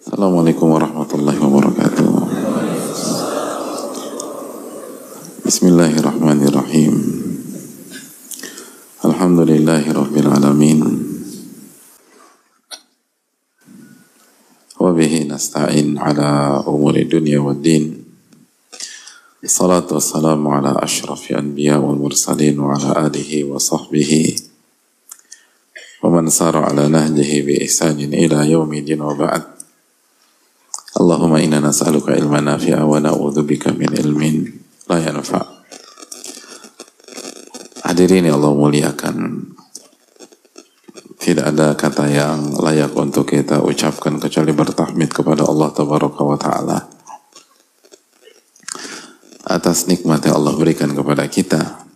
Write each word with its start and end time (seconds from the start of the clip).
السلام 0.00 0.32
عليكم 0.32 0.64
ورحمة 0.64 1.10
الله 1.12 1.36
وبركاته. 1.44 2.08
بسم 5.44 5.64
الله 5.76 5.92
الرحمن 6.00 6.40
الرحيم. 6.48 6.94
الحمد 9.04 9.40
لله 9.44 9.84
رب 9.92 10.14
العالمين. 10.16 10.80
وبه 14.80 15.12
نستعين 15.28 16.00
على 16.00 16.28
أمور 16.64 16.96
الدنيا 16.96 17.38
والدين. 17.44 17.84
الصلاة 19.44 19.88
والسلام 19.92 20.40
على 20.48 20.80
أشرف 20.80 21.30
الأنبياء 21.30 21.76
والمرسلين 21.76 22.56
وعلى 22.56 22.88
آله 23.04 23.30
وصحبه. 23.52 24.12
ومن 26.00 26.24
سار 26.32 26.56
على 26.56 26.88
نهجه 26.88 27.44
بإحسان 27.44 28.00
إلى 28.00 28.38
يوم 28.48 28.72
الدين 28.72 29.00
وبعد. 29.04 29.59
nas'aluka 31.70 32.18
ilman 32.18 32.50
nafi'a 32.50 32.82
wa 32.82 32.98
na'udzubika 32.98 33.70
min 33.70 33.94
ilmin 33.94 34.50
la 34.90 34.98
yanfa. 34.98 35.62
Hadirin 37.86 38.26
yang 38.26 38.42
Allah 38.42 38.54
muliakan. 38.58 39.16
Tidak 41.20 41.46
ada 41.46 41.78
kata 41.78 42.10
yang 42.10 42.58
layak 42.58 42.90
untuk 42.98 43.30
kita 43.30 43.62
ucapkan 43.62 44.18
kecuali 44.18 44.50
bertahmid 44.50 45.14
kepada 45.14 45.46
Allah 45.46 45.68
Tabaraka 45.70 46.22
wa 46.26 46.34
Ta'ala 46.34 46.78
atas 49.46 49.86
nikmat 49.86 50.26
yang 50.26 50.40
Allah 50.42 50.54
berikan 50.56 50.90
kepada 50.90 51.28
kita. 51.28 51.86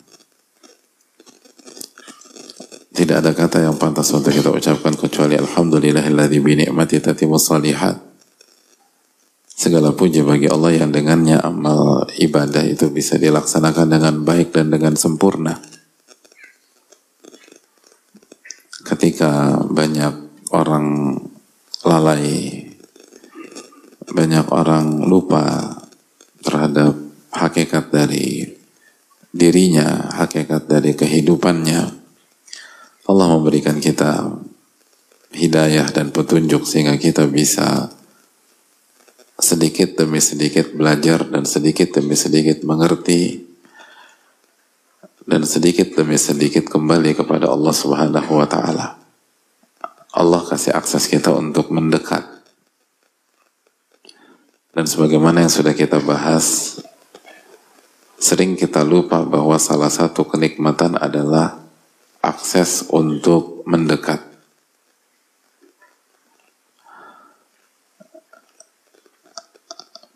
Tidak 2.94 3.16
ada 3.18 3.34
kata 3.34 3.64
yang 3.64 3.74
pantas 3.74 4.12
untuk 4.14 4.30
kita 4.30 4.54
ucapkan 4.54 4.94
kecuali 4.94 5.34
Alhamdulillahilladzi 5.34 6.38
binikmati 6.38 7.02
tatimu 7.02 7.40
salihat. 7.40 8.13
Segala 9.64 9.96
puji 9.96 10.20
bagi 10.20 10.44
Allah 10.44 10.76
yang 10.76 10.92
dengannya 10.92 11.40
amal 11.40 12.04
ibadah 12.20 12.68
itu 12.68 12.92
bisa 12.92 13.16
dilaksanakan 13.16 13.96
dengan 13.96 14.20
baik 14.20 14.52
dan 14.52 14.68
dengan 14.68 14.92
sempurna. 14.92 15.56
Ketika 18.84 19.64
banyak 19.64 20.44
orang 20.52 21.16
lalai, 21.80 22.60
banyak 24.12 24.44
orang 24.52 25.08
lupa 25.08 25.80
terhadap 26.44 27.00
hakikat 27.32 27.88
dari 27.88 28.44
dirinya, 29.32 30.12
hakikat 30.12 30.68
dari 30.68 30.92
kehidupannya, 30.92 31.82
Allah 33.08 33.26
memberikan 33.32 33.80
kita 33.80 34.28
hidayah 35.32 35.88
dan 35.88 36.12
petunjuk 36.12 36.68
sehingga 36.68 37.00
kita 37.00 37.24
bisa 37.32 38.03
sedikit 39.44 40.00
demi 40.00 40.24
sedikit 40.24 40.72
belajar 40.72 41.28
dan 41.28 41.44
sedikit 41.44 41.92
demi 42.00 42.16
sedikit 42.16 42.64
mengerti 42.64 43.44
dan 45.24 45.44
sedikit 45.44 45.92
demi 45.92 46.16
sedikit 46.16 46.68
kembali 46.68 47.16
kepada 47.16 47.52
Allah 47.52 47.74
Subhanahu 47.76 48.32
wa 48.40 48.48
taala. 48.48 48.96
Allah 50.14 50.40
kasih 50.46 50.72
akses 50.72 51.10
kita 51.10 51.32
untuk 51.34 51.68
mendekat. 51.68 52.22
Dan 54.74 54.90
sebagaimana 54.90 55.46
yang 55.46 55.52
sudah 55.52 55.70
kita 55.70 56.02
bahas, 56.02 56.78
sering 58.18 58.58
kita 58.58 58.82
lupa 58.82 59.22
bahwa 59.22 59.54
salah 59.58 59.90
satu 59.90 60.26
kenikmatan 60.26 60.98
adalah 60.98 61.62
akses 62.18 62.86
untuk 62.90 63.62
mendekat. 63.70 64.33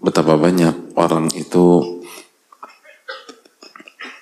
Betapa 0.09 0.41
banyak 0.41 0.97
orang 0.97 1.29
itu 1.37 2.01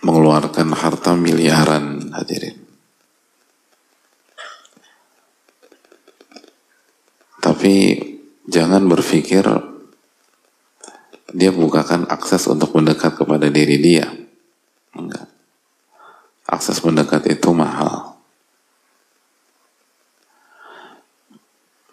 mengeluarkan 0.03 0.75
harta 0.75 1.15
miliaran 1.15 2.11
hadirin. 2.11 2.59
Tapi 7.39 7.75
jangan 8.51 8.83
berpikir 8.91 9.47
dia 11.31 11.55
bukakan 11.55 12.11
akses 12.11 12.51
untuk 12.51 12.75
mendekat 12.75 13.15
kepada 13.15 13.47
diri 13.47 13.79
dia. 13.79 14.11
Enggak 14.91 15.37
akses 16.47 16.79
mendekat 16.87 17.27
itu 17.27 17.51
mahal. 17.51 18.16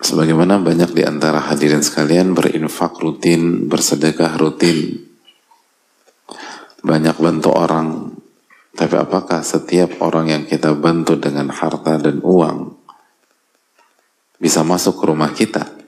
Sebagaimana 0.03 0.59
banyak 0.59 0.91
di 0.91 1.08
antara 1.08 1.40
hadirin 1.40 1.80
sekalian 1.80 2.36
berinfak 2.36 3.00
rutin, 3.00 3.72
bersedekah 3.72 4.36
rutin, 4.36 5.00
banyak 6.84 7.16
bantu 7.16 7.56
orang. 7.56 8.12
Tapi 8.75 8.96
apakah 9.00 9.40
setiap 9.46 10.03
orang 10.03 10.28
yang 10.28 10.44
kita 10.44 10.75
bantu 10.75 11.16
dengan 11.16 11.47
harta 11.53 11.96
dan 12.02 12.19
uang 12.19 12.75
bisa 14.42 14.66
masuk 14.66 15.00
ke 15.00 15.03
rumah 15.08 15.31
kita? 15.31 15.84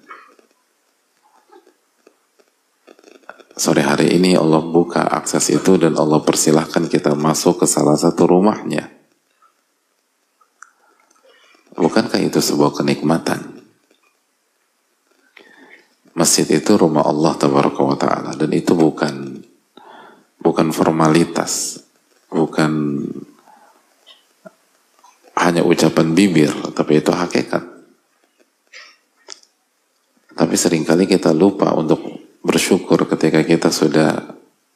sore 3.56 3.88
hari 3.88 4.12
ini 4.12 4.36
Allah 4.36 4.60
buka 4.60 5.08
akses 5.08 5.48
itu 5.48 5.80
dan 5.80 5.96
Allah 5.96 6.20
persilahkan 6.20 6.92
kita 6.92 7.16
masuk 7.16 7.64
ke 7.64 7.66
salah 7.66 7.96
satu 7.96 8.28
rumahnya. 8.28 8.92
Bukankah 11.76 12.20
itu 12.20 12.40
sebuah 12.44 12.76
kenikmatan? 12.76 13.55
Masjid 16.16 16.48
itu 16.48 16.80
rumah 16.80 17.04
Allah 17.04 17.36
tabaraka 17.36 17.82
wa 17.84 17.98
ta'ala 18.00 18.32
dan 18.40 18.50
itu 18.56 18.72
bukan 18.72 19.44
bukan 20.40 20.72
formalitas, 20.72 21.84
bukan 22.32 23.04
hanya 25.36 25.62
ucapan 25.68 26.16
bibir, 26.16 26.52
tapi 26.72 27.04
itu 27.04 27.12
hakikat. 27.12 27.64
Tapi 30.36 30.56
sering 30.56 30.88
kali 30.88 31.04
kita 31.08 31.36
lupa 31.36 31.76
untuk 31.76 32.00
bersyukur 32.44 33.08
ketika 33.08 33.44
kita 33.44 33.68
sudah 33.72 34.36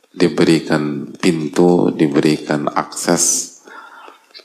diberikan 0.10 1.14
pintu, 1.16 1.94
diberikan 1.94 2.68
akses 2.68 3.56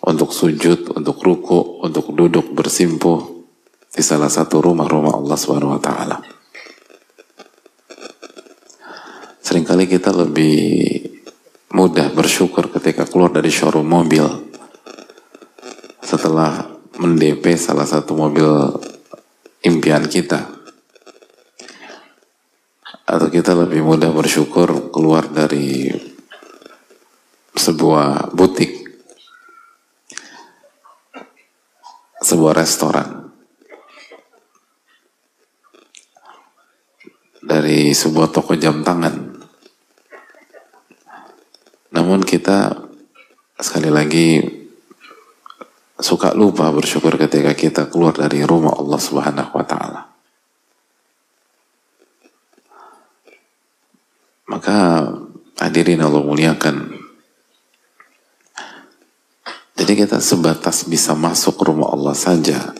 untuk 0.04 0.30
sujud, 0.30 0.92
untuk 0.92 1.18
ruku, 1.24 1.80
untuk 1.82 2.12
duduk 2.12 2.52
bersimpuh 2.52 3.46
di 3.94 4.02
salah 4.04 4.28
satu 4.28 4.60
rumah-rumah 4.60 5.16
Allah 5.16 5.38
Subhanahu 5.38 5.80
taala. 5.80 6.43
Seringkali 9.54 9.86
kita 9.86 10.10
lebih 10.10 10.58
mudah 11.70 12.10
bersyukur 12.10 12.74
ketika 12.74 13.06
keluar 13.06 13.30
dari 13.30 13.54
showroom 13.54 13.86
mobil. 13.86 14.26
Setelah 16.02 16.74
mendp 16.98 17.54
salah 17.54 17.86
satu 17.86 18.18
mobil 18.18 18.50
impian 19.62 20.10
kita. 20.10 20.50
Atau 23.06 23.30
kita 23.30 23.54
lebih 23.54 23.86
mudah 23.86 24.10
bersyukur 24.10 24.90
keluar 24.90 25.30
dari 25.30 25.86
sebuah 27.54 28.34
butik. 28.34 28.74
Sebuah 32.18 32.58
restoran. 32.58 33.30
Dari 37.38 37.94
sebuah 37.94 38.34
toko 38.34 38.58
jam 38.58 38.82
tangan 38.82 39.33
namun 41.94 42.26
kita 42.26 42.84
sekali 43.56 43.88
lagi 43.88 44.42
suka 45.94 46.34
lupa 46.34 46.74
bersyukur 46.74 47.14
ketika 47.14 47.54
kita 47.54 47.82
keluar 47.86 48.18
dari 48.18 48.42
rumah 48.42 48.74
Allah 48.74 48.98
Subhanahu 48.98 49.54
wa 49.54 49.64
taala 49.64 50.14
Maka 54.44 55.08
hadirin 55.58 56.04
Allah 56.04 56.20
muliakan. 56.20 56.92
Jadi 59.74 59.92
kita 59.98 60.22
sebatas 60.22 60.86
bisa 60.86 61.18
masuk 61.18 61.58
rumah 61.66 61.90
Allah 61.90 62.14
saja 62.14 62.70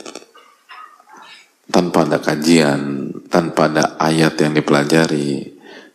tanpa 1.67 2.06
ada 2.06 2.23
kajian, 2.23 3.11
tanpa 3.27 3.67
ada 3.67 3.99
ayat 3.99 4.38
yang 4.38 4.55
dipelajari, 4.55 5.54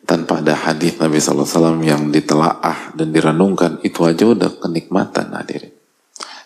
tanpa 0.10 0.42
ada 0.42 0.58
hadis 0.58 0.98
Nabi 0.98 1.22
SAW 1.22 1.78
yang 1.86 2.10
ditelaah 2.10 2.98
dan 2.98 3.14
direnungkan, 3.14 3.78
itu 3.86 4.02
aja 4.10 4.26
udah 4.26 4.58
kenikmatan 4.58 5.30
hadirin. 5.38 5.70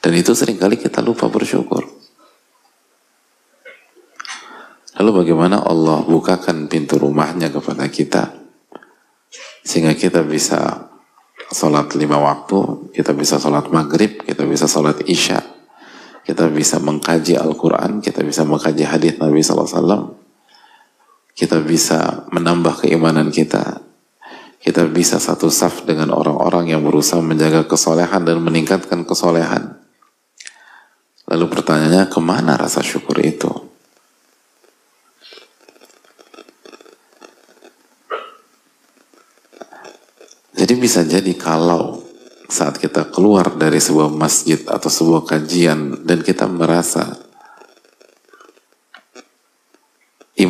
Dan 0.04 0.19
itu 0.19 0.36
sering 0.36 0.60
kali 0.60 0.75
kita 0.75 1.00
lupa 1.00 1.31
bersyukur. 1.31 1.88
Lalu 5.00 5.10
bagaimana 5.24 5.63
Allah 5.63 6.04
bukakan 6.04 6.68
pintu 6.68 7.00
rumahnya 7.00 7.48
kepada 7.48 7.88
kita? 7.88 8.44
sehingga 9.63 9.95
kita 9.95 10.21
bisa 10.27 10.92
sholat 11.50 11.95
lima 11.95 12.19
waktu, 12.19 12.92
kita 12.92 13.16
bisa 13.16 13.39
sholat 13.39 13.71
maghrib, 13.71 14.19
kita 14.21 14.44
bisa 14.44 14.68
sholat 14.68 15.00
isya, 15.07 15.39
kita 16.27 16.51
bisa 16.51 16.83
mengkaji 16.83 17.39
Al-Quran, 17.39 18.04
kita 18.04 18.21
bisa 18.21 18.44
mengkaji 18.44 18.83
hadis 18.83 19.16
Nabi 19.18 19.39
SAW, 19.39 20.19
kita 21.33 21.62
bisa 21.65 22.30
menambah 22.30 22.85
keimanan 22.85 23.33
kita, 23.33 23.81
kita 24.62 24.85
bisa 24.88 25.18
satu 25.18 25.50
saf 25.50 25.83
dengan 25.83 26.13
orang-orang 26.13 26.71
yang 26.71 26.85
berusaha 26.85 27.19
menjaga 27.19 27.65
kesolehan 27.65 28.24
dan 28.24 28.38
meningkatkan 28.39 29.03
kesolehan. 29.03 29.81
Lalu 31.27 31.45
pertanyaannya, 31.50 32.07
ke 32.07 32.19
mana 32.21 32.53
rasa 32.56 32.85
syukur 32.85 33.18
itu? 33.19 33.50
Jadi 40.53 40.74
bisa 40.80 41.03
jadi 41.03 41.33
kalau 41.35 42.00
saat 42.47 42.77
kita 42.77 43.09
keluar 43.09 43.57
dari 43.57 43.81
sebuah 43.81 44.13
masjid 44.13 44.62
atau 44.63 44.88
sebuah 44.88 45.25
kajian 45.25 46.06
dan 46.06 46.21
kita 46.21 46.45
merasa 46.45 47.18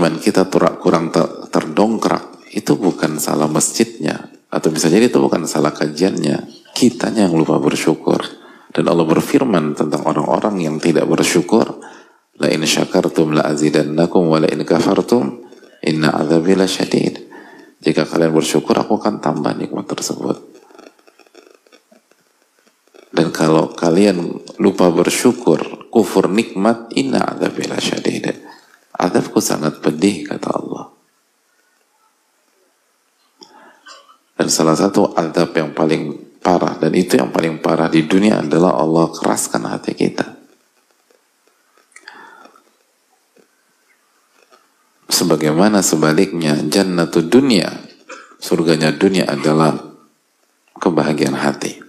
iman 0.03 0.19
kita 0.19 0.51
kurang 0.83 1.15
terdongkrak 1.47 2.51
itu 2.51 2.75
bukan 2.75 3.23
salah 3.23 3.47
masjidnya. 3.47 4.35
Atau 4.51 4.75
bisa 4.75 4.91
jadi 4.91 5.07
itu 5.07 5.15
bukan 5.15 5.47
salah 5.47 5.71
kajiannya. 5.71 6.67
Kitanya 6.75 7.31
yang 7.31 7.39
lupa 7.39 7.55
bersyukur. 7.55 8.19
Dan 8.67 8.91
Allah 8.91 9.07
berfirman 9.07 9.79
tentang 9.79 10.03
orang-orang 10.03 10.59
yang 10.59 10.75
tidak 10.83 11.07
bersyukur 11.07 11.79
la 12.35 12.51
in 12.51 12.67
syakartum 12.67 13.31
la 13.31 13.47
azidannakum 13.47 14.27
wa 14.27 14.44
la 14.44 14.51
in 14.51 14.67
kafartum 14.67 15.39
inna 15.79 16.11
azabi 16.19 16.59
syadid. 16.67 17.23
Jika 17.79 18.03
kalian 18.03 18.35
bersyukur 18.35 18.75
aku 18.75 18.99
akan 18.99 19.23
tambah 19.23 19.56
nikmat 19.56 19.88
tersebut. 19.88 20.35
Dan 23.15 23.31
kalau 23.31 23.71
kalian 23.71 24.19
lupa 24.59 24.91
bersyukur 24.91 25.88
kufur 25.88 26.27
nikmat 26.27 26.91
inna 26.91 27.23
azabi 27.23 27.71
syadid 27.79 28.51
azabku 29.03 29.44
sangat 29.44 29.83
pedih 29.83 30.23
kata 30.23 30.47
Allah 30.47 30.94
Dan 34.44 34.51
salah 34.51 34.75
satu 34.75 35.13
adab 35.15 35.55
yang 35.55 35.71
paling 35.71 36.19
parah 36.44 36.75
dan 36.75 36.91
itu 36.91 37.15
yang 37.15 37.31
paling 37.31 37.63
parah 37.63 37.88
di 37.88 38.03
dunia 38.03 38.44
adalah 38.44 38.75
Allah 38.75 39.07
keraskan 39.13 39.63
hati 39.69 39.95
kita. 39.95 40.35
Sebagaimana 45.07 45.79
sebaliknya 45.79 46.59
jannatu 46.65 47.23
dunia, 47.23 47.71
surganya 48.41 48.91
dunia 48.91 49.29
adalah 49.29 49.77
kebahagiaan 50.81 51.38
hati. 51.38 51.79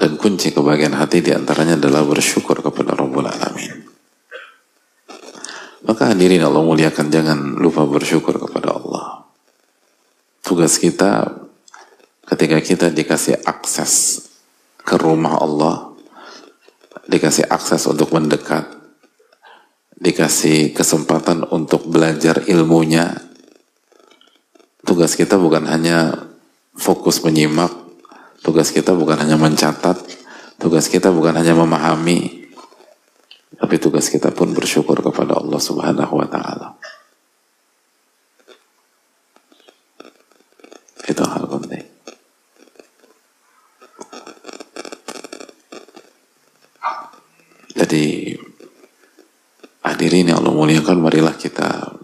Dan 0.00 0.16
kunci 0.16 0.54
kebahagiaan 0.54 0.96
hati 0.96 1.20
di 1.20 1.36
antaranya 1.36 1.76
adalah 1.76 2.06
bersyukur 2.08 2.64
kepada 2.64 2.96
Rabbul 2.96 3.28
Alamin. 3.28 3.49
Maka 5.80 6.12
hadirin 6.12 6.44
Allah 6.44 6.60
muliakan 6.60 7.08
jangan 7.08 7.38
lupa 7.56 7.88
bersyukur 7.88 8.36
kepada 8.36 8.76
Allah. 8.76 9.24
Tugas 10.44 10.76
kita 10.76 11.40
ketika 12.28 12.58
kita 12.60 12.86
dikasih 12.92 13.40
akses 13.48 14.24
ke 14.84 14.94
rumah 15.00 15.40
Allah, 15.40 15.90
dikasih 17.08 17.48
akses 17.48 17.88
untuk 17.88 18.12
mendekat, 18.12 18.68
dikasih 19.96 20.76
kesempatan 20.76 21.48
untuk 21.48 21.88
belajar 21.88 22.44
ilmunya, 22.46 23.16
tugas 24.84 25.16
kita 25.16 25.36
bukan 25.40 25.64
hanya 25.64 26.28
fokus 26.76 27.24
menyimak, 27.24 27.72
tugas 28.44 28.72
kita 28.72 28.92
bukan 28.96 29.20
hanya 29.20 29.36
mencatat, 29.36 29.96
tugas 30.56 30.88
kita 30.88 31.12
bukan 31.12 31.36
hanya 31.36 31.52
memahami, 31.56 32.39
tapi 33.70 33.86
tugas 33.86 34.10
kita 34.10 34.34
pun 34.34 34.50
bersyukur 34.50 34.98
kepada 34.98 35.38
Allah 35.38 35.62
Subhanahu 35.62 36.18
wa 36.18 36.26
taala. 36.26 36.74
Itu 41.06 41.22
hal 41.22 41.46
penting. 41.46 41.86
Jadi 47.78 48.34
hadirin 49.86 50.34
yang 50.34 50.42
Allah 50.42 50.50
muliakan 50.50 50.98
marilah 50.98 51.38
kita 51.38 51.94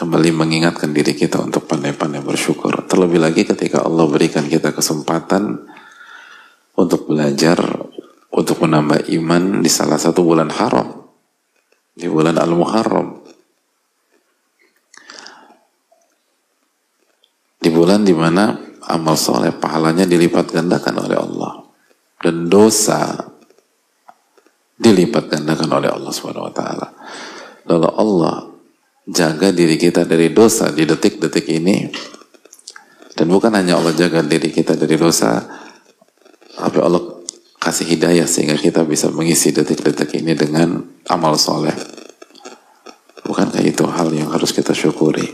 kembali 0.00 0.32
mengingatkan 0.32 0.96
diri 0.96 1.12
kita 1.12 1.44
untuk 1.44 1.68
pandai-pandai 1.68 2.24
bersyukur. 2.24 2.72
Terlebih 2.88 3.20
lagi 3.20 3.44
ketika 3.44 3.84
Allah 3.84 4.08
berikan 4.08 4.48
kita 4.48 4.72
kesempatan 4.72 5.60
untuk 6.72 7.04
belajar, 7.04 7.84
untuk 8.36 8.60
menambah 8.60 9.08
iman 9.08 9.64
di 9.64 9.70
salah 9.72 9.96
satu 9.96 10.20
bulan 10.20 10.52
haram. 10.52 11.08
Di 11.96 12.04
bulan 12.12 12.36
Al-Muharram. 12.36 13.26
di 17.66 17.74
bulan 17.74 18.06
di 18.06 18.14
mana 18.14 18.54
amal 18.94 19.18
soleh 19.18 19.50
pahalanya 19.50 20.06
dilipat 20.06 20.54
gandakan 20.54 21.02
oleh 21.02 21.18
Allah 21.18 21.66
dan 22.22 22.46
dosa 22.46 23.18
dilipat 24.78 25.26
gandakan 25.26 25.82
oleh 25.82 25.90
Allah 25.90 26.12
Subhanahu 26.14 26.46
wa 26.46 26.54
taala. 26.54 26.94
Lalu 27.66 27.90
Allah 27.90 28.36
jaga 29.10 29.50
diri 29.50 29.74
kita 29.74 30.06
dari 30.06 30.30
dosa 30.30 30.70
di 30.70 30.86
detik-detik 30.86 31.42
ini 31.50 31.90
dan 33.18 33.26
bukan 33.26 33.50
hanya 33.50 33.82
Allah 33.82 33.98
jaga 33.98 34.22
diri 34.22 34.54
kita 34.54 34.78
dari 34.78 34.94
dosa 34.94 35.42
tapi 36.54 36.78
Allah 36.78 37.15
kasih 37.66 37.98
hidayah 37.98 38.30
sehingga 38.30 38.54
kita 38.54 38.86
bisa 38.86 39.10
mengisi 39.10 39.50
detik-detik 39.50 40.14
ini 40.22 40.38
dengan 40.38 40.86
amal 41.10 41.34
soleh. 41.34 41.74
Bukankah 43.26 43.58
itu 43.66 43.82
hal 43.90 44.14
yang 44.14 44.30
harus 44.30 44.54
kita 44.54 44.70
syukuri? 44.70 45.26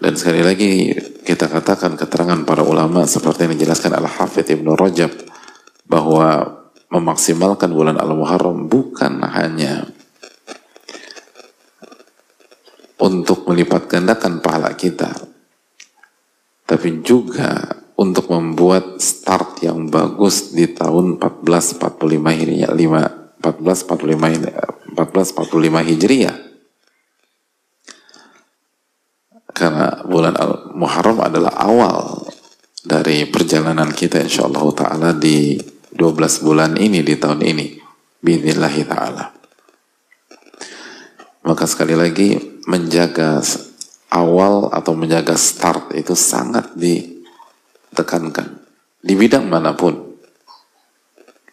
Dan 0.00 0.16
sekali 0.16 0.40
lagi 0.40 0.96
kita 1.28 1.44
katakan 1.52 1.92
keterangan 2.00 2.40
para 2.48 2.64
ulama 2.64 3.04
seperti 3.04 3.44
yang 3.44 3.52
dijelaskan 3.52 4.00
Al-Hafidh 4.00 4.56
Ibnu 4.56 4.72
Rajab 4.72 5.12
bahwa 5.84 6.64
memaksimalkan 6.88 7.68
bulan 7.68 8.00
Al-Muharram 8.00 8.64
bukan 8.64 9.20
hanya 9.28 9.84
untuk 12.96 13.44
melipat 13.44 13.92
gandakan 13.92 14.40
pahala 14.40 14.72
kita 14.72 15.12
tapi 16.64 17.04
juga 17.04 17.83
untuk 17.94 18.26
membuat 18.30 18.98
start 18.98 19.62
yang 19.62 19.86
bagus 19.86 20.50
di 20.50 20.66
tahun 20.66 21.22
1445 21.22 21.78
Hijriah 22.10 22.74
1445 22.74 24.98
1445 24.98 25.90
Hijriah. 25.90 26.36
Karena 29.54 30.02
bulan 30.02 30.34
Al-Muharram 30.34 31.22
adalah 31.22 31.54
awal 31.62 32.26
dari 32.82 33.22
perjalanan 33.30 33.94
kita 33.94 34.18
insya 34.18 34.50
Allah 34.50 34.66
Ta'ala 34.74 35.10
di 35.14 35.54
12 35.94 36.42
bulan 36.42 36.74
ini 36.74 37.06
di 37.06 37.14
tahun 37.14 37.38
ini 37.46 37.78
Binillahi 38.18 38.82
Ta'ala. 38.82 39.30
Maka 41.46 41.70
sekali 41.70 41.94
lagi 41.94 42.34
menjaga 42.66 43.38
awal 44.10 44.74
atau 44.74 44.98
menjaga 44.98 45.38
start 45.38 45.94
itu 45.94 46.18
sangat 46.18 46.74
ditekankan 47.94 48.58
di 48.98 49.14
bidang 49.14 49.46
mana 49.46 49.78
pun 49.78 49.94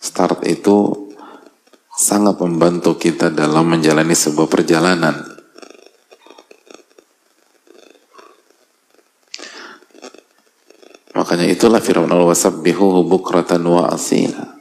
start 0.01 0.41
itu 0.49 1.05
sangat 1.93 2.41
membantu 2.41 2.97
kita 2.97 3.29
dalam 3.29 3.69
menjalani 3.69 4.17
sebuah 4.17 4.49
perjalanan 4.49 5.31
Makanya 11.11 11.43
itulah 11.43 11.77
firman 11.83 12.09
Allah 12.09 12.33
wasabbihuhu 12.33 13.05
bukratan 13.05 13.61
wa 13.67 13.93
asila. 13.93 14.57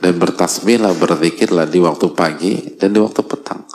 Dan 0.00 0.16
bertasbihlah, 0.16 0.96
berzikirlah 0.96 1.68
di 1.68 1.78
waktu 1.78 2.10
pagi 2.16 2.74
dan 2.80 2.96
di 2.96 2.98
waktu 2.98 3.20
petang. 3.20 3.68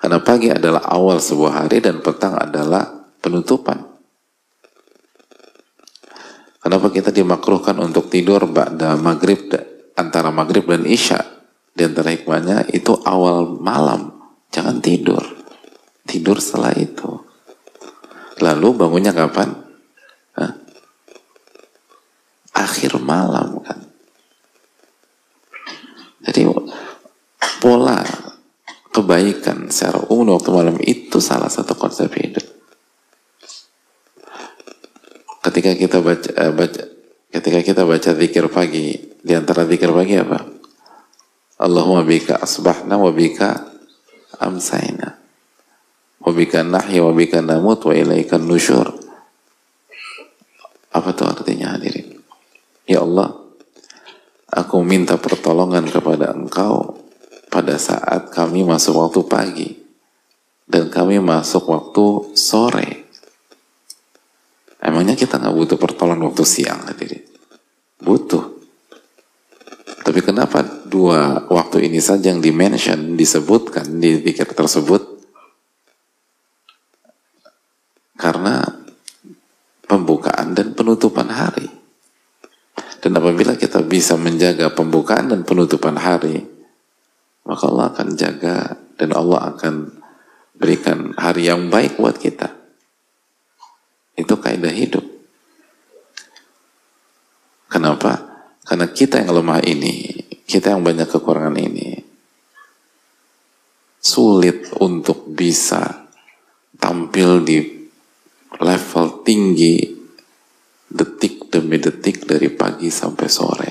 Karena 0.00 0.18
pagi 0.24 0.48
adalah 0.48 0.82
awal 0.88 1.20
sebuah 1.20 1.62
hari 1.62 1.84
dan 1.84 2.00
petang 2.00 2.34
adalah 2.34 2.90
penutupan. 3.20 3.95
Kenapa 6.66 6.90
kita 6.90 7.14
dimakruhkan 7.14 7.78
untuk 7.78 8.10
tidur 8.10 8.42
pada 8.50 8.98
maghrib 8.98 9.46
antara 9.94 10.34
maghrib 10.34 10.66
dan 10.66 10.82
isya? 10.82 11.22
Di 11.70 11.86
antara 11.86 12.10
hikmahnya 12.10 12.74
itu 12.74 12.90
awal 13.06 13.54
malam. 13.62 14.10
Jangan 14.50 14.82
tidur. 14.82 15.22
Tidur 16.02 16.42
setelah 16.42 16.74
itu. 16.74 17.22
Lalu 18.42 18.82
bangunnya 18.82 19.14
kapan? 19.14 19.62
akhir 22.56 22.98
malam 22.98 23.62
kan. 23.62 23.78
Jadi 26.26 26.50
pola 27.62 28.00
kebaikan 28.90 29.68
secara 29.68 30.02
umum 30.10 30.34
waktu 30.40 30.50
malam 30.50 30.76
itu 30.82 31.22
salah 31.22 31.52
satu 31.52 31.76
konsep 31.78 32.10
hidup. 32.16 32.55
Ketika 35.46 35.78
kita 35.78 36.02
baca, 36.02 36.30
uh, 36.34 36.50
baca 36.50 36.82
ketika 37.30 37.60
kita 37.62 37.82
baca 37.86 38.10
zikir 38.18 38.50
pagi, 38.50 38.98
di 39.22 39.32
antara 39.38 39.62
zikir 39.62 39.94
pagi 39.94 40.18
apa? 40.18 40.42
Allahumma 41.62 42.02
bika 42.02 42.42
asbahna 42.42 42.98
wa 42.98 43.14
bika 43.14 43.70
amsayna. 44.42 45.22
Wa 46.18 46.30
bika 46.34 46.66
nahya 46.66 47.06
wa 47.06 47.14
bika 47.14 47.38
namut 47.38 47.78
wa 47.86 47.94
ilaikan 47.94 48.42
nusyur. 48.42 48.90
Apa 50.90 51.14
itu 51.14 51.22
artinya 51.22 51.78
hadirin? 51.78 52.18
Ya 52.90 53.06
Allah 53.06 53.46
aku 54.50 54.82
minta 54.82 55.18
pertolongan 55.18 55.86
kepada 55.90 56.32
engkau 56.34 57.02
pada 57.50 57.78
saat 57.78 58.30
kami 58.30 58.62
masuk 58.62 58.94
waktu 58.98 59.20
pagi 59.26 59.68
dan 60.66 60.90
kami 60.90 61.18
masuk 61.18 61.66
waktu 61.66 62.34
sore 62.34 63.05
emangnya 64.82 65.14
kita 65.14 65.40
nggak 65.40 65.54
butuh 65.54 65.78
pertolongan 65.78 66.30
waktu 66.30 66.44
siang 66.44 66.84
hadirin 66.88 67.24
butuh 68.00 68.56
tapi 70.06 70.22
kenapa 70.22 70.62
dua 70.86 71.50
waktu 71.50 71.90
ini 71.90 71.98
saja 71.98 72.30
yang 72.30 72.38
dimention, 72.38 73.18
disebutkan 73.18 73.98
di 73.98 74.22
pikir 74.22 74.54
tersebut? 74.54 75.02
Karena 78.14 78.62
pembukaan 79.82 80.54
dan 80.54 80.78
penutupan 80.78 81.26
hari. 81.26 81.66
Dan 83.02 83.18
apabila 83.18 83.58
kita 83.58 83.82
bisa 83.82 84.14
menjaga 84.14 84.70
pembukaan 84.70 85.26
dan 85.26 85.42
penutupan 85.42 85.98
hari, 85.98 86.42
maka 87.42 87.66
Allah 87.66 87.90
akan 87.90 88.08
jaga 88.14 88.78
dan 88.94 89.10
Allah 89.10 89.58
akan 89.58 89.90
berikan 90.54 91.18
hari 91.18 91.50
yang 91.50 91.66
baik 91.66 91.98
buat 91.98 92.14
kita. 92.18 92.55
Itu 94.16 94.40
kaidah 94.40 94.72
hidup. 94.72 95.04
Kenapa? 97.68 98.24
Karena 98.64 98.88
kita 98.90 99.20
yang 99.20 99.36
lemah 99.36 99.62
ini, 99.62 100.10
kita 100.48 100.74
yang 100.74 100.82
banyak 100.82 101.06
kekurangan 101.06 101.54
ini, 101.60 102.00
sulit 104.00 104.72
untuk 104.80 105.28
bisa 105.30 106.08
tampil 106.80 107.44
di 107.44 107.58
level 108.56 109.26
tinggi 109.26 109.82
detik 110.86 111.50
demi 111.52 111.76
detik 111.76 112.24
dari 112.24 112.48
pagi 112.48 112.88
sampai 112.88 113.26
sore. 113.28 113.70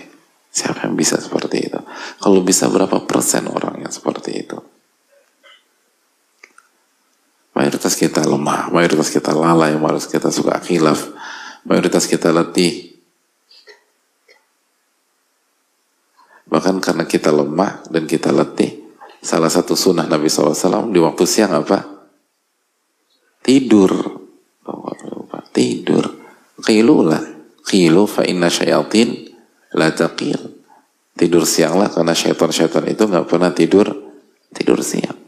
Siapa 0.51 0.87
yang 0.87 0.95
bisa 0.95 1.19
seperti 1.19 1.57
itu? 1.67 1.79
Kalau 2.21 2.39
bisa 2.45 2.71
berapa 2.71 3.03
persen 3.03 3.51
orang 3.51 3.83
yang 3.83 3.91
seperti 3.91 4.47
itu? 4.47 4.74
Mayoritas 7.55 7.95
kita 7.95 8.21
lemah, 8.27 8.67
mayoritas 8.69 9.07
kita 9.07 9.31
lalai, 9.31 9.79
mayoritas 9.79 10.11
kita 10.11 10.27
suka 10.27 10.59
khilaf, 10.59 11.07
mayoritas 11.63 12.03
kita 12.03 12.35
letih, 12.35 12.95
Bahkan 16.55 16.79
karena 16.79 17.03
kita 17.03 17.35
lemah 17.35 17.83
dan 17.91 18.07
kita 18.07 18.31
letih, 18.31 18.79
salah 19.19 19.51
satu 19.51 19.75
sunnah 19.75 20.07
Nabi 20.07 20.31
SAW 20.31 20.87
di 20.87 21.03
waktu 21.03 21.27
siang 21.27 21.51
apa? 21.51 21.83
Tidur. 23.43 23.91
Tidur. 25.51 26.05
Qilulah. 26.63 27.35
Qilu 27.59 28.07
fa 28.07 28.23
inna 28.23 28.47
syayatin 28.47 29.35
la 29.75 29.91
taqil. 29.91 30.39
Tidur 31.11 31.43
siang 31.43 31.75
lah 31.75 31.91
karena 31.91 32.15
syaitan-syaitan 32.15 32.87
itu 32.87 33.03
nggak 33.03 33.27
pernah 33.27 33.51
tidur 33.51 33.91
tidur 34.55 34.79
siang. 34.79 35.24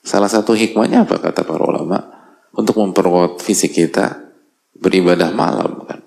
Salah 0.00 0.32
satu 0.32 0.56
hikmahnya 0.56 1.04
apa 1.04 1.20
kata 1.20 1.44
para 1.44 1.64
ulama? 1.64 1.98
Untuk 2.50 2.80
memperkuat 2.80 3.38
fisik 3.44 3.76
kita 3.76 4.20
beribadah 4.74 5.30
malam 5.30 5.86
kan. 5.86 6.00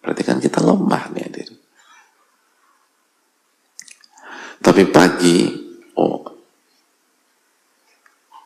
Berarti 0.00 0.22
kan 0.22 0.38
kita 0.38 0.62
lemah 0.62 1.04
nih 1.12 1.22
hadir. 1.26 1.48
Tapi 4.62 4.82
pagi, 4.88 5.46
oh, 5.98 6.22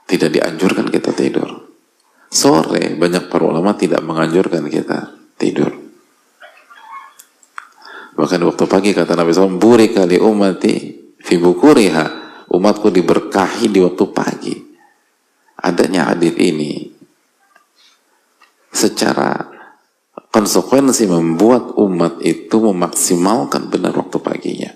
tidak 0.05 0.31
dianjurkan 0.35 0.91
kita 0.91 1.15
tidur. 1.15 1.71
Sore, 2.31 2.95
banyak 2.99 3.31
para 3.31 3.45
ulama 3.47 3.75
tidak 3.79 4.03
menganjurkan 4.03 4.67
kita 4.67 5.15
tidur. 5.39 5.71
Bahkan 8.21 8.41
waktu 8.45 8.65
pagi 8.69 8.91
kata 8.93 9.17
Nabi 9.17 9.33
SAW, 9.33 9.57
Buri 9.57 9.97
kali 9.97 10.21
umati 10.21 10.93
fibukuriha. 11.25 12.20
Umatku 12.51 12.91
diberkahi 12.91 13.71
di 13.71 13.79
waktu 13.79 14.05
pagi. 14.11 14.55
Adanya 15.61 16.11
hadis 16.11 16.35
ini 16.41 16.91
secara 18.71 19.51
konsekuensi 20.31 21.11
membuat 21.11 21.75
umat 21.79 22.23
itu 22.23 22.57
memaksimalkan 22.59 23.71
benar 23.71 23.95
waktu 23.95 24.19
paginya. 24.19 24.71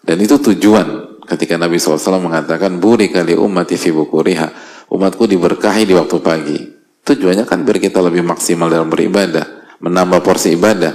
Dan 0.00 0.16
itu 0.20 0.40
tujuan 0.40 1.20
ketika 1.28 1.54
Nabi 1.60 1.76
SAW 1.78 2.18
mengatakan 2.18 2.80
buri 2.80 3.12
kali 3.12 3.36
umat 3.36 3.70
fi 3.70 3.94
bukuriha 3.94 4.48
umatku 4.90 5.28
diberkahi 5.30 5.86
di 5.86 5.94
waktu 5.94 6.16
pagi. 6.18 6.58
Tujuannya 7.00 7.46
kan 7.48 7.64
biar 7.64 7.78
kita 7.80 8.02
lebih 8.04 8.26
maksimal 8.26 8.68
dalam 8.68 8.92
beribadah, 8.92 9.78
menambah 9.80 10.20
porsi 10.20 10.52
ibadah, 10.58 10.92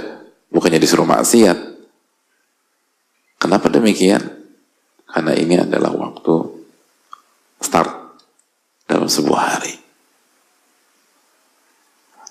bukannya 0.52 0.78
disuruh 0.78 1.08
maksiat. 1.08 1.58
Kenapa 3.42 3.66
demikian? 3.72 4.35
Karena 5.16 5.32
ini 5.32 5.56
adalah 5.56 5.96
waktu 5.96 6.34
start 7.56 8.20
dalam 8.84 9.08
sebuah 9.08 9.40
hari. 9.56 9.72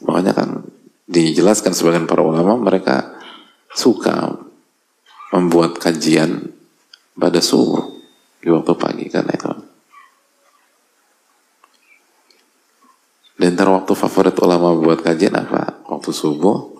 Makanya 0.05 0.37
kan 0.37 0.49
dijelaskan 1.09 1.73
sebagian 1.73 2.05
para 2.05 2.21
ulama 2.21 2.61
mereka 2.61 3.17
suka 3.73 4.37
membuat 5.33 5.81
kajian 5.81 6.53
pada 7.17 7.41
subuh 7.41 7.89
di 8.37 8.53
waktu 8.53 8.77
pagi 8.77 9.09
karena 9.09 9.33
itu. 9.33 9.49
Dan 13.41 13.57
antara 13.57 13.81
waktu 13.81 13.97
favorit 13.97 14.37
ulama 14.37 14.77
buat 14.77 15.01
kajian 15.01 15.33
apa? 15.33 15.81
Waktu 15.89 16.11
subuh, 16.13 16.75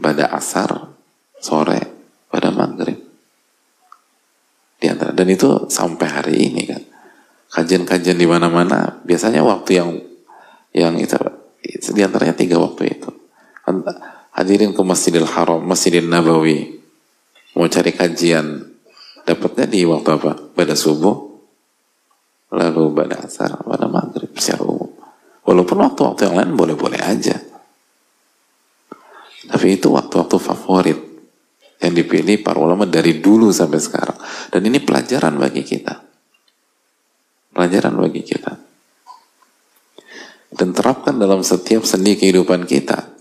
pada 0.00 0.34
asar, 0.34 0.94
sore, 1.38 1.80
pada 2.26 2.50
maghrib. 2.50 2.98
Di 4.80 4.86
antara 4.88 5.12
dan 5.24 5.32
itu 5.32 5.72
sampai 5.72 6.04
hari 6.04 6.36
ini 6.52 6.68
kan. 6.68 6.84
Kajian-kajian 7.48 8.20
di 8.20 8.28
mana-mana 8.28 9.00
biasanya 9.08 9.40
waktu 9.40 9.80
yang 9.80 9.90
yang 10.76 11.00
itu 11.00 11.16
di 11.96 12.04
antaranya 12.04 12.36
tiga 12.36 12.60
waktu 12.60 12.92
itu. 12.92 13.08
Hadirin 14.36 14.76
ke 14.76 14.82
Masjidil 14.84 15.24
Haram, 15.24 15.64
Masjidil 15.64 16.04
Nabawi, 16.04 16.76
mau 17.56 17.64
cari 17.72 17.96
kajian 17.96 18.74
Dapatnya 19.24 19.64
di 19.64 19.88
waktu 19.88 20.20
apa? 20.20 20.36
Pada 20.52 20.76
subuh, 20.76 21.16
lalu 22.52 22.92
pada 22.92 23.24
asar, 23.24 23.56
pada 23.64 23.88
maghrib 23.88 24.28
secara 24.36 24.68
umum. 24.68 24.92
Walaupun 25.48 25.80
waktu-waktu 25.80 26.28
yang 26.28 26.36
lain 26.36 26.52
boleh-boleh 26.52 27.00
aja. 27.00 27.40
Tapi 29.48 29.80
itu 29.80 29.88
waktu-waktu 29.88 30.36
favorit 30.36 31.00
yang 31.84 31.92
dipilih 31.92 32.40
para 32.40 32.56
ulama 32.56 32.88
dari 32.88 33.20
dulu 33.20 33.52
sampai 33.52 33.76
sekarang. 33.76 34.16
Dan 34.48 34.64
ini 34.64 34.80
pelajaran 34.80 35.36
bagi 35.36 35.60
kita. 35.60 36.00
Pelajaran 37.52 37.94
bagi 38.00 38.22
kita. 38.24 38.52
Dan 40.54 40.72
terapkan 40.72 41.20
dalam 41.20 41.44
setiap 41.44 41.84
sendi 41.84 42.16
kehidupan 42.16 42.64
kita. 42.64 43.12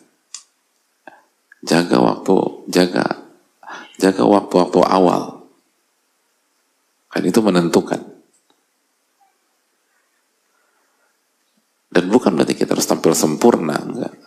Jaga 1.63 1.99
waktu, 1.99 2.65
jaga 2.71 3.23
jaga 3.99 4.23
waktu-waktu 4.27 4.79
awal 4.83 5.43
Kan 7.13 7.29
itu 7.29 7.45
menentukan. 7.45 8.01
Dan 11.93 12.09
bukan 12.09 12.33
berarti 12.33 12.57
kita 12.57 12.73
harus 12.73 12.89
tampil 12.89 13.13
sempurna, 13.13 13.77
enggak. 13.77 14.17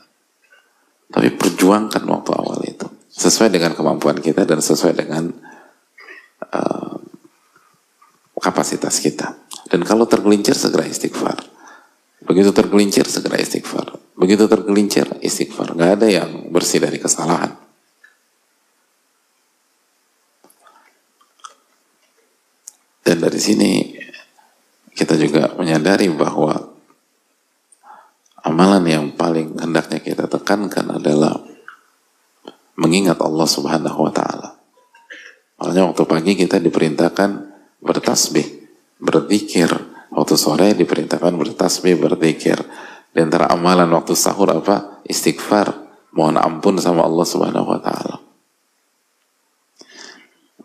Tapi 1.10 1.34
perjuangkan 1.34 2.06
waktu 2.06 2.30
awal 2.30 2.62
itu. 2.62 2.75
Sesuai 3.16 3.48
dengan 3.48 3.72
kemampuan 3.72 4.20
kita 4.20 4.44
dan 4.44 4.60
sesuai 4.60 4.92
dengan 4.92 5.32
uh, 6.52 7.00
kapasitas 8.36 9.00
kita. 9.00 9.40
Dan 9.72 9.82
kalau 9.82 10.04
tergelincir, 10.04 10.52
segera 10.52 10.84
istighfar. 10.84 11.40
Begitu 12.22 12.52
tergelincir, 12.52 13.08
segera 13.08 13.40
istighfar. 13.40 13.96
Begitu 14.14 14.44
tergelincir, 14.44 15.08
istighfar. 15.24 15.72
Gak 15.72 15.90
ada 16.00 16.06
yang 16.12 16.52
bersih 16.52 16.78
dari 16.78 17.00
kesalahan. 17.00 17.56
Dan 23.06 23.22
dari 23.22 23.38
sini 23.38 23.96
kita 24.90 25.14
juga 25.14 25.54
menyadari 25.54 26.10
bahwa 26.10 26.58
amalan 28.42 28.82
yang 28.86 29.06
paling 29.14 29.54
hendaknya 29.62 30.02
kita 30.02 30.26
tekankan 30.26 30.98
adalah 30.98 31.38
mengingat 32.76 33.18
Allah 33.20 33.48
Subhanahu 33.48 33.98
wa 34.06 34.12
taala. 34.12 34.56
Makanya 35.56 35.88
waktu 35.88 36.04
pagi 36.04 36.32
kita 36.36 36.60
diperintahkan 36.60 37.30
bertasbih, 37.80 38.46
berzikir. 39.00 39.72
Waktu 40.12 40.34
sore 40.38 40.72
diperintahkan 40.76 41.34
bertasbih, 41.34 41.98
berzikir. 41.98 42.56
Di 43.12 43.20
antara 43.24 43.48
amalan 43.48 43.88
waktu 43.92 44.12
sahur 44.12 44.52
apa? 44.52 45.02
Istighfar, 45.08 45.72
mohon 46.12 46.36
ampun 46.36 46.76
sama 46.76 47.04
Allah 47.04 47.26
Subhanahu 47.26 47.68
wa 47.68 47.80
taala. 47.80 48.16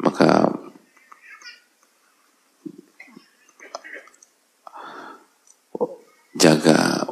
Maka 0.02 0.52
jaga 6.36 7.06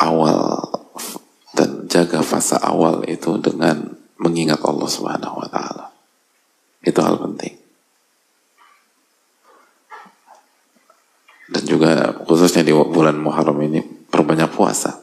awal 0.00 0.64
dan 1.54 1.86
jaga 1.86 2.24
fase 2.24 2.56
awal 2.58 3.04
itu 3.06 3.36
dengan 3.38 3.99
mengingat 4.20 4.60
Allah 4.60 4.88
Subhanahu 4.88 5.40
wa 5.40 5.48
taala. 5.48 5.90
Itu 6.84 7.00
hal 7.00 7.16
penting. 7.16 7.56
Dan 11.50 11.62
juga 11.66 12.14
khususnya 12.28 12.62
di 12.62 12.70
bulan 12.70 13.18
Muharram 13.18 13.58
ini 13.64 13.82
perbanyak 13.82 14.54
puasa. 14.54 15.02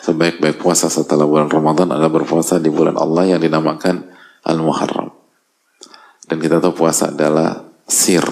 Sebaik-baik 0.00 0.60
puasa 0.60 0.88
setelah 0.88 1.28
bulan 1.28 1.52
Ramadan 1.52 1.92
adalah 1.92 2.12
berpuasa 2.12 2.56
di 2.56 2.72
bulan 2.72 2.96
Allah 2.96 3.36
yang 3.36 3.40
dinamakan 3.40 4.04
Al-Muharram. 4.44 5.12
Dan 6.24 6.40
kita 6.40 6.60
tahu 6.60 6.72
puasa 6.72 7.12
adalah 7.12 7.68
sir 7.84 8.24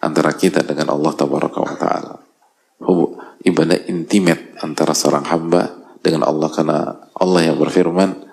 antara 0.00 0.32
kita 0.32 0.64
dengan 0.64 0.92
Allah 0.92 1.12
Tabaraka 1.12 1.58
wa 1.60 1.74
Ta'ala. 1.76 2.14
Ibadah 3.46 3.88
intimate 3.88 4.56
antara 4.60 4.92
seorang 4.96 5.24
hamba 5.28 5.68
dengan 6.00 6.26
Allah 6.26 6.48
karena 6.52 6.78
Allah 7.16 7.48
yang 7.48 7.56
berfirman 7.56 8.28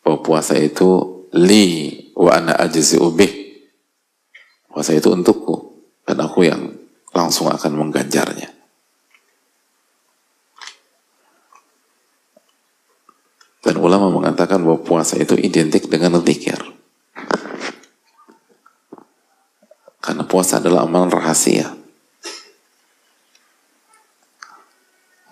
bahwa 0.00 0.18
puasa 0.24 0.56
itu 0.56 1.20
li 1.36 1.92
wa 2.16 2.32
ana 2.32 2.56
ajzi 2.56 2.96
ubih. 2.96 3.28
Puasa 4.70 4.96
itu 4.96 5.12
untukku 5.12 5.76
dan 6.08 6.24
aku 6.24 6.48
yang 6.48 6.72
langsung 7.12 7.52
akan 7.52 7.72
mengganjarnya. 7.76 8.48
Dan 13.60 13.76
ulama 13.76 14.08
mengatakan 14.08 14.64
bahwa 14.64 14.80
puasa 14.80 15.20
itu 15.20 15.36
identik 15.36 15.84
dengan 15.84 16.16
zikir. 16.24 16.56
Karena 20.00 20.24
puasa 20.24 20.64
adalah 20.64 20.88
amalan 20.88 21.12
rahasia. 21.12 21.79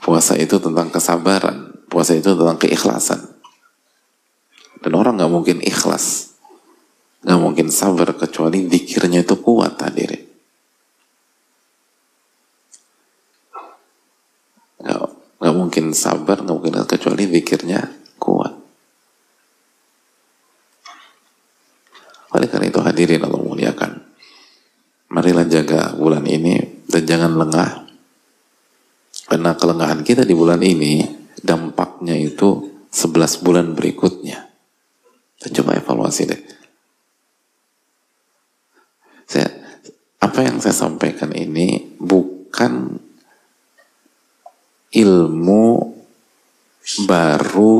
Puasa 0.09 0.41
itu 0.41 0.57
tentang 0.57 0.89
kesabaran. 0.89 1.77
Puasa 1.93 2.17
itu 2.17 2.33
tentang 2.33 2.57
keikhlasan. 2.57 3.29
Dan 4.81 4.97
orang 4.97 5.21
nggak 5.21 5.29
mungkin 5.29 5.61
ikhlas. 5.61 6.33
nggak 7.19 7.41
mungkin 7.45 7.69
sabar 7.69 8.15
kecuali 8.17 8.65
zikirnya 8.73 9.21
itu 9.21 9.37
kuat 9.43 9.77
hadirin. 9.85 10.25
Nggak, 14.81 14.99
nggak 15.45 15.55
mungkin 15.59 15.85
sabar, 15.93 16.41
nggak 16.41 16.57
mungkin 16.57 16.89
kecuali 16.89 17.29
zikirnya 17.29 17.85
kuat. 18.17 18.55
Oleh 22.33 22.49
karena 22.49 22.71
itu 22.71 22.81
hadirin 22.81 23.29
Allah 23.29 23.43
muliakan 23.45 24.09
marilah 25.09 25.49
jaga 25.49 25.97
bulan 25.97 26.25
ini 26.29 26.85
dan 26.87 27.03
jangan 27.09 27.33
lengah 27.35 27.88
karena 29.29 29.53
kelengahan 29.61 30.01
kita 30.01 30.25
di 30.25 30.33
bulan 30.33 30.65
ini 30.65 31.05
dampaknya 31.37 32.17
itu 32.17 32.81
11 32.89 33.45
bulan 33.45 33.77
berikutnya. 33.77 34.49
Dan 35.39 35.51
coba 35.53 35.77
evaluasi 35.77 36.23
deh. 36.25 36.43
Saya 39.29 39.53
apa 40.19 40.39
yang 40.41 40.59
saya 40.59 40.75
sampaikan 40.75 41.31
ini 41.37 41.95
bukan 42.01 42.97
ilmu 44.97 45.65
baru 47.05 47.77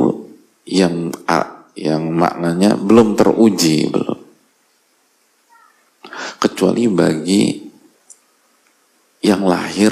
yang 0.69 1.09
yang 1.73 2.03
maknanya 2.13 2.77
belum 2.77 3.17
teruji 3.17 3.89
belum. 3.89 4.19
Kecuali 6.39 6.85
bagi 6.87 7.43
yang 9.25 9.43
lahir 9.43 9.91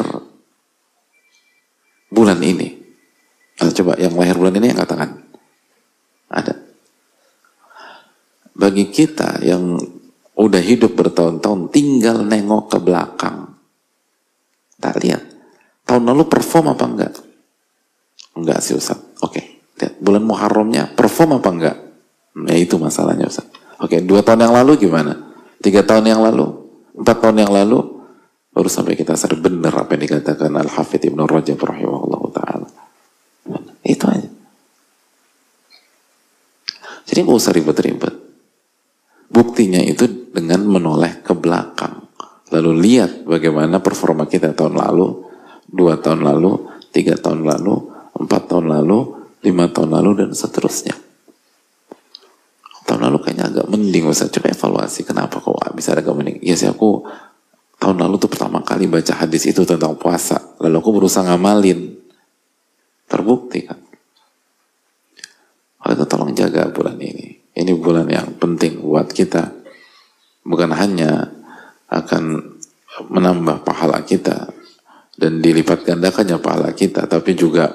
bulan 2.18 2.42
ini. 2.42 2.74
Nah, 3.62 3.70
coba 3.70 3.94
yang 4.02 4.18
lahir 4.18 4.34
bulan 4.34 4.58
ini 4.58 4.74
yang 4.74 4.82
katakan 4.82 5.22
ada. 6.34 6.58
Bagi 8.58 8.90
kita 8.90 9.46
yang 9.46 9.78
udah 10.34 10.62
hidup 10.62 10.98
bertahun-tahun 10.98 11.70
tinggal 11.70 12.26
nengok 12.26 12.74
ke 12.74 12.78
belakang. 12.82 13.54
Tak 14.82 14.98
lihat. 15.02 15.22
Tahun 15.86 16.04
lalu 16.04 16.26
perform 16.26 16.74
apa 16.74 16.86
enggak? 16.90 17.14
Enggak 18.34 18.60
sih 18.66 18.78
Ustaz. 18.78 18.98
Oke, 19.22 19.62
bulan 20.02 20.26
Muharramnya 20.26 20.94
perform 20.94 21.42
apa 21.42 21.50
enggak? 21.50 21.78
Nah 22.38 22.54
itu 22.58 22.78
masalahnya 22.78 23.30
Ustaz. 23.30 23.50
Oke, 23.78 24.02
dua 24.02 24.26
tahun 24.26 24.50
yang 24.50 24.54
lalu 24.58 24.90
gimana? 24.90 25.14
Tiga 25.62 25.82
tahun 25.82 26.06
yang 26.06 26.22
lalu, 26.22 26.54
empat 26.98 27.18
tahun 27.18 27.46
yang 27.46 27.54
lalu, 27.54 27.97
baru 28.58 28.74
sampai 28.74 28.98
kita 28.98 29.14
sadar 29.14 29.38
benar 29.38 29.70
apa 29.70 29.94
yang 29.94 30.10
dikatakan 30.10 30.50
Al-Hafidh 30.50 31.14
Ibn 31.14 31.30
Rajab 31.30 31.62
rahimahullah 31.62 32.22
ta'ala. 32.34 32.68
Itu 33.86 34.10
aja. 34.10 34.30
Jadi 37.06 37.20
nggak 37.22 37.38
usah 37.38 37.54
ribet-ribet. 37.54 38.16
Buktinya 39.30 39.78
itu 39.86 40.10
dengan 40.34 40.66
menoleh 40.66 41.22
ke 41.22 41.38
belakang. 41.38 42.10
Lalu 42.50 42.72
lihat 42.82 43.30
bagaimana 43.30 43.78
performa 43.78 44.26
kita 44.26 44.58
tahun 44.58 44.74
lalu, 44.74 45.22
dua 45.70 46.02
tahun 46.02 46.26
lalu, 46.26 46.66
tiga 46.90 47.14
tahun 47.14 47.46
lalu, 47.46 47.94
empat 48.18 48.42
tahun 48.50 48.74
lalu, 48.74 49.22
lima 49.46 49.70
tahun 49.70 50.02
lalu, 50.02 50.26
dan 50.26 50.30
seterusnya 50.34 50.98
tahun 52.88 53.04
lalu 53.12 53.18
kayaknya 53.20 53.46
agak 53.52 53.68
mending 53.68 54.08
Ustaz. 54.08 54.32
Coba 54.32 54.48
evaluasi 54.56 55.04
kenapa 55.04 55.44
kok 55.44 55.60
bisa 55.76 55.92
agak 55.92 56.16
mending. 56.16 56.40
Ya 56.40 56.56
sih 56.56 56.72
aku 56.72 57.04
tahun 57.78 57.98
lalu 58.04 58.16
tuh 58.18 58.30
pertama 58.30 58.62
kali 58.66 58.90
baca 58.90 59.14
hadis 59.14 59.48
itu 59.50 59.64
tentang 59.64 59.96
puasa. 59.96 60.58
Lalu 60.62 60.76
aku 60.78 60.90
berusaha 60.98 61.26
ngamalin. 61.26 61.98
Terbukti 63.08 63.64
kan. 63.64 63.80
Oleh 65.88 65.96
tolong 66.04 66.36
jaga 66.36 66.68
bulan 66.74 67.00
ini. 67.00 67.38
Ini 67.58 67.72
bulan 67.78 68.06
yang 68.10 68.36
penting 68.36 68.84
buat 68.84 69.10
kita. 69.10 69.54
Bukan 70.44 70.72
hanya 70.76 71.32
akan 71.88 72.54
menambah 73.08 73.64
pahala 73.64 74.04
kita 74.04 74.52
dan 75.18 75.42
dilipat 75.42 75.86
gandakannya 75.86 76.38
pahala 76.38 76.74
kita, 76.74 77.10
tapi 77.10 77.34
juga 77.34 77.74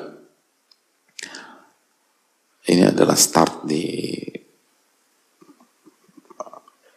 ini 2.70 2.86
adalah 2.86 3.18
start 3.18 3.66
di 3.66 4.14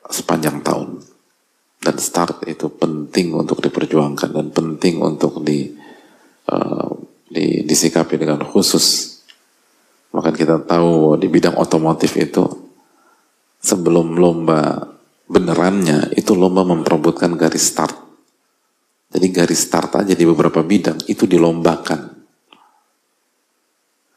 sepanjang 0.06 0.62
start 2.06 2.46
itu 2.46 2.70
penting 2.70 3.34
untuk 3.34 3.60
diperjuangkan 3.66 4.30
dan 4.30 4.48
penting 4.54 5.02
untuk 5.02 5.42
di, 5.42 5.74
uh, 6.54 6.90
di 7.26 7.66
disikapi 7.66 8.22
dengan 8.22 8.46
khusus. 8.46 9.18
Maka 10.14 10.32
kita 10.32 10.62
tahu 10.64 11.18
di 11.18 11.28
bidang 11.28 11.58
otomotif 11.58 12.16
itu 12.16 12.46
sebelum 13.60 14.16
lomba 14.16 14.94
benerannya 15.26 16.14
itu 16.14 16.38
lomba 16.38 16.62
memperebutkan 16.62 17.34
garis 17.34 17.74
start. 17.74 17.98
Jadi 19.10 19.28
garis 19.34 19.66
start 19.66 20.06
aja 20.06 20.14
di 20.14 20.24
beberapa 20.24 20.62
bidang 20.62 21.10
itu 21.10 21.26
dilombakan. 21.26 22.14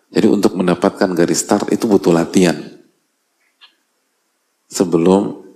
Jadi 0.08 0.26
untuk 0.28 0.56
mendapatkan 0.56 1.12
garis 1.12 1.40
start 1.40 1.72
itu 1.72 1.84
butuh 1.84 2.12
latihan. 2.12 2.56
Sebelum 4.68 5.48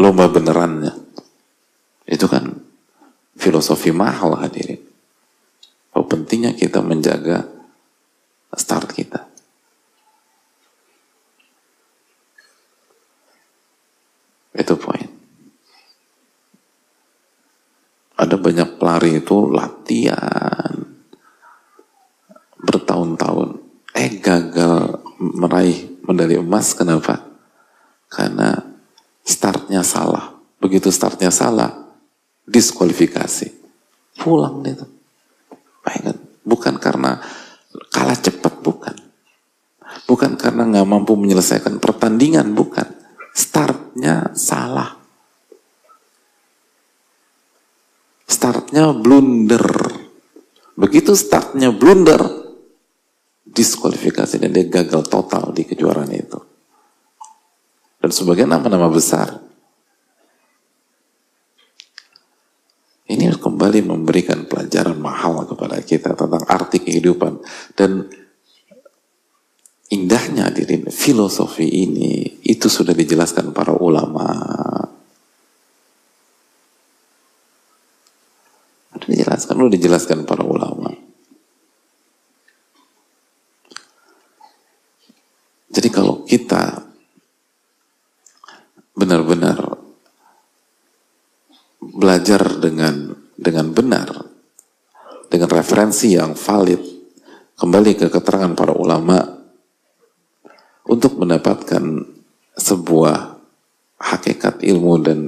lomba 0.00 0.26
benerannya. 0.32 1.09
Itu 2.10 2.26
kan 2.26 2.58
filosofi 3.38 3.94
mahal 3.94 4.34
hadirin. 4.34 4.82
Oh 5.94 6.02
pentingnya 6.02 6.58
kita 6.58 6.82
menjaga 6.82 7.46
start 8.50 8.90
kita. 8.90 9.30
Itu 14.50 14.74
poin. 14.74 15.06
Ada 18.18 18.36
banyak 18.36 18.76
pelari 18.76 19.22
itu 19.22 19.48
latihan 19.48 20.74
bertahun-tahun. 22.60 23.56
Eh 23.96 24.20
gagal 24.20 25.00
meraih 25.16 25.88
medali 26.04 26.36
emas. 26.36 26.76
Kenapa? 26.76 27.22
Karena 28.10 28.58
startnya 29.24 29.80
salah. 29.80 30.36
Begitu 30.60 30.92
startnya 30.92 31.32
salah, 31.32 31.89
diskualifikasi. 32.50 33.48
Pulang 34.18 34.66
itu. 34.66 34.86
Bayangkan, 35.86 36.18
bukan 36.42 36.74
karena 36.82 37.22
kalah 37.94 38.18
cepat, 38.18 38.58
bukan. 38.60 38.96
Bukan 40.10 40.34
karena 40.34 40.66
nggak 40.66 40.88
mampu 40.90 41.14
menyelesaikan 41.14 41.78
pertandingan, 41.78 42.50
bukan. 42.52 42.90
Startnya 43.30 44.34
salah. 44.34 44.98
Startnya 48.26 48.90
blunder. 48.90 49.64
Begitu 50.74 51.14
startnya 51.14 51.70
blunder, 51.70 52.20
diskualifikasi 53.46 54.40
dan 54.40 54.50
dia 54.50 54.66
gagal 54.66 55.06
total 55.06 55.52
di 55.54 55.66
kejuaraan 55.66 56.12
itu 56.14 56.40
dan 58.00 58.10
sebagian 58.10 58.48
nama-nama 58.48 58.88
besar. 58.88 59.38
Ini 63.10 63.28
kembali 63.70 63.86
memberikan 63.86 64.50
pelajaran 64.50 64.98
mahal 64.98 65.46
kepada 65.46 65.78
kita 65.78 66.18
tentang 66.18 66.42
arti 66.50 66.82
kehidupan. 66.82 67.38
Dan 67.78 68.02
indahnya 69.94 70.50
hadirin 70.50 70.90
filosofi 70.90 71.70
ini 71.70 72.42
itu 72.42 72.66
sudah 72.66 72.90
dijelaskan 72.90 73.54
para 73.54 73.70
ulama. 73.70 74.26
Sudah 78.90 79.06
dijelaskan 79.06 79.54
sudah 79.54 79.74
dijelaskan 79.78 80.18
para 80.26 80.42
ulama. 80.42 80.90
Jadi 85.70 85.88
kalau 85.94 86.26
kita 86.26 86.90
benar-benar 88.98 89.78
belajar 91.78 92.42
dengan 92.58 92.99
dengan 93.50 93.74
benar 93.74 94.08
dengan 95.26 95.50
referensi 95.50 96.14
yang 96.14 96.38
valid 96.38 96.78
kembali 97.58 97.98
ke 97.98 98.06
keterangan 98.06 98.54
para 98.54 98.70
ulama 98.70 99.18
untuk 100.86 101.18
mendapatkan 101.18 101.82
sebuah 102.54 103.42
hakikat 103.98 104.62
ilmu 104.62 104.92
dan 105.02 105.26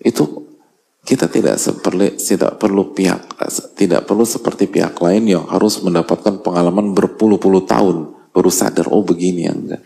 itu 0.00 0.24
kita 1.04 1.28
tidak 1.28 1.60
seperti 1.60 2.16
tidak 2.16 2.56
perlu 2.56 2.96
pihak 2.96 3.36
tidak 3.76 4.08
perlu 4.08 4.24
seperti 4.24 4.64
pihak 4.72 4.96
lain 4.96 5.28
yang 5.28 5.44
harus 5.44 5.76
mendapatkan 5.84 6.40
pengalaman 6.40 6.96
berpuluh-puluh 6.96 7.68
tahun 7.68 8.16
baru 8.32 8.48
sadar 8.48 8.88
oh 8.88 9.04
begini 9.04 9.44
ya 9.44 9.52
enggak 9.52 9.82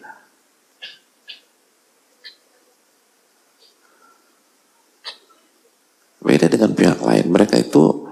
Beda 6.27 6.51
dengan 6.51 6.75
pihak 6.75 6.99
lain. 7.07 7.31
Mereka 7.47 7.63
itu 7.63 8.11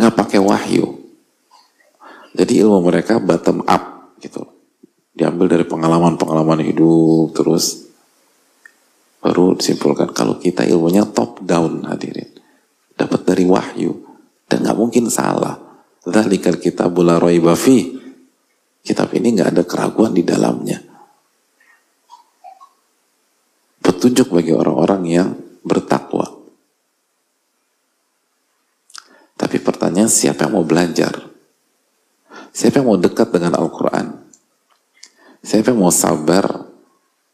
nggak 0.00 0.16
pakai 0.16 0.40
wahyu. 0.40 0.96
Jadi 2.32 2.64
ilmu 2.64 2.88
mereka 2.88 3.20
bottom 3.20 3.68
up 3.68 4.16
gitu. 4.16 4.48
Diambil 5.12 5.44
dari 5.44 5.68
pengalaman-pengalaman 5.68 6.64
hidup 6.64 7.36
terus 7.36 7.84
baru 9.20 9.60
disimpulkan 9.60 10.08
kalau 10.16 10.40
kita 10.40 10.64
ilmunya 10.64 11.04
top 11.04 11.44
down 11.44 11.84
hadirin. 11.84 12.32
Dapat 12.96 13.28
dari 13.28 13.44
wahyu 13.44 13.92
dan 14.48 14.64
nggak 14.64 14.78
mungkin 14.80 15.12
salah. 15.12 15.60
Dzalikal 16.00 16.56
kita 16.56 16.88
la 16.88 17.20
raiba 17.20 17.52
fi. 17.52 17.92
Kitab 18.80 19.12
ini 19.12 19.36
nggak 19.36 19.52
ada 19.52 19.68
keraguan 19.68 20.16
di 20.16 20.24
dalamnya. 20.24 20.80
Petunjuk 23.84 24.32
bagi 24.32 24.56
orang-orang 24.56 25.02
yang 25.04 25.28
bertakwa. 25.60 25.95
Tapi 29.56 29.72
pertanyaan 29.72 30.12
siapa 30.12 30.44
yang 30.44 30.60
mau 30.60 30.68
belajar? 30.68 31.16
Siapa 32.52 32.84
yang 32.84 32.92
mau 32.92 33.00
dekat 33.00 33.32
dengan 33.32 33.56
Al-Quran? 33.56 34.12
Siapa 35.40 35.72
yang 35.72 35.80
mau 35.80 35.88
sabar 35.88 36.44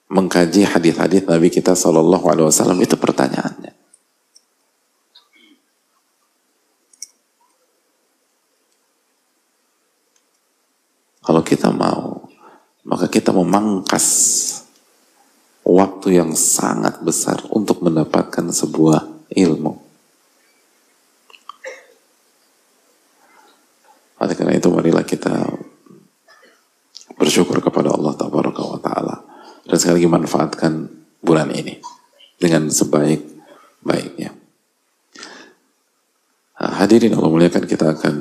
mengkaji 0.06 0.62
hadis-hadis 0.62 1.26
Nabi 1.26 1.50
kita 1.50 1.74
Shallallahu 1.74 2.22
Alaihi 2.30 2.46
Wasallam 2.46 2.78
itu 2.78 2.94
pertanyaannya. 2.94 3.74
Kalau 11.26 11.42
kita 11.42 11.74
mau, 11.74 12.30
maka 12.86 13.10
kita 13.10 13.34
memangkas 13.34 14.06
waktu 15.66 16.22
yang 16.22 16.38
sangat 16.38 17.02
besar 17.02 17.42
untuk 17.50 17.82
mendapatkan 17.82 18.46
sebuah 18.54 19.10
ilmu. 19.34 19.90
Oleh 24.22 24.38
karena 24.38 24.54
itu 24.54 24.70
marilah 24.70 25.02
kita 25.02 25.34
bersyukur 27.18 27.58
kepada 27.58 27.90
Allah 27.90 28.14
Taala 28.78 29.16
dan 29.66 29.76
sekali 29.78 30.02
lagi 30.02 30.10
manfaatkan 30.10 30.72
bulan 31.18 31.50
ini 31.50 31.78
dengan 32.38 32.70
sebaik-baiknya. 32.70 34.30
Nah, 36.62 36.72
hadirin 36.78 37.18
Allah 37.18 37.30
muliakan 37.30 37.66
kita 37.66 37.98
akan 37.98 38.14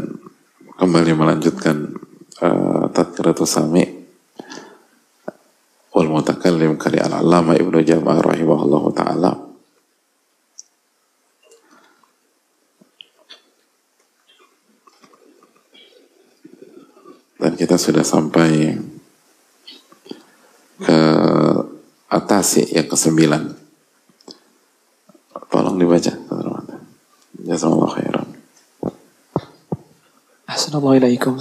kembali 0.82 1.12
melanjutkan 1.14 1.94
uh, 2.42 2.90
Tadkiratul 2.90 3.46
Sami 3.46 3.86
wal 5.94 6.10
Mutakallim 6.10 6.82
kali 6.82 6.98
al-Allama 6.98 7.54
Ibnu 7.54 7.86
Jama'ah 7.86 8.26
rahimahullah 8.26 8.84
taala 8.98 9.51
kita 17.61 17.77
sudah 17.77 18.01
sampai 18.01 18.81
ke 20.81 20.99
atas 22.09 22.57
ya, 22.61 22.81
yang 22.81 22.89
ke 22.89 22.97
sembilan 22.97 23.53
tolong 25.53 25.77
dibaca 25.77 26.17
Jazakallah 27.47 27.91
khairan 27.93 28.27
Assalamualaikum 30.49 31.37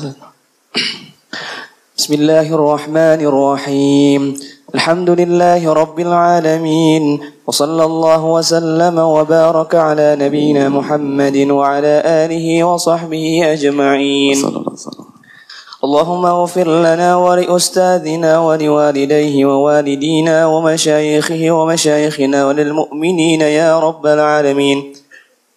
Bismillahirrahmanirrahim 1.95 4.35
الحمد 4.75 5.09
لله 5.09 5.73
رب 5.73 5.99
العالمين 5.99 7.03
وصلى 7.47 7.83
الله 7.85 8.25
وسلم 8.25 8.99
وبارك 8.99 9.75
على 9.75 10.15
نبينا 10.19 10.69
محمد 10.69 11.37
وعلى 11.37 11.93
آله 12.03 12.63
وصحبه 12.63 13.25
أجمعين 13.55 14.37
اللهم 15.84 16.26
اغفر 16.26 16.68
لنا 16.68 17.16
ولأستاذنا 17.16 18.38
ولوالديه 18.38 19.44
ووالدينا 19.46 20.46
ومشايخه 20.46 21.50
ومشايخنا 21.50 22.46
وللمؤمنين 22.46 23.40
يا 23.40 23.80
رب 23.80 24.06
العالمين. 24.06 24.92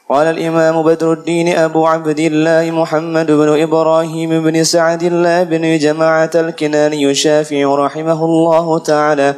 قال 0.10 0.28
الإمام 0.28 0.84
بدر 0.84 1.14
الدين 1.14 1.48
أبو 1.58 1.88
عبد 1.88 2.20
الله 2.20 2.72
محمد 2.72 3.32
بن 3.32 3.62
إبراهيم 3.62 4.44
بن 4.44 4.64
سعد 4.64 5.04
الله 5.04 5.44
بن 5.44 5.78
جماعة 5.78 6.32
الكناني 6.36 7.12
الشافعي 7.12 7.66
رحمه 7.66 8.26
الله 8.26 8.80
تعالى. 8.80 9.36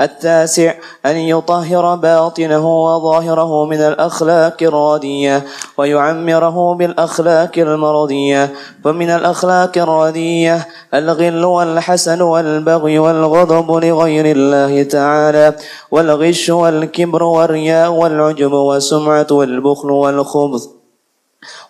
التاسع 0.00 0.74
أن 1.06 1.16
يطهر 1.16 1.94
باطنه 1.94 2.84
وظاهره 2.84 3.64
من 3.64 3.80
الأخلاق 3.80 4.56
الردية 4.62 5.44
ويعمره 5.78 6.74
بالأخلاق 6.74 7.52
المرضية. 7.58 8.52
ومن 8.84 9.10
الأخلاق 9.10 9.78
الردية 9.78 10.66
الغل 10.94 11.44
والحسن 11.44 12.20
والبغي 12.22 12.98
والغضب 12.98 13.70
لغير 13.84 14.36
الله 14.36 14.82
تعالى 14.82 15.54
والغش 15.90 16.50
والكبر 16.50 17.22
والرياء 17.22 17.90
والعجب 17.90 18.52
والسمعة 18.52 19.26
والبخل 19.30 19.90
والخبث. 19.90 20.62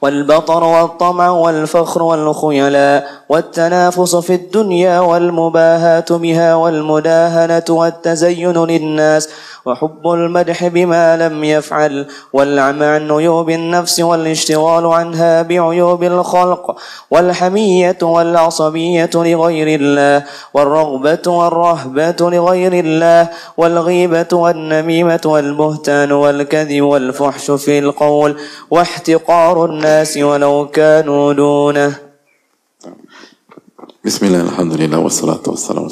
والبطر 0.02 0.64
والطمع 0.64 1.30
والفخر 1.30 2.02
والخيلاء 2.02 3.06
والتنافس 3.28 4.16
في 4.16 4.35
الدنيا 4.35 5.00
والمباهاة 5.00 6.04
بها 6.11 6.54
والمداهنة 6.54 7.64
والتزين 7.70 8.52
للناس 8.64 9.28
وحب 9.66 10.09
المدح 10.09 10.66
بما 10.66 11.16
لم 11.16 11.44
يفعل 11.44 12.06
والعمى 12.32 12.87
عن 12.87 13.11
عيوب 13.11 13.50
النفس 13.50 14.00
والاشتغال 14.00 14.87
عنها 14.87 15.42
بعيوب 15.42 16.02
الخلق 16.02 16.76
والحمية 17.11 17.98
والعصبية 18.02 19.11
لغير 19.14 19.80
الله 19.80 20.24
والرغبة 20.54 21.22
والرهبة 21.26 22.16
لغير 22.20 22.72
الله 22.72 23.28
والغيبة 23.56 24.26
والنميمة 24.32 25.20
والبهتان 25.24 26.12
والكذب 26.12 26.82
والفحش 26.82 27.50
في 27.50 27.78
القول 27.78 28.37
واحتقار 28.70 29.64
الناس 29.64 29.87
ولو 30.17 30.67
كانوا 30.67 31.34
دونه 31.34 32.12
Bismillah, 34.01 34.41
Alhamdulillah, 34.41 34.97
wassalatu 34.97 35.53
wassalamu 35.53 35.86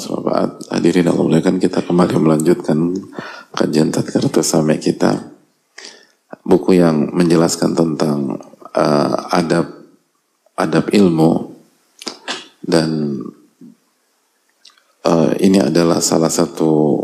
Hadirin 0.66 1.06
Allah 1.06 1.22
muliakan 1.22 1.62
kita 1.62 1.86
kembali 1.86 2.18
melanjutkan 2.18 2.90
kajian 3.54 3.94
Tadkiratul 3.94 4.42
Sami 4.42 4.82
kita. 4.82 5.30
Buku 6.42 6.74
yang 6.74 7.14
menjelaskan 7.14 7.70
tentang 7.78 8.34
uh, 8.74 9.14
adab 9.30 9.70
adab 10.58 10.90
ilmu 10.90 11.54
dan 12.66 13.22
uh, 15.06 15.30
ini 15.38 15.62
adalah 15.62 16.02
salah 16.02 16.34
satu 16.34 16.98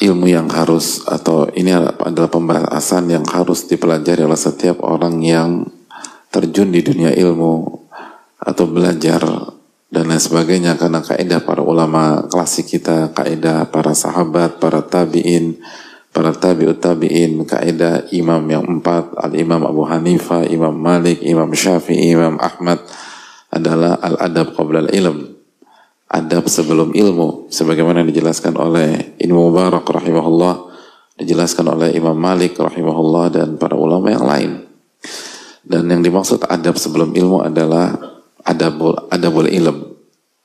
ilmu 0.00 0.26
yang 0.32 0.48
harus 0.48 1.04
atau 1.04 1.52
ini 1.52 1.76
adalah 1.76 2.32
pembahasan 2.32 3.12
yang 3.12 3.24
harus 3.28 3.68
dipelajari 3.68 4.24
oleh 4.24 4.40
setiap 4.40 4.80
orang 4.80 5.20
yang 5.20 5.68
terjun 6.32 6.72
di 6.72 6.80
dunia 6.80 7.12
ilmu 7.12 7.84
atau 8.40 8.64
belajar 8.64 9.20
dan 9.90 10.06
lain 10.06 10.22
sebagainya 10.22 10.78
karena 10.78 11.02
kaidah 11.02 11.42
para 11.42 11.60
ulama 11.60 12.24
klasik 12.30 12.70
kita, 12.78 13.10
kaidah 13.10 13.68
para 13.68 13.90
sahabat, 13.90 14.62
para 14.62 14.86
tabiin, 14.86 15.58
para 16.14 16.30
tabi'ut 16.30 16.78
tabi'in, 16.78 17.42
kaidah 17.42 18.06
imam 18.14 18.40
yang 18.46 18.64
empat, 18.64 19.18
al-imam 19.18 19.66
Abu 19.66 19.82
Hanifah, 19.82 20.46
Imam 20.46 20.74
Malik, 20.78 21.18
Imam 21.26 21.50
Syafi'i, 21.50 22.14
Imam 22.14 22.38
Ahmad 22.38 22.80
adalah 23.50 23.98
al-adab 23.98 24.54
qabla 24.54 24.86
al-ilm. 24.86 25.39
Adab 26.10 26.50
sebelum 26.50 26.90
ilmu. 26.90 27.46
Sebagaimana 27.54 28.02
dijelaskan 28.02 28.58
oleh 28.58 29.14
Ibnu 29.22 29.50
Mubarak 29.50 29.86
rahimahullah, 29.86 30.54
dijelaskan 31.20 31.70
oleh 31.70 31.94
Imam 31.94 32.18
Malik 32.18 32.58
rahimahullah 32.58 33.30
dan 33.30 33.48
para 33.60 33.78
ulama 33.78 34.10
yang 34.10 34.26
lain. 34.26 34.50
Dan 35.62 35.86
yang 35.86 36.02
dimaksud 36.02 36.50
adab 36.50 36.80
sebelum 36.80 37.14
ilmu 37.14 37.46
adalah 37.46 37.94
adabul, 38.42 38.96
adabul 39.12 39.46
ilm, 39.46 39.86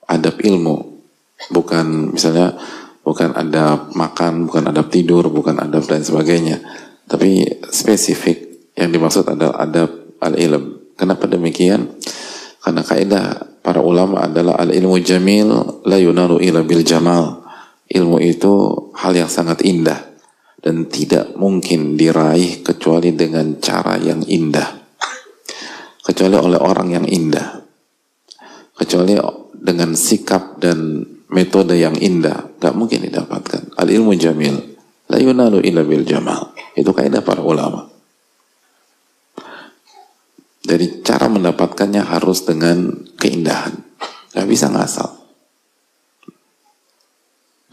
adab 0.06 0.38
ilmu. 0.38 1.02
Bukan 1.50 2.14
misalnya 2.14 2.54
bukan 3.02 3.34
adab 3.34 3.90
makan, 3.96 4.46
bukan 4.46 4.70
adab 4.70 4.92
tidur, 4.94 5.32
bukan 5.34 5.58
adab 5.58 5.88
dan 5.90 6.06
sebagainya. 6.06 6.62
Tapi 7.10 7.42
spesifik 7.72 8.70
yang 8.78 8.92
dimaksud 8.92 9.26
adalah 9.26 9.66
adab 9.66 9.90
al-ilm. 10.20 10.94
Kenapa 11.00 11.26
demikian? 11.26 11.96
Karena 12.60 12.82
kaidah 12.84 13.55
para 13.66 13.82
ulama 13.82 14.30
adalah 14.30 14.62
al-ilmu 14.62 15.02
jamil 15.02 15.82
la 15.90 15.98
yunaru 15.98 16.38
ila 16.38 16.62
bil 16.62 16.86
jamal. 16.86 17.42
Ilmu 17.90 18.22
itu 18.22 18.54
hal 18.94 19.18
yang 19.18 19.30
sangat 19.30 19.66
indah 19.66 19.98
dan 20.62 20.86
tidak 20.86 21.34
mungkin 21.34 21.98
diraih 21.98 22.62
kecuali 22.62 23.18
dengan 23.18 23.58
cara 23.58 23.98
yang 23.98 24.22
indah. 24.22 24.86
Kecuali 26.06 26.38
oleh 26.38 26.62
orang 26.62 26.94
yang 26.94 27.06
indah. 27.10 27.66
Kecuali 28.78 29.18
dengan 29.58 29.98
sikap 29.98 30.62
dan 30.62 31.02
metode 31.34 31.78
yang 31.78 31.98
indah. 31.98 32.58
Gak 32.62 32.78
mungkin 32.78 33.06
didapatkan. 33.10 33.74
Al 33.78 33.90
ilmu 33.90 34.14
jamil. 34.14 34.78
La 35.10 35.18
yunalu 35.18 35.66
illa 35.66 35.82
bil 35.82 36.06
jamal. 36.06 36.54
Itu 36.78 36.94
kaidah 36.94 37.26
para 37.26 37.42
ulama. 37.42 37.90
Dari 40.66 41.06
cara 41.06 41.30
mendapatkannya 41.30 42.02
harus 42.02 42.42
dengan 42.46 43.06
keindahan. 43.26 43.74
Gak 44.38 44.46
bisa 44.46 44.70
ngasal. 44.70 45.26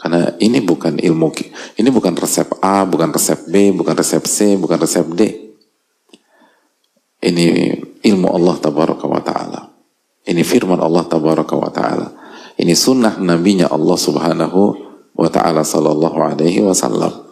Karena 0.00 0.34
ini 0.42 0.58
bukan 0.64 0.98
ilmu, 0.98 1.30
ini 1.78 1.88
bukan 1.92 2.16
resep 2.18 2.58
A, 2.58 2.82
bukan 2.82 3.14
resep 3.14 3.46
B, 3.46 3.70
bukan 3.70 3.94
resep 3.94 4.24
C, 4.26 4.58
bukan 4.58 4.80
resep 4.80 5.06
D. 5.14 5.20
Ini 7.22 7.46
ilmu 8.02 8.26
Allah 8.26 8.58
tabaraka 8.58 9.06
wa 9.06 9.22
ta'ala. 9.22 9.70
Ini 10.26 10.42
firman 10.42 10.82
Allah 10.82 11.06
tabaraka 11.06 11.54
wa 11.54 11.70
ta'ala. 11.70 12.08
Ini 12.58 12.74
sunnah 12.74 13.14
nabinya 13.22 13.70
Allah 13.70 13.94
subhanahu 13.94 14.60
wa 15.14 15.28
ta'ala 15.30 15.62
sallallahu 15.62 16.18
alaihi 16.18 16.66
wasallam. 16.66 17.22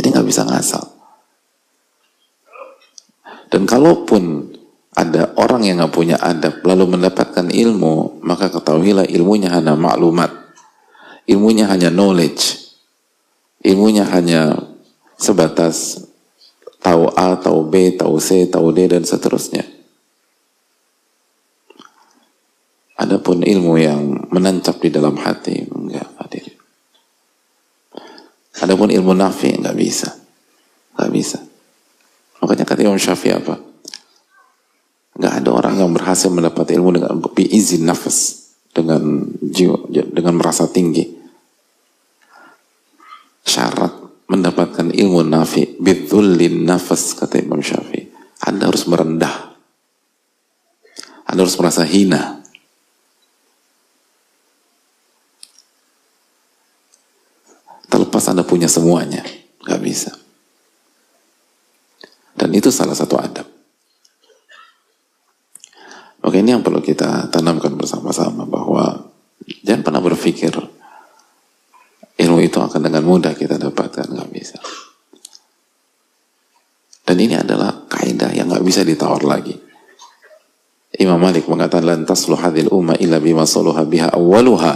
Jadi 0.00 0.16
nggak 0.16 0.28
bisa 0.32 0.48
ngasal. 0.48 0.84
Dan 3.52 3.68
kalaupun 3.68 4.48
ada 4.90 5.32
orang 5.38 5.62
yang 5.64 5.78
nggak 5.78 5.94
punya 5.94 6.16
adab 6.18 6.60
lalu 6.66 6.98
mendapatkan 6.98 7.46
ilmu, 7.46 8.20
maka 8.26 8.50
ketahuilah 8.50 9.06
ilmunya 9.06 9.50
hanya 9.54 9.78
maklumat 9.78 10.40
ilmunya 11.30 11.70
hanya 11.70 11.94
knowledge 11.94 12.74
ilmunya 13.62 14.02
hanya 14.10 14.58
sebatas 15.14 16.02
tahu 16.82 17.06
A, 17.14 17.38
tahu 17.38 17.70
B, 17.70 17.94
tahu 17.94 18.18
C, 18.18 18.50
tahu 18.50 18.74
D 18.74 18.90
dan 18.90 19.06
seterusnya 19.06 19.62
Adapun 23.00 23.40
ilmu 23.40 23.80
yang 23.80 24.28
menancap 24.28 24.76
di 24.76 24.92
dalam 24.92 25.16
hati 25.16 25.64
enggak 25.64 26.04
hadir. 26.20 26.52
Adapun 28.60 28.92
ilmu 28.92 29.16
nafi 29.16 29.56
enggak 29.56 29.72
bisa. 29.72 30.20
Enggak 30.92 31.08
bisa. 31.08 31.38
Makanya 32.44 32.68
kata 32.68 32.84
Imam 32.84 33.00
Syafi'i 33.00 33.32
apa? 33.32 33.56
Enggak 35.20 35.36
ada 35.36 35.50
orang 35.52 35.74
yang 35.76 35.92
berhasil 35.92 36.32
mendapat 36.32 36.72
ilmu 36.80 36.96
dengan 36.96 37.20
izin 37.36 37.84
nafas 37.84 38.48
dengan 38.72 39.28
jiwa 39.36 39.84
dengan 39.92 40.40
merasa 40.40 40.64
tinggi. 40.64 41.04
Syarat 43.44 44.24
mendapatkan 44.32 44.88
ilmu 44.88 45.20
nafi 45.20 45.76
bidzullin 45.76 46.64
nafas 46.64 47.12
kata 47.20 47.36
Imam 47.36 47.60
Syafi'i. 47.60 48.08
Anda 48.48 48.72
harus 48.72 48.88
merendah. 48.88 49.60
Anda 51.28 51.44
harus 51.44 51.60
merasa 51.60 51.84
hina. 51.84 52.40
Terlepas 57.92 58.24
anda 58.32 58.40
punya 58.40 58.72
semuanya 58.72 59.20
nggak 59.68 59.80
bisa. 59.84 60.16
Dan 62.32 62.56
itu 62.56 62.72
salah 62.72 62.96
satu 62.96 63.20
adab 63.20 63.49
Oke 66.20 66.44
ini 66.44 66.52
yang 66.52 66.60
perlu 66.60 66.84
kita 66.84 67.32
tanamkan 67.32 67.72
bersama-sama 67.76 68.44
bahwa 68.44 69.08
jangan 69.64 69.80
pernah 69.80 70.02
berpikir 70.04 70.52
ilmu 72.20 72.38
itu 72.44 72.60
akan 72.60 72.80
dengan 72.84 73.02
mudah 73.08 73.32
kita 73.32 73.56
dapatkan 73.56 74.04
nggak 74.12 74.30
bisa. 74.30 74.60
Dan 77.00 77.16
ini 77.16 77.34
adalah 77.34 77.88
kaidah 77.88 78.30
yang 78.36 78.52
nggak 78.52 78.62
bisa 78.62 78.84
ditawar 78.84 79.24
lagi. 79.24 79.56
Imam 81.00 81.16
Malik 81.16 81.48
mengatakan 81.48 81.88
lantas 81.88 82.28
hadil 82.28 82.68
umma 82.68 82.94
illa 83.00 83.16
bima 83.18 83.48
biha 83.88 84.12
awwaluha. 84.12 84.74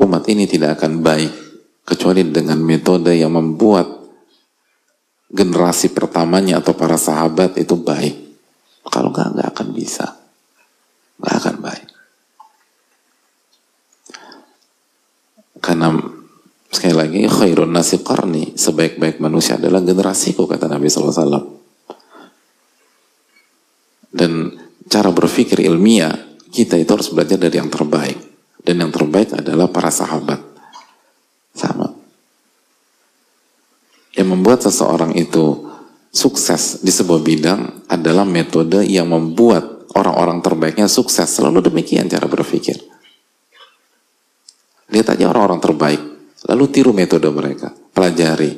Umat 0.00 0.24
ini 0.32 0.50
tidak 0.50 0.80
akan 0.80 1.04
baik 1.04 1.32
kecuali 1.86 2.26
dengan 2.26 2.58
metode 2.58 3.14
yang 3.14 3.36
membuat 3.36 3.86
generasi 5.30 5.94
pertamanya 5.94 6.58
atau 6.58 6.74
para 6.74 6.98
sahabat 6.98 7.54
itu 7.60 7.78
baik. 7.78 8.16
Kalau 8.90 9.14
nggak 9.14 9.28
nggak 9.38 9.49
bisa 9.80 10.20
nggak 11.16 11.36
akan 11.40 11.56
baik 11.64 11.90
Karena 15.60 15.92
sekali 16.72 16.96
lagi 16.96 17.20
khairun 17.28 17.70
nasi 17.70 18.00
qarni 18.00 18.56
sebaik-baik 18.56 19.20
manusia 19.20 19.60
adalah 19.60 19.84
generasiku 19.84 20.48
kata 20.48 20.66
Nabi 20.66 20.88
SAW. 20.88 21.60
Dan 24.10 24.50
cara 24.90 25.10
berpikir 25.14 25.62
ilmiah 25.62 26.10
kita 26.50 26.74
itu 26.80 26.90
harus 26.90 27.12
belajar 27.12 27.38
dari 27.38 27.60
yang 27.60 27.70
terbaik. 27.70 28.18
Dan 28.60 28.82
yang 28.82 28.90
terbaik 28.90 29.36
adalah 29.36 29.70
para 29.70 29.92
sahabat. 29.92 30.40
Sama. 31.54 31.92
Yang 34.16 34.28
membuat 34.32 34.58
seseorang 34.64 35.14
itu 35.14 35.69
sukses 36.10 36.82
di 36.82 36.90
sebuah 36.90 37.22
bidang 37.22 37.86
adalah 37.86 38.26
metode 38.26 38.82
yang 38.82 39.10
membuat 39.10 39.86
orang-orang 39.94 40.42
terbaiknya 40.42 40.90
sukses. 40.90 41.30
Selalu 41.30 41.70
demikian 41.70 42.10
cara 42.10 42.26
berpikir. 42.26 42.76
Lihat 44.90 45.14
aja 45.14 45.30
orang-orang 45.30 45.62
terbaik. 45.62 46.02
Lalu 46.50 46.64
tiru 46.74 46.90
metode 46.90 47.30
mereka. 47.30 47.70
Pelajari. 47.94 48.50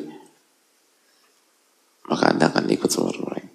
Maka 2.09 2.25
Anda 2.33 2.49
akan 2.49 2.65
ikut 2.73 2.89
seperti 2.89 3.21
mereka. 3.21 3.51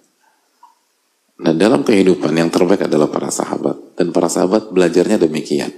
Nah 1.38 1.54
dalam 1.54 1.86
kehidupan 1.86 2.34
yang 2.34 2.50
terbaik 2.50 2.86
adalah 2.86 3.10
para 3.10 3.30
sahabat. 3.34 3.98
Dan 3.98 4.14
para 4.14 4.30
sahabat 4.30 4.70
belajarnya 4.70 5.18
demikian. 5.18 5.70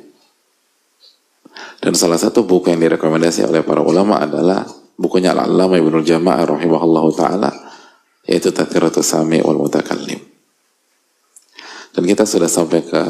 Dan 1.81 1.97
salah 1.97 2.21
satu 2.21 2.45
buku 2.45 2.69
yang 2.69 2.81
direkomendasi 2.85 3.49
oleh 3.49 3.65
para 3.65 3.81
ulama 3.81 4.21
adalah 4.21 4.69
bukunya 5.01 5.33
Al-Allama 5.33 5.81
Ibnu 5.81 6.05
Jama'ah 6.05 6.45
rahimahullah 6.45 7.05
ta'ala 7.17 7.51
yaitu 8.29 8.53
Tadkiratus 8.53 9.05
Sami 9.05 9.41
wal 9.41 9.57
Mutakallim. 9.57 10.21
Dan 11.91 12.03
kita 12.07 12.23
sudah 12.25 12.47
sampai 12.47 12.87
ke 12.87 13.03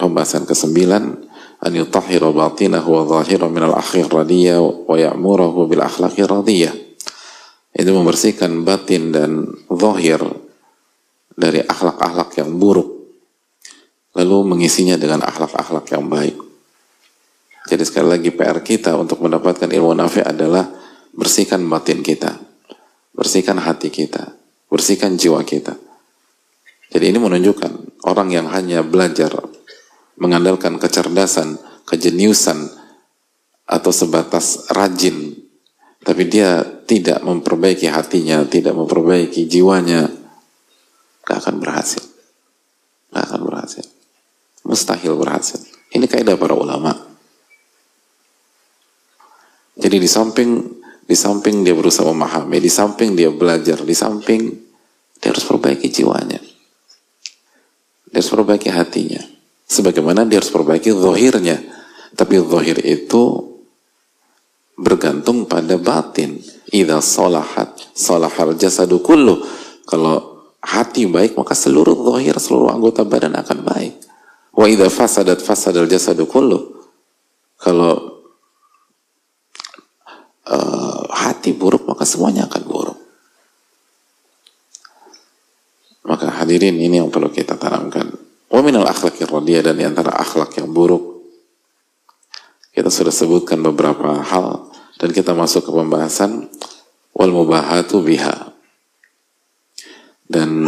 pembahasan 0.00 0.48
ke-9 0.48 0.78
an 1.64 1.72
yutahhira 1.72 2.28
batinahu 2.32 2.88
wa 2.88 3.02
zahira 3.08 3.46
min 3.52 3.64
al-akhir 3.68 4.08
radiyah 4.08 4.60
wa 4.60 4.96
ya'murahu 4.96 5.68
bil 5.68 5.84
akhlaqi 5.84 6.24
radiyah. 6.24 6.74
Itu 7.74 7.90
membersihkan 7.90 8.62
batin 8.62 9.10
dan 9.12 9.50
zahir 9.68 10.22
dari 11.34 11.60
akhlak-akhlak 11.62 12.30
yang 12.38 12.56
buruk 12.56 12.94
lalu 14.14 14.46
mengisinya 14.46 14.94
dengan 14.94 15.26
akhlak-akhlak 15.26 15.90
yang 15.90 16.06
baik. 16.06 16.38
Jadi 17.66 17.82
sekali 17.82 18.08
lagi 18.14 18.30
PR 18.30 18.62
kita 18.62 18.94
untuk 18.94 19.24
mendapatkan 19.26 19.66
ilmu 19.66 19.90
nafi 19.96 20.22
adalah 20.22 20.70
bersihkan 21.10 21.66
batin 21.66 22.04
kita, 22.04 22.38
bersihkan 23.10 23.58
hati 23.58 23.90
kita, 23.90 24.36
bersihkan 24.74 25.14
jiwa 25.14 25.46
kita. 25.46 25.78
Jadi 26.90 27.14
ini 27.14 27.22
menunjukkan 27.22 28.02
orang 28.10 28.34
yang 28.34 28.50
hanya 28.50 28.82
belajar 28.82 29.30
mengandalkan 30.18 30.82
kecerdasan, 30.82 31.62
kejeniusan, 31.86 32.82
atau 33.64 33.90
sebatas 33.94 34.68
rajin, 34.74 35.34
tapi 36.04 36.28
dia 36.28 36.60
tidak 36.84 37.24
memperbaiki 37.24 37.88
hatinya, 37.88 38.44
tidak 38.44 38.76
memperbaiki 38.76 39.48
jiwanya, 39.48 40.10
gak 41.24 41.38
akan 41.40 41.62
berhasil. 41.62 42.04
Gak 43.08 43.24
akan 43.30 43.40
berhasil. 43.48 43.86
Mustahil 44.68 45.16
berhasil. 45.16 45.64
Ini 45.94 46.04
kaidah 46.04 46.36
para 46.36 46.52
ulama. 46.52 46.92
Jadi 49.74 49.96
di 49.96 50.08
samping 50.08 50.50
di 51.04 51.16
samping 51.16 51.64
dia 51.64 51.76
berusaha 51.76 52.08
memahami, 52.08 52.60
di 52.60 52.72
samping 52.72 53.12
dia 53.12 53.28
belajar, 53.28 53.80
di 53.84 53.92
samping 53.92 54.63
dia 55.24 55.32
harus 55.32 55.48
perbaiki 55.48 55.88
jiwanya. 55.88 56.36
Dia 58.12 58.20
harus 58.20 58.28
perbaiki 58.28 58.68
hatinya. 58.68 59.24
Sebagaimana 59.64 60.28
dia 60.28 60.36
harus 60.36 60.52
perbaiki 60.52 60.92
zahirnya. 60.92 61.64
Tapi 62.12 62.44
zahir 62.44 62.76
itu 62.84 63.40
bergantung 64.76 65.48
pada 65.48 65.80
batin. 65.80 66.44
Idza 66.68 67.00
salahat 67.00 67.72
salahal 67.96 68.52
jasadu 68.60 69.00
kullu. 69.00 69.40
Kalau 69.88 70.44
hati 70.60 71.08
baik 71.08 71.40
maka 71.40 71.56
seluruh 71.56 71.96
zahir, 72.12 72.36
seluruh 72.36 72.68
anggota 72.68 73.08
badan 73.08 73.32
akan 73.40 73.64
baik. 73.64 74.04
Wa 74.52 74.68
idza 74.68 74.92
fasadat 74.92 75.40
fasadal 75.40 75.88
jasadu 75.88 76.28
kullu. 76.28 76.84
Kalau 77.56 78.20
uh, 80.52 81.02
hati 81.16 81.56
buruk 81.56 81.88
maka 81.88 82.04
semuanya 82.04 82.44
akan 82.44 82.62
buruk. 82.68 82.93
Maka 86.04 86.28
hadirin 86.28 86.76
ini 86.76 87.00
yang 87.00 87.08
perlu 87.08 87.32
kita 87.32 87.56
tanamkan. 87.56 88.12
Wa 88.52 88.60
minal 88.60 88.84
radiyah 88.86 89.62
dan 89.64 89.80
antara 89.82 90.14
akhlak 90.20 90.54
yang 90.60 90.70
buruk 90.70 91.14
kita 92.74 92.90
sudah 92.90 93.14
sebutkan 93.14 93.62
beberapa 93.62 94.18
hal 94.18 94.66
dan 94.98 95.14
kita 95.14 95.30
masuk 95.30 95.62
ke 95.62 95.70
pembahasan 95.70 96.50
wal 97.14 97.30
mubahatu 97.30 98.02
biha. 98.02 98.50
Dan 100.26 100.66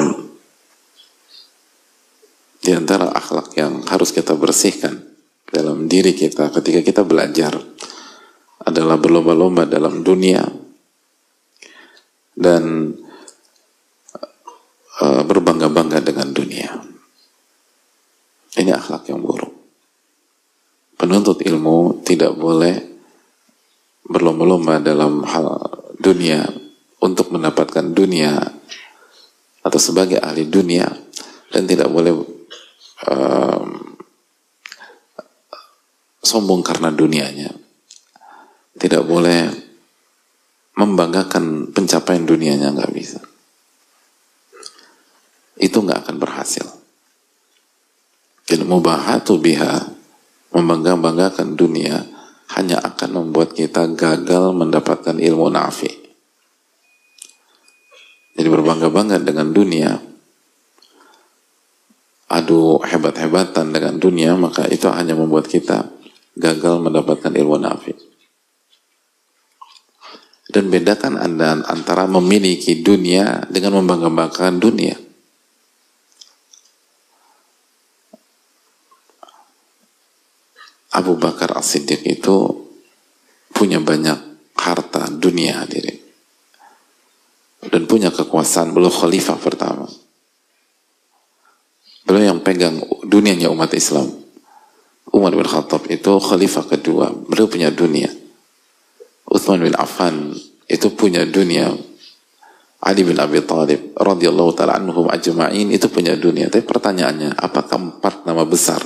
di 2.62 2.70
antara 2.70 3.10
akhlak 3.10 3.58
yang 3.58 3.82
harus 3.90 4.14
kita 4.14 4.38
bersihkan 4.38 5.02
dalam 5.50 5.90
diri 5.90 6.14
kita 6.14 6.50
ketika 6.54 6.80
kita 6.82 7.02
belajar 7.02 7.54
adalah 8.62 8.98
berlomba-lomba 8.98 9.66
dalam 9.66 10.02
dunia 10.02 10.42
dan 12.34 12.90
uh, 15.02 15.22
berbangga-bangga 15.24 16.00
dengan 16.00 16.28
dunia. 16.32 16.70
Ini 18.56 18.72
akhlak 18.72 19.12
yang 19.12 19.20
buruk. 19.20 19.52
Penuntut 20.96 21.44
ilmu 21.44 22.00
tidak 22.00 22.32
boleh 22.32 22.80
berlomba-lomba 24.08 24.80
dalam 24.80 25.20
hal 25.28 25.60
dunia 26.00 26.46
untuk 27.04 27.28
mendapatkan 27.34 27.92
dunia 27.92 28.32
atau 29.60 29.80
sebagai 29.82 30.22
ahli 30.22 30.48
dunia 30.48 30.88
dan 31.52 31.68
tidak 31.68 31.92
boleh 31.92 32.16
um, 33.10 33.98
sombong 36.22 36.62
karena 36.64 36.88
dunianya 36.94 37.50
tidak 38.78 39.04
boleh 39.04 39.50
membanggakan 40.76 41.74
pencapaian 41.74 42.24
dunianya 42.24 42.72
nggak 42.72 42.94
bisa 42.94 43.20
itu 45.56 45.76
nggak 45.80 46.06
akan 46.06 46.16
berhasil. 46.20 46.66
Dan 48.46 48.68
mubahatu 48.68 49.40
biha 49.42 49.90
membangga-banggakan 50.54 51.58
dunia 51.58 52.06
hanya 52.54 52.78
akan 52.78 53.10
membuat 53.10 53.58
kita 53.58 53.90
gagal 53.98 54.54
mendapatkan 54.54 55.18
ilmu 55.18 55.50
nafi. 55.50 55.90
Jadi 58.36 58.48
berbangga-bangga 58.52 59.18
dengan 59.24 59.50
dunia. 59.50 59.96
Adu 62.26 62.82
hebat-hebatan 62.82 63.70
dengan 63.70 63.96
dunia 63.96 64.34
maka 64.34 64.66
itu 64.66 64.86
hanya 64.90 65.14
membuat 65.14 65.46
kita 65.50 65.90
gagal 66.36 66.84
mendapatkan 66.84 67.32
ilmu 67.32 67.56
nafi. 67.58 67.96
Dan 70.46 70.70
bedakan 70.70 71.18
anda 71.18 71.58
antara 71.66 72.06
memiliki 72.06 72.78
dunia 72.78 73.44
dengan 73.50 73.82
membangga-banggakan 73.82 74.62
dunia. 74.62 75.05
Abu 80.96 81.20
Bakar 81.20 81.52
As-Siddiq 81.52 82.08
itu 82.08 82.64
punya 83.52 83.76
banyak 83.84 84.16
harta 84.56 85.12
dunia 85.12 85.60
hadirin. 85.60 86.00
Dan 87.66 87.84
punya 87.84 88.08
kekuasaan, 88.08 88.72
beliau 88.72 88.88
khalifah 88.88 89.36
pertama. 89.36 89.84
Beliau 92.08 92.32
yang 92.32 92.40
pegang 92.40 92.80
dunianya 93.04 93.52
umat 93.52 93.76
Islam. 93.76 94.08
Umar 95.12 95.36
bin 95.36 95.44
Khattab 95.44 95.84
itu 95.92 96.12
khalifah 96.16 96.64
kedua, 96.64 97.12
beliau 97.12 97.50
punya 97.50 97.68
dunia. 97.68 98.08
Uthman 99.26 99.60
bin 99.60 99.74
Affan 99.74 100.32
itu 100.70 100.88
punya 100.94 101.26
dunia 101.26 101.74
Ali 102.86 103.02
bin 103.02 103.18
Abi 103.18 103.42
Thalib 103.42 103.98
radhiyallahu 103.98 104.54
taala 104.54 104.78
anhum 104.78 105.10
ajma'in 105.10 105.74
itu 105.74 105.90
punya 105.90 106.14
dunia 106.14 106.46
tapi 106.46 106.62
pertanyaannya 106.62 107.34
apakah 107.34 107.78
empat 107.98 108.22
nama 108.28 108.46
besar 108.46 108.78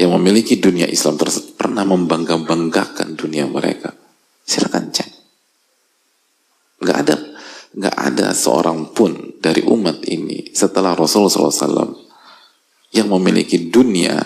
yang 0.00 0.16
memiliki 0.16 0.56
dunia 0.56 0.88
Islam 0.88 1.20
tersebut 1.20 1.60
pernah 1.60 1.84
membangga-banggakan 1.84 3.20
dunia 3.20 3.44
mereka 3.44 3.92
silakan 4.48 4.88
cek 4.88 5.10
nggak 6.80 6.96
ada 6.96 7.16
nggak 7.76 7.96
ada 7.96 8.26
seorang 8.32 8.96
pun 8.96 9.36
dari 9.36 9.60
umat 9.68 10.00
ini 10.08 10.56
setelah 10.56 10.96
Rasulullah 10.96 11.52
SAW 11.52 11.92
yang 12.96 13.12
memiliki 13.12 13.68
dunia 13.68 14.16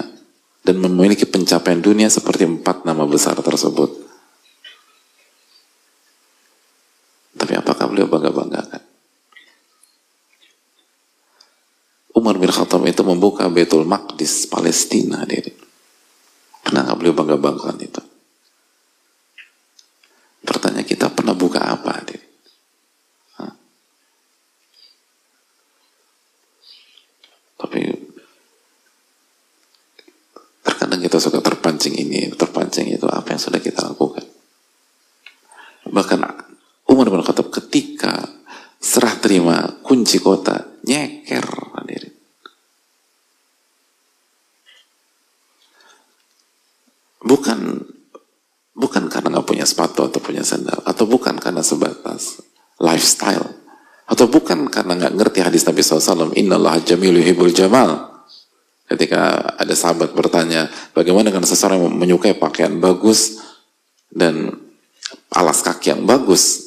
dan 0.62 0.78
memiliki 0.78 1.26
pencapaian 1.26 1.82
dunia 1.82 2.06
seperti 2.06 2.46
empat 2.46 2.86
nama 2.86 3.02
besar 3.04 3.36
tersebut 3.42 4.04
Tapi 7.44 7.60
apakah 7.60 7.92
beliau 7.92 8.08
bangga-banggakan? 8.08 8.80
Umar 12.16 12.40
bin 12.40 12.48
Khattab 12.48 12.86
itu 12.88 13.04
membuka 13.04 13.44
Betul 13.52 13.84
Maqdis 13.84 14.48
Palestina. 14.48 15.28
Diri. 15.28 15.63
Pernah 16.64 16.80
nggak 16.88 16.98
beliau 16.98 17.14
bangga-banggakan 17.14 17.76
itu? 17.84 18.02
Pertanyaan 20.44 20.88
kita 20.88 21.12
pernah 21.12 21.36
buka 21.36 21.60
apa? 21.60 22.00
Diri? 22.04 22.26
Tapi 27.54 27.80
terkadang 30.60 31.00
kita 31.00 31.16
suka 31.16 31.40
terpancing 31.40 31.96
ini, 31.96 32.28
terpancing 32.36 32.92
itu. 32.92 33.08
Apa 33.08 33.36
yang 33.36 33.40
sudah 33.40 33.60
kita 33.60 33.80
lakukan? 33.88 34.24
Bahkan 35.88 36.20
Umar 36.92 37.08
bin 37.08 37.24
ketika 37.24 38.20
serah 38.76 39.16
terima 39.16 39.80
kunci 39.80 40.20
kota 40.20 40.76
nyeker 40.84 41.48
hadirin. 41.72 42.12
Bukan 47.24 47.80
bukan 48.74 49.08
karena 49.08 49.38
nggak 49.38 49.48
punya 49.48 49.64
sepatu 49.64 50.04
atau 50.04 50.20
punya 50.20 50.42
sandal 50.42 50.82
atau 50.84 51.06
bukan 51.06 51.38
karena 51.38 51.62
sebatas 51.62 52.42
lifestyle 52.82 53.54
atau 54.04 54.28
bukan 54.28 54.68
karena 54.68 54.98
nggak 54.98 55.14
ngerti 55.16 55.40
hadis 55.40 55.64
Nabi 55.64 55.80
SAW 55.80 56.36
Innallaha 56.36 56.82
jamil 56.84 57.16
yuhibul 57.16 57.54
jamal. 57.54 58.12
Ketika 58.84 59.56
ada 59.56 59.72
sahabat 59.72 60.12
bertanya 60.12 60.68
bagaimana 60.92 61.32
dengan 61.32 61.48
seseorang 61.48 61.80
yang 61.88 61.96
menyukai 61.96 62.36
pakaian 62.36 62.76
bagus 62.76 63.40
dan 64.12 64.52
alas 65.32 65.64
kaki 65.64 65.96
yang 65.96 66.04
bagus? 66.04 66.60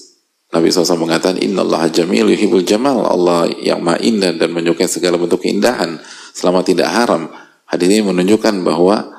Nabi 0.47 0.71
SAW 0.71 0.97
mengatakan 0.97 1.37
Inna 1.43 1.61
Allah 1.61 1.91
jamil 1.93 2.33
yuhibul 2.33 2.65
jamal. 2.65 3.05
Allah 3.05 3.51
yang 3.61 3.83
maha 3.83 4.01
indah 4.01 4.33
dan 4.33 4.49
menyukai 4.49 4.89
segala 4.89 5.19
bentuk 5.19 5.45
keindahan 5.45 6.01
selama 6.33 6.65
tidak 6.65 6.89
haram. 6.89 7.29
Hadis 7.67 7.91
ini 7.91 8.01
menunjukkan 8.01 8.65
bahwa 8.65 9.16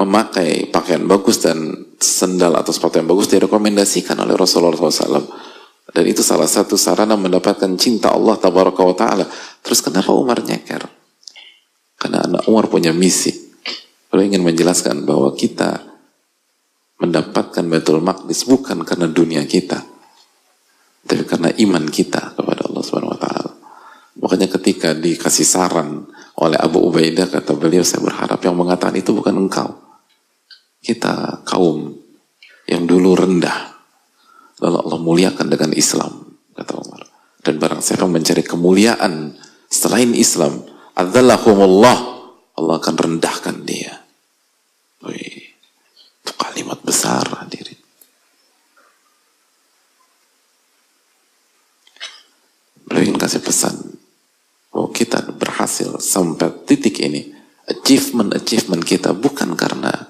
memakai 0.00 0.72
pakaian 0.72 1.04
bagus 1.04 1.44
dan 1.44 1.76
sendal 2.00 2.56
atau 2.56 2.72
sepatu 2.72 2.98
yang 2.98 3.08
bagus 3.08 3.28
direkomendasikan 3.28 4.16
oleh 4.16 4.32
Rasulullah 4.32 4.72
SAW 4.72 5.28
dan 5.90 6.04
itu 6.08 6.24
salah 6.24 6.48
satu 6.48 6.80
sarana 6.80 7.20
mendapatkan 7.20 7.68
cinta 7.76 8.16
Allah 8.16 8.40
tabaraka 8.40 8.80
wa 8.80 8.96
ta'ala 8.96 9.24
terus 9.60 9.84
kenapa 9.84 10.10
Umar 10.16 10.40
nyeker? 10.40 10.88
karena 12.00 12.24
anak 12.24 12.48
Umar 12.48 12.72
punya 12.72 12.96
misi 12.96 13.50
Beliau 14.10 14.26
ingin 14.26 14.42
menjelaskan 14.42 15.06
bahwa 15.06 15.30
kita 15.38 15.86
mendapatkan 16.98 17.62
Baitul 17.62 18.02
Maqdis 18.02 18.42
bukan 18.42 18.82
karena 18.82 19.06
dunia 19.06 19.46
kita, 19.46 19.86
tapi 21.06 21.22
karena 21.22 21.54
iman 21.54 21.86
kita 21.86 22.34
kepada 22.34 22.66
Allah 22.66 22.82
Subhanahu 22.82 23.14
wa 23.14 23.20
taala. 23.22 23.54
Makanya 24.18 24.50
ketika 24.50 24.98
dikasih 24.98 25.46
saran 25.46 26.10
oleh 26.42 26.58
Abu 26.58 26.82
Ubaidah 26.90 27.30
kata 27.30 27.54
beliau 27.54 27.86
saya 27.86 28.02
berharap 28.02 28.42
yang 28.42 28.58
mengatakan 28.58 28.98
itu 28.98 29.14
bukan 29.14 29.46
engkau 29.46 29.78
kita 30.80 31.44
kaum 31.44 31.94
yang 32.68 32.88
dulu 32.88 33.16
rendah 33.16 33.76
lalu 34.60 34.76
Allah 34.80 35.00
muliakan 35.00 35.46
dengan 35.48 35.70
Islam 35.76 36.36
kata 36.56 36.72
Umar 36.76 37.02
dan 37.40 37.56
barang 37.56 37.80
siapa 37.80 38.04
mencari 38.04 38.44
kemuliaan 38.44 39.36
selain 39.70 40.12
Islam 40.12 40.60
adzallahumullah 40.98 41.98
Allah 42.60 42.76
akan 42.76 42.96
rendahkan 43.00 43.64
dia. 43.64 44.04
Wih, 45.00 45.56
itu 46.20 46.32
kalimat 46.36 46.76
besar 46.84 47.24
hadirin. 47.40 47.80
Beliau 52.84 53.08
ingin 53.08 53.16
kasih 53.16 53.40
pesan 53.40 53.96
bahwa 54.68 54.92
kita 54.92 55.24
berhasil 55.32 55.96
sampai 56.02 56.52
titik 56.68 57.00
ini. 57.00 57.32
Achievement-achievement 57.70 58.82
kita 58.82 59.14
bukan 59.14 59.54
karena 59.54 60.09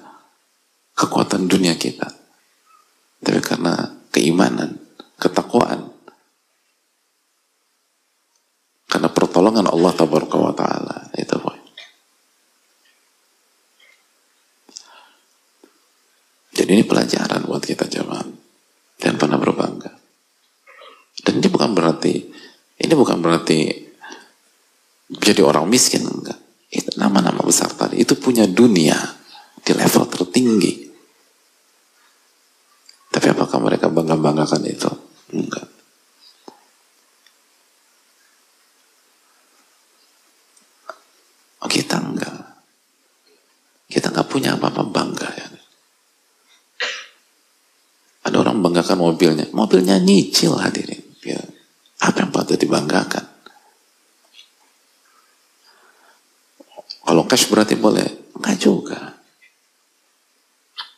kekuatan 1.01 1.49
dunia 1.49 1.73
kita, 1.81 2.05
tapi 3.25 3.41
karena 3.41 3.73
keimanan, 4.13 4.77
ketakwaan. 5.17 5.89
Karena 8.85 9.07
pertolongan 9.07 9.71
Allah 9.71 9.95
Taala 9.95 10.97
itu 11.15 11.35
poin. 11.39 11.63
Jadi 16.51 16.69
ini 16.75 16.83
pelajaran 16.83 17.47
buat 17.47 17.63
kita 17.63 17.87
jemaah. 17.87 18.27
Dan 19.01 19.17
pernah 19.17 19.39
berbangga. 19.41 19.89
Dan 21.25 21.41
ini 21.41 21.47
bukan 21.49 21.73
berarti 21.73 22.13
ini 22.81 22.93
bukan 22.93 23.17
berarti 23.17 23.59
jadi 25.09 25.41
orang 25.41 25.65
miskin 25.65 26.05
enggak. 26.05 26.37
Itu 26.69 26.99
nama-nama 27.01 27.41
besar 27.41 27.71
tadi 27.73 28.03
itu 28.03 28.13
punya 28.19 28.45
dunia 28.45 28.93
di 29.57 29.71
level 29.73 30.05
tertinggi. 30.05 30.90
Tapi 33.21 33.37
apakah 33.37 33.61
mereka 33.61 33.85
bangga-banggakan 33.85 34.65
itu? 34.65 34.89
Enggak. 35.29 35.69
Oh, 41.61 41.69
kita 41.69 42.01
enggak. 42.01 42.65
Kita 43.85 44.09
enggak 44.09 44.25
punya 44.25 44.57
apa-apa 44.57 44.81
bangga 44.89 45.29
ya. 45.37 45.47
Ada 48.25 48.41
orang 48.41 48.57
banggakan 48.65 48.97
mobilnya. 48.97 49.45
Mobilnya 49.53 50.01
nyicil 50.01 50.57
hadirin. 50.57 51.05
Ya. 51.21 51.45
Apa 52.01 52.25
yang 52.25 52.33
patut 52.33 52.57
dibanggakan? 52.57 53.29
Kalau 57.05 57.29
cash 57.29 57.45
berarti 57.53 57.77
boleh? 57.77 58.33
Enggak 58.33 58.57
juga. 58.57 58.97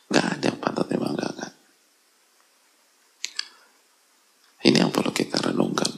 Enggak 0.07 0.39
ada 0.39 0.45
yang 0.47 0.59
patut 0.63 0.87
dibanggakan. 0.87 1.51
Ini 4.63 4.79
yang 4.79 4.95
perlu 4.95 5.11
kita 5.11 5.43
renungkan. 5.43 5.91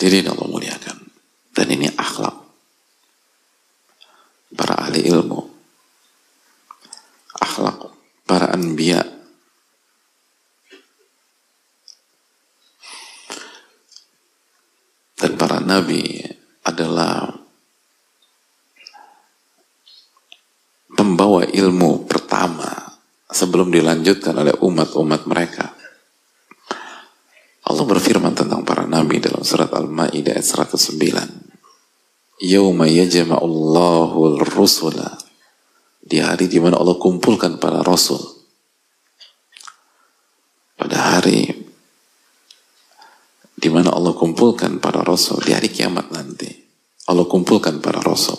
Hadirin 0.00 0.32
Allah 0.32 0.48
muliakan. 0.48 0.96
Dan 1.52 1.76
ini 1.76 1.92
akhlak. 1.92 2.40
Para 4.56 4.88
ahli 4.88 5.04
ilmu. 5.04 5.44
Akhlak 7.36 7.84
para 8.24 8.48
anbiya 8.56 9.02
dan 15.18 15.34
para 15.34 15.58
nabi 15.58 16.22
adalah 16.62 17.26
pembawa 20.94 21.42
ilmu 21.42 22.06
pertama 22.06 22.70
sebelum 23.26 23.74
dilanjutkan 23.74 24.38
oleh 24.38 24.54
umat-umat 24.62 25.26
mereka. 25.26 25.74
Allah 27.66 27.82
berfirman 27.82 28.38
tentang 28.38 28.62
para 28.62 28.86
nabi 28.86 29.18
dalam 29.18 29.39
surat 29.50 29.74
Al-Maidah 29.74 30.38
ayat 30.38 30.46
109. 30.46 32.46
Yauma 32.46 32.86
yajma'ullahu 32.86 34.46
rusula 34.46 35.18
di 35.98 36.22
hari 36.22 36.46
di 36.46 36.62
mana 36.62 36.78
Allah 36.78 36.94
kumpulkan 36.94 37.58
para 37.58 37.82
rasul. 37.82 38.22
Pada 40.78 41.18
hari 41.18 41.50
di 43.58 43.68
mana 43.68 43.90
Allah 43.90 44.14
kumpulkan 44.14 44.78
para 44.78 45.02
rasul 45.02 45.42
di 45.42 45.50
hari 45.50 45.68
kiamat 45.68 46.14
nanti. 46.14 46.48
Allah 47.10 47.26
kumpulkan 47.26 47.82
para 47.82 47.98
rasul. 47.98 48.38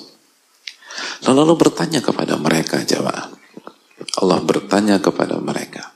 Lalu 1.27 1.39
Allah 1.43 1.59
bertanya 1.59 1.99
kepada 1.99 2.39
mereka 2.39 2.81
jawab. 2.87 3.35
Allah 4.17 4.39
bertanya 4.41 4.97
kepada 5.03 5.37
mereka. 5.37 5.91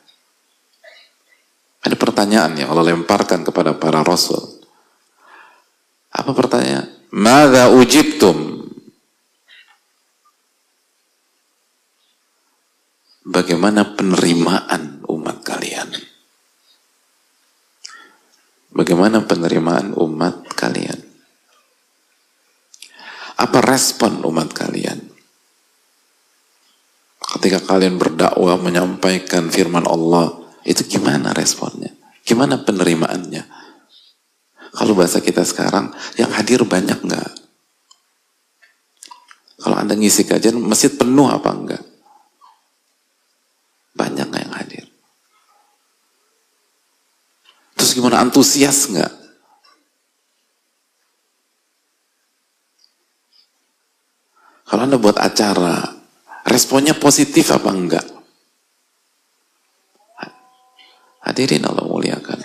Ada 1.82 1.98
pertanyaan 1.98 2.54
yang 2.60 2.70
Allah 2.70 2.94
lemparkan 2.94 3.42
kepada 3.42 3.74
para 3.80 4.06
rasul. 4.06 4.65
Apa 6.16 6.32
pertanyaan? 6.32 6.88
Mada 7.12 7.68
ujibtum? 7.76 8.64
Bagaimana 13.28 13.98
penerimaan 14.00 15.04
umat 15.12 15.44
kalian? 15.44 15.92
Bagaimana 18.72 19.28
penerimaan 19.28 19.92
umat 19.92 20.48
kalian? 20.56 21.00
Apa 23.36 23.60
respon 23.60 24.24
umat 24.24 24.56
kalian? 24.56 25.12
Ketika 27.20 27.60
kalian 27.60 28.00
berdakwah 28.00 28.56
menyampaikan 28.56 29.52
firman 29.52 29.84
Allah, 29.84 30.32
itu 30.64 30.88
gimana 30.88 31.36
responnya? 31.36 31.92
Gimana 32.24 32.64
penerimaannya? 32.64 33.65
Kalau 34.76 34.92
bahasa 34.92 35.24
kita 35.24 35.48
sekarang, 35.48 35.96
yang 36.20 36.28
hadir 36.36 36.68
banyak 36.68 37.00
nggak? 37.00 37.32
Kalau 39.64 39.76
Anda 39.80 39.96
ngisi 39.96 40.28
kajian, 40.28 40.60
masjid 40.60 40.92
penuh 40.92 41.32
apa 41.32 41.50
enggak? 41.56 41.84
Banyak 43.96 44.28
nggak 44.28 44.44
yang 44.44 44.56
hadir? 44.60 44.86
Terus 47.80 47.92
gimana 47.96 48.20
antusias 48.20 48.92
nggak? 48.92 49.14
Kalau 54.68 54.82
Anda 54.84 55.00
buat 55.00 55.16
acara, 55.16 55.88
responnya 56.44 57.00
positif 57.00 57.48
apa 57.56 57.72
enggak? 57.72 58.06
Hadirin 61.26 61.66
Allah 61.66 61.90
muliakan. 61.90 62.38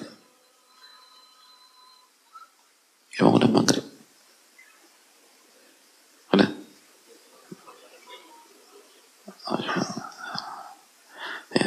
Emang 3.20 3.36
udah 3.36 3.50
maghrib? 3.52 3.84
Udah? 6.32 6.48
Ya, 11.52 11.64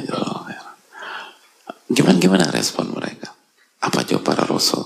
gimana 1.93 2.18
gimana 2.18 2.45
respon 2.49 2.89
mereka? 2.89 3.30
Apa 3.86 4.01
jawab 4.01 4.26
para 4.26 4.49
rasul? 4.49 4.82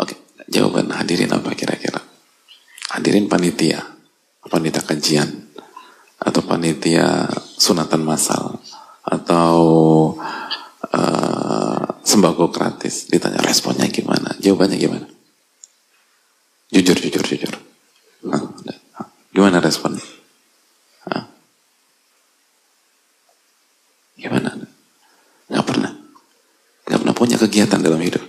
Oke, 0.00 0.16
jawaban 0.48 0.88
hadirin 0.96 1.28
apa 1.28 1.52
kira-kira? 1.52 2.00
Hadirin 2.96 3.28
panitia, 3.28 3.84
panitia 4.48 4.80
kajian, 4.80 5.28
panitia 6.90 7.30
sunatan 7.54 8.02
masal, 8.02 8.58
atau 9.06 9.58
uh, 10.90 11.86
sembako 12.02 12.50
gratis. 12.50 13.06
Ditanya 13.06 13.38
responnya 13.46 13.86
gimana? 13.86 14.34
Jawabannya 14.42 14.78
gimana? 14.78 15.06
Jujur, 16.74 16.98
jujur, 16.98 17.22
jujur. 17.22 17.54
Nah, 18.26 18.42
gimana 19.30 19.62
responnya? 19.62 20.02
Hah? 21.06 21.30
Gimana? 24.18 24.50
Gak 25.50 25.66
pernah. 25.66 25.94
Gak 26.86 26.98
pernah 27.02 27.14
punya 27.14 27.38
kegiatan 27.38 27.82
dalam 27.82 28.02
hidup. 28.02 28.22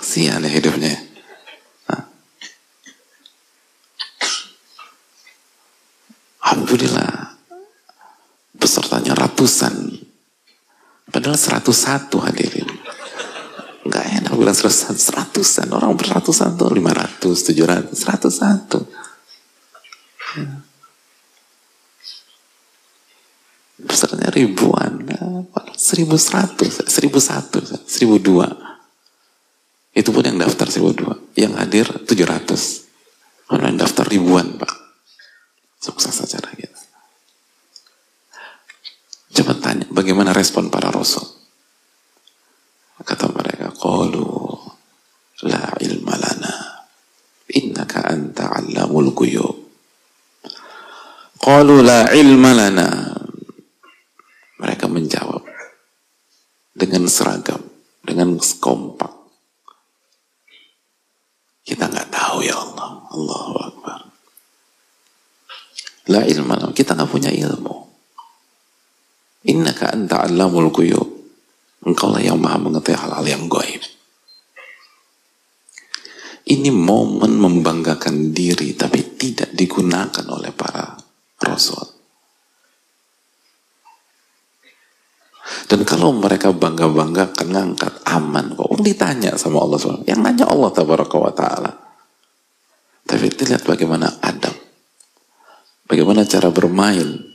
Sian 0.00 0.44
ya 0.44 0.50
hidupnya. 0.52 0.96
Hah? 1.88 2.02
Alhamdulillah. 6.44 7.18
Pesertanya 9.38 9.94
ratusan. 9.94 10.02
Padahal 11.14 11.38
101 11.38 12.10
hadirin. 12.26 12.68
Enggak 13.86 14.04
enak 14.18 14.34
bilang 14.34 14.58
101. 14.58 14.98
Seratusan. 14.98 15.70
Orang 15.70 15.94
beratusan 15.94 16.58
tuh 16.58 16.74
500, 16.74 17.22
700, 17.22 17.94
101. 17.94 18.82
Ya. 20.34 20.66
Pesertanya 23.78 24.28
ribuan. 24.34 25.06
Seribu 25.78 26.18
seratus, 26.18 26.82
seribu 26.90 27.22
satu, 27.22 27.62
seribu 27.86 28.18
dua. 28.18 28.50
Itu 29.94 30.10
pun 30.10 30.26
yang 30.26 30.42
daftar 30.42 30.66
seribu 30.66 30.90
dua. 30.98 31.14
Yang 31.38 31.52
hadir 31.62 31.86
tujuh 32.02 32.26
ratus. 32.26 32.90
Mana 33.46 33.70
yang 33.70 33.78
daftar 33.86 34.02
ribuan, 34.10 34.58
Pak. 34.58 34.74
Sukses 35.78 36.18
acara 36.18 36.50
kita. 36.58 36.78
Coba 39.38 39.54
tanya, 39.62 39.86
bagaimana 40.08 40.32
respon 40.32 40.72
para 40.72 40.88
rasul? 40.88 41.20
Kata 43.04 43.28
mereka, 43.28 43.68
Qalu 43.76 44.24
la 45.44 45.68
ilma 45.84 46.16
lana. 46.16 46.54
Innaka 47.52 48.08
anta 48.08 48.56
allamul 48.56 49.12
guyub. 49.12 49.68
Qalu 51.36 51.84
la 51.84 52.08
ilma 52.16 52.56
lana. 52.56 52.88
Mereka 54.56 54.88
menjawab 54.88 55.44
dengan 56.72 57.04
seragam, 57.04 57.60
dengan 58.00 58.40
kompak. 58.40 59.12
Kita 61.68 61.84
nggak 61.84 62.08
tahu 62.08 62.48
ya 62.48 62.56
Allah. 62.56 62.90
Allahu 63.12 63.54
Akbar. 63.60 64.00
La 66.08 66.24
ilma 66.24 66.72
kita 66.72 66.96
nggak 66.96 67.12
punya 67.12 67.28
ilmu. 67.28 67.87
Innaka 69.48 69.96
anta 69.96 70.24
allamul 70.28 70.68
ghuyub. 70.68 71.08
Engkau 71.88 72.12
lah 72.12 72.20
yang 72.20 72.36
maha 72.36 72.60
mengetahui 72.60 73.00
hal-hal 73.00 73.24
yang 73.24 73.44
gaib. 73.48 73.80
Ini 76.48 76.72
momen 76.72 77.36
membanggakan 77.36 78.32
diri 78.32 78.72
tapi 78.72 79.04
tidak 79.20 79.52
digunakan 79.52 80.24
oleh 80.32 80.52
para 80.52 80.96
rasul. 81.44 81.98
Dan 85.68 85.84
kalau 85.84 86.16
mereka 86.16 86.52
bangga-bangga 86.52 87.32
ngangkat 87.36 88.04
aman 88.08 88.56
kok. 88.56 88.80
Ditanya 88.80 89.36
sama 89.36 89.64
Allah 89.64 89.76
SWT. 89.80 90.08
Yang 90.08 90.20
nanya 90.24 90.44
Allah 90.48 90.70
wa 90.72 91.32
ta'ala. 91.32 91.72
Tapi 93.04 93.26
lihat 93.32 93.64
bagaimana 93.64 94.20
adab. 94.20 94.56
Bagaimana 95.88 96.24
cara 96.28 96.48
bermain. 96.52 97.28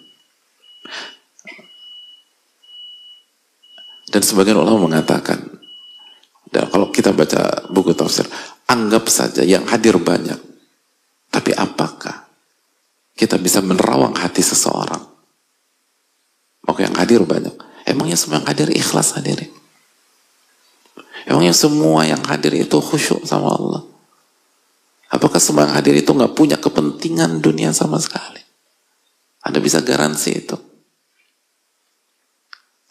Dan 4.14 4.22
sebagian 4.22 4.62
ulama 4.62 4.86
mengatakan, 4.86 5.42
dan 6.54 6.70
kalau 6.70 6.94
kita 6.94 7.10
baca 7.18 7.66
buku 7.74 7.98
tafsir, 7.98 8.30
anggap 8.70 9.10
saja 9.10 9.42
yang 9.42 9.66
hadir 9.66 9.98
banyak. 9.98 10.38
Tapi 11.34 11.50
apakah 11.58 12.30
kita 13.18 13.42
bisa 13.42 13.66
menerawang 13.66 14.14
hati 14.14 14.46
seseorang? 14.46 15.02
Maka 16.62 16.80
yang 16.86 16.94
hadir 16.94 17.26
banyak. 17.26 17.58
Emangnya 17.90 18.14
semua 18.14 18.38
yang 18.38 18.48
hadir 18.54 18.70
ikhlas 18.70 19.18
hadirin? 19.18 19.50
Emangnya 21.26 21.58
semua 21.58 22.06
yang 22.06 22.22
hadir 22.30 22.54
itu 22.54 22.78
khusyuk 22.78 23.26
sama 23.26 23.50
Allah? 23.50 23.82
Apakah 25.10 25.42
semua 25.42 25.66
yang 25.66 25.74
hadir 25.74 25.98
itu 25.98 26.14
nggak 26.14 26.38
punya 26.38 26.62
kepentingan 26.62 27.42
dunia 27.42 27.74
sama 27.74 27.98
sekali? 27.98 28.46
Anda 29.42 29.58
bisa 29.58 29.82
garansi 29.82 30.30
itu. 30.38 30.58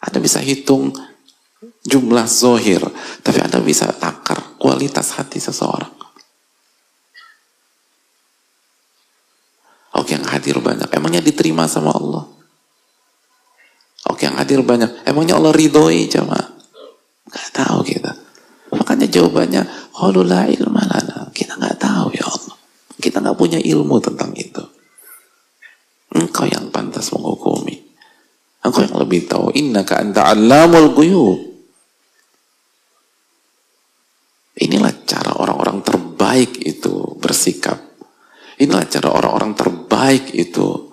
Anda 0.03 0.19
bisa 0.19 0.43
hitung 0.43 0.91
jumlah 1.83 2.27
zohir, 2.27 2.81
tapi 3.21 3.39
Anda 3.43 3.59
bisa 3.59 3.91
takar 3.91 4.57
kualitas 4.57 5.15
hati 5.19 5.37
seseorang. 5.37 5.91
Oke 9.93 10.17
yang 10.17 10.25
hadir 10.25 10.57
banyak, 10.57 10.89
emangnya 10.89 11.21
diterima 11.21 11.69
sama 11.69 11.93
Allah? 11.93 12.25
Oke 14.09 14.25
yang 14.25 14.35
hadir 14.35 14.59
banyak, 14.65 15.05
emangnya 15.05 15.37
Allah 15.37 15.53
ridhoi 15.53 16.09
jamaah? 16.09 16.49
Gak 17.29 17.49
tahu 17.53 17.85
kita. 17.85 18.11
Makanya 18.73 19.05
jawabannya, 19.05 19.61
la 20.25 20.43
ilma 20.49 20.81
lana. 20.81 21.29
Kita 21.29 21.55
nggak 21.61 21.77
tahu 21.77 22.07
ya 22.17 22.25
Allah. 22.25 22.57
Kita 22.97 23.21
nggak 23.21 23.37
punya 23.37 23.59
ilmu 23.61 24.01
tentang 24.01 24.33
itu. 24.33 24.63
Engkau 26.13 26.45
yang 26.45 26.69
pantas 26.73 27.13
menghukumi. 27.13 27.77
Engkau 28.65 28.81
yang 28.85 28.97
lebih 28.97 29.25
tahu. 29.29 29.53
Inna 29.53 29.85
ka 29.85 30.01
anta 30.01 30.29
alamul 30.29 30.93
guyub. 30.93 31.39
Inilah 34.53 34.93
cara 35.09 35.33
orang-orang 35.41 35.81
terbaik 35.81 36.61
itu 36.61 37.17
bersikap. 37.43 37.75
Inilah 38.63 38.87
cara 38.87 39.11
orang-orang 39.11 39.51
terbaik 39.51 40.31
itu 40.31 40.87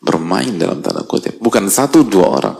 bermain 0.00 0.56
dalam 0.56 0.80
tanda 0.80 1.04
kutip. 1.04 1.36
Bukan 1.36 1.68
satu 1.68 2.08
dua 2.08 2.40
orang. 2.40 2.56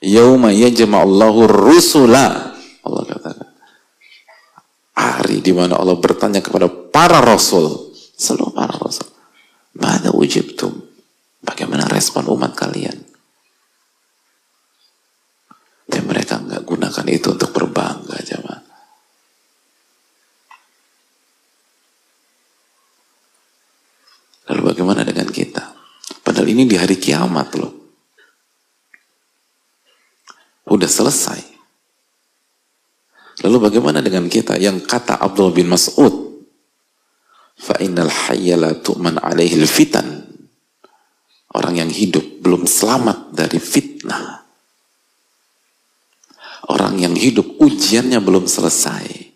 Yauma 0.00 0.48
yajma'allahu 0.48 1.44
rusula. 1.44 2.56
Allah 2.56 3.02
katakan. 3.04 3.48
Hari 4.96 5.44
di 5.44 5.52
mana 5.52 5.76
Allah 5.76 6.00
bertanya 6.00 6.40
kepada 6.40 6.72
para 6.72 7.20
rasul. 7.20 7.92
Seluruh 8.16 8.56
para 8.56 8.72
rasul. 8.72 9.12
Mada 9.76 10.08
ujibtum. 10.16 10.72
Bagaimana 11.44 11.84
respon 11.92 12.24
umat 12.32 12.56
kalian? 12.56 12.96
Dan 15.84 16.02
mereka 16.08 16.40
nggak 16.40 16.64
gunakan 16.64 17.06
itu 17.12 17.36
untuk 17.36 17.52
berbangga, 17.52 18.16
jemaah. 18.24 18.67
Lalu 24.48 24.60
bagaimana 24.72 25.04
dengan 25.04 25.28
kita? 25.28 25.76
Padahal 26.24 26.48
ini 26.48 26.64
di 26.64 26.76
hari 26.80 26.96
kiamat 26.96 27.48
loh. 27.60 27.72
Udah 30.68 30.88
selesai. 30.88 31.40
Lalu 33.44 33.56
bagaimana 33.60 34.00
dengan 34.00 34.26
kita 34.26 34.56
yang 34.56 34.80
kata 34.84 35.20
Abdul 35.20 35.52
bin 35.52 35.68
Mas'ud? 35.68 36.44
Fa'innal 37.58 38.08
hayyala 38.08 38.80
tu'man 38.80 39.20
alaihil 39.20 39.68
fitan. 39.68 40.24
Orang 41.52 41.80
yang 41.80 41.88
hidup 41.88 42.44
belum 42.44 42.64
selamat 42.68 43.32
dari 43.32 43.60
fitnah. 43.60 44.44
Orang 46.68 47.00
yang 47.00 47.16
hidup 47.16 47.56
ujiannya 47.56 48.20
belum 48.20 48.44
selesai. 48.44 49.32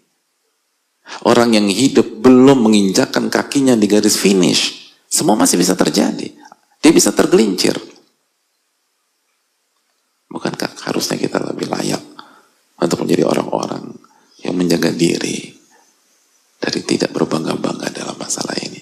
Orang 1.25 1.57
yang 1.57 1.69
hidup 1.69 2.21
belum 2.21 2.69
menginjakkan 2.69 3.33
kakinya 3.33 3.77
di 3.77 3.89
garis 3.89 4.17
finish 4.21 4.82
semua 5.13 5.37
masih 5.37 5.61
bisa 5.61 5.77
terjadi. 5.77 6.33
Dia 6.81 6.89
bisa 6.89 7.13
tergelincir. 7.13 7.77
Bukankah 10.33 10.73
harusnya 10.89 11.21
kita 11.21 11.37
lebih 11.53 11.69
layak 11.69 12.01
untuk 12.81 13.05
menjadi 13.05 13.29
orang-orang 13.29 13.93
yang 14.41 14.57
menjaga 14.57 14.89
diri 14.89 15.53
dari 16.57 16.81
tidak 16.89 17.13
berbangga-bangga 17.13 17.93
dalam 17.93 18.17
masalah 18.17 18.57
ini. 18.65 18.81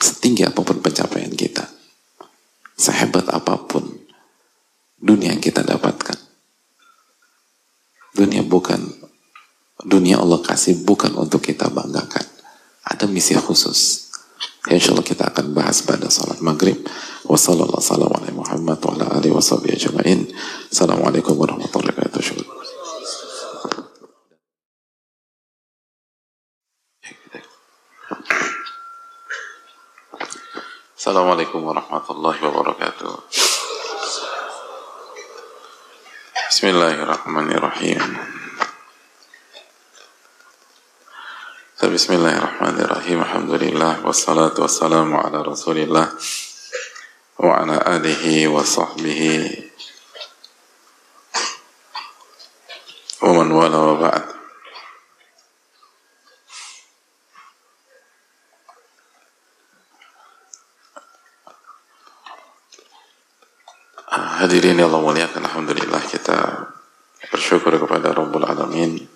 Setinggi 0.00 0.48
apa 0.48 0.64
pun 0.64 0.80
pencapaian 0.80 1.30
kita, 1.36 1.68
sehebat 2.72 3.28
apa 3.28 3.60
pun 3.68 3.84
dunia 4.96 5.36
yang 5.36 5.44
kita 5.44 5.60
dapatkan, 5.60 6.16
dunia 8.16 8.40
bukan 8.40 8.80
dunia 9.84 10.16
Allah 10.24 10.40
kasih 10.40 10.80
bukan 10.88 11.12
untuk 11.20 11.44
kita 11.44 11.68
banggakan. 11.68 12.24
Ada 12.84 13.04
misi 13.08 13.36
khusus 13.36 14.04
Insya 14.64 14.96
Allah 14.96 15.04
kita 15.04 15.28
akan 15.28 15.52
bahas 15.52 15.84
pada 15.84 16.08
salat 16.08 16.40
maghrib. 16.40 16.80
Wassalamualaikum 17.28 18.48
warahmatullahi 18.48 19.12
wabarakatuh. 19.28 19.84
Assalamualaikum 20.72 21.36
warahmatullahi 21.36 21.92
wabarakatuh. 21.92 22.64
Assalamualaikum 30.96 31.60
warahmatullahi 31.60 32.40
wabarakatuh. 32.40 33.12
Bismillahirrahmanirrahim. 36.48 38.00
Bismillahirrahmanirrahim. 41.94 43.22
Alhamdulillah 43.22 44.02
wassalatu 44.02 44.66
wassalamu 44.66 45.14
ala 45.14 45.46
Rasulillah 45.46 46.10
wa 47.38 47.54
ala 47.54 47.78
alihi 47.86 48.50
wa 48.50 48.66
sahbihi 48.66 49.62
wa 53.22 53.30
man 53.38 53.46
wala 53.54 53.78
wa 53.78 54.10
ba'd. 54.10 54.26
Hadirin 64.42 64.82
yang 64.82 64.90
Allah 64.90 64.98
muliakan 64.98 65.46
Alhamdulillah 65.46 66.02
kita 66.10 66.58
bersyukur 67.30 67.78
kepada 67.78 68.10
Rabbul 68.10 68.42
Alamin 68.42 69.14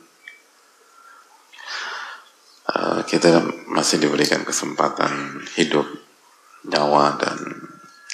kita 3.08 3.40
masih 3.72 4.04
diberikan 4.04 4.44
kesempatan 4.44 5.40
hidup, 5.56 5.88
nyawa 6.68 7.16
dan 7.16 7.40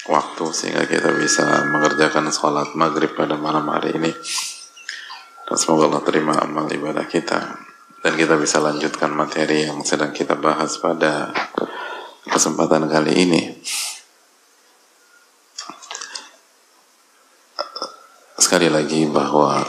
waktu 0.07 0.45
sehingga 0.55 0.87
kita 0.87 1.11
bisa 1.19 1.43
mengerjakan 1.67 2.31
sholat 2.31 2.71
maghrib 2.79 3.11
pada 3.11 3.35
malam 3.35 3.67
hari 3.67 3.99
ini. 3.99 4.15
Dan 5.45 5.57
semoga 5.59 5.91
Allah 5.91 6.03
terima 6.07 6.33
amal 6.39 6.65
ibadah 6.71 7.05
kita 7.05 7.59
dan 8.01 8.13
kita 8.15 8.39
bisa 8.39 8.63
lanjutkan 8.63 9.11
materi 9.11 9.67
yang 9.67 9.83
sedang 9.83 10.15
kita 10.15 10.39
bahas 10.39 10.79
pada 10.79 11.35
kesempatan 12.31 12.87
kali 12.87 13.13
ini. 13.19 13.43
Sekali 18.39 18.69
lagi 18.69 19.09
bahwa 19.09 19.59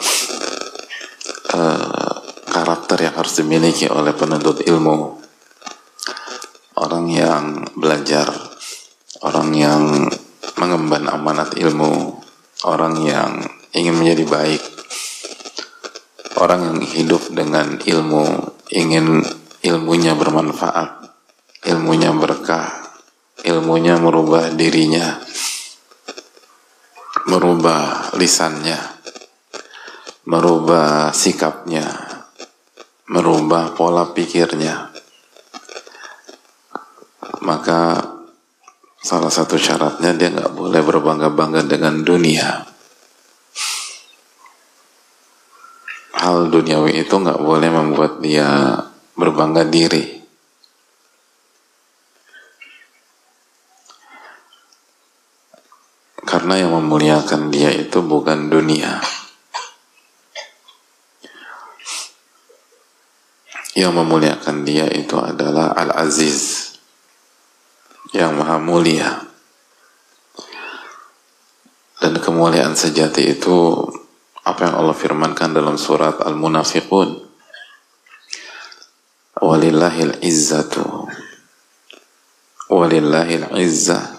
uh, 1.53 2.17
karakter 2.57 2.99
yang 3.05 3.15
harus 3.17 3.36
dimiliki 3.47 3.87
oleh 3.87 4.11
penuntut 4.11 4.67
ilmu. 4.67 5.23
Orang 6.75 7.07
yang 7.07 7.63
belajar 7.79 8.27
orang 9.23 9.49
yang 9.55 9.83
mengemban 10.61 11.09
amanat 11.09 11.57
ilmu 11.57 12.21
orang 12.69 12.95
yang 13.01 13.31
ingin 13.73 13.97
menjadi 13.97 14.25
baik 14.29 14.63
orang 16.37 16.61
yang 16.73 16.79
hidup 16.85 17.23
dengan 17.33 17.81
ilmu 17.81 18.25
ingin 18.73 19.25
ilmunya 19.65 20.13
bermanfaat 20.17 21.11
ilmunya 21.69 22.13
berkah 22.13 22.71
ilmunya 23.45 23.97
merubah 24.01 24.53
dirinya 24.53 25.21
merubah 27.29 28.13
lisannya 28.17 28.79
merubah 30.29 31.13
sikapnya 31.13 32.06
merubah 33.11 33.75
pola 33.75 34.11
pikirnya 34.11 34.91
maka 37.47 38.03
salah 38.99 39.31
satu 39.31 39.55
syaratnya 39.55 40.15
dia 40.19 40.35
nggak 40.35 40.55
boleh 40.55 40.83
berbangga-bangga 40.83 41.63
dengan 41.67 42.03
dunia 42.03 42.67
hal 46.27 46.51
duniawi 46.51 47.07
itu 47.07 47.15
nggak 47.15 47.39
boleh 47.39 47.71
membuat 47.71 48.19
dia 48.19 48.83
berbangga 49.17 49.63
diri. 49.63 50.19
Karena 56.27 56.61
yang 56.61 56.77
memuliakan 56.77 57.49
dia 57.55 57.71
itu 57.73 58.03
bukan 58.03 58.51
dunia. 58.53 59.01
Yang 63.77 63.93
memuliakan 63.93 64.65
dia 64.65 64.89
itu 64.89 65.21
adalah 65.21 65.77
Al-Aziz. 65.77 66.73
Yang 68.17 68.33
maha 68.41 68.57
mulia. 68.57 69.21
Dan 72.01 72.17
kemuliaan 72.17 72.73
sejati 72.73 73.37
itu 73.37 73.85
apa 74.49 74.73
yang 74.73 74.81
Allah 74.81 74.97
firmankan 74.97 75.53
dalam 75.53 75.77
surat 75.77 76.25
Al-Munafiqun. 76.25 77.21
Walillahil 79.45 80.25
izzatu. 80.25 81.05
Walillahil 82.73 83.53
izzah. 83.61 84.17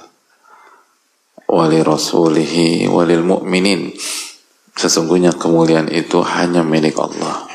Wali 1.48 1.80
rasulihi 1.80 2.92
walil 2.92 3.24
mu'minin 3.24 3.96
sesungguhnya 4.76 5.32
kemuliaan 5.32 5.88
itu 5.88 6.20
hanya 6.20 6.60
milik 6.60 7.00
Allah 7.00 7.47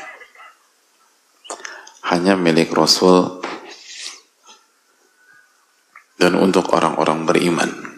hanya 2.13 2.37
milik 2.37 2.69
Rasul 2.69 3.41
dan 6.21 6.37
untuk 6.37 6.69
orang-orang 6.69 7.25
beriman 7.25 7.93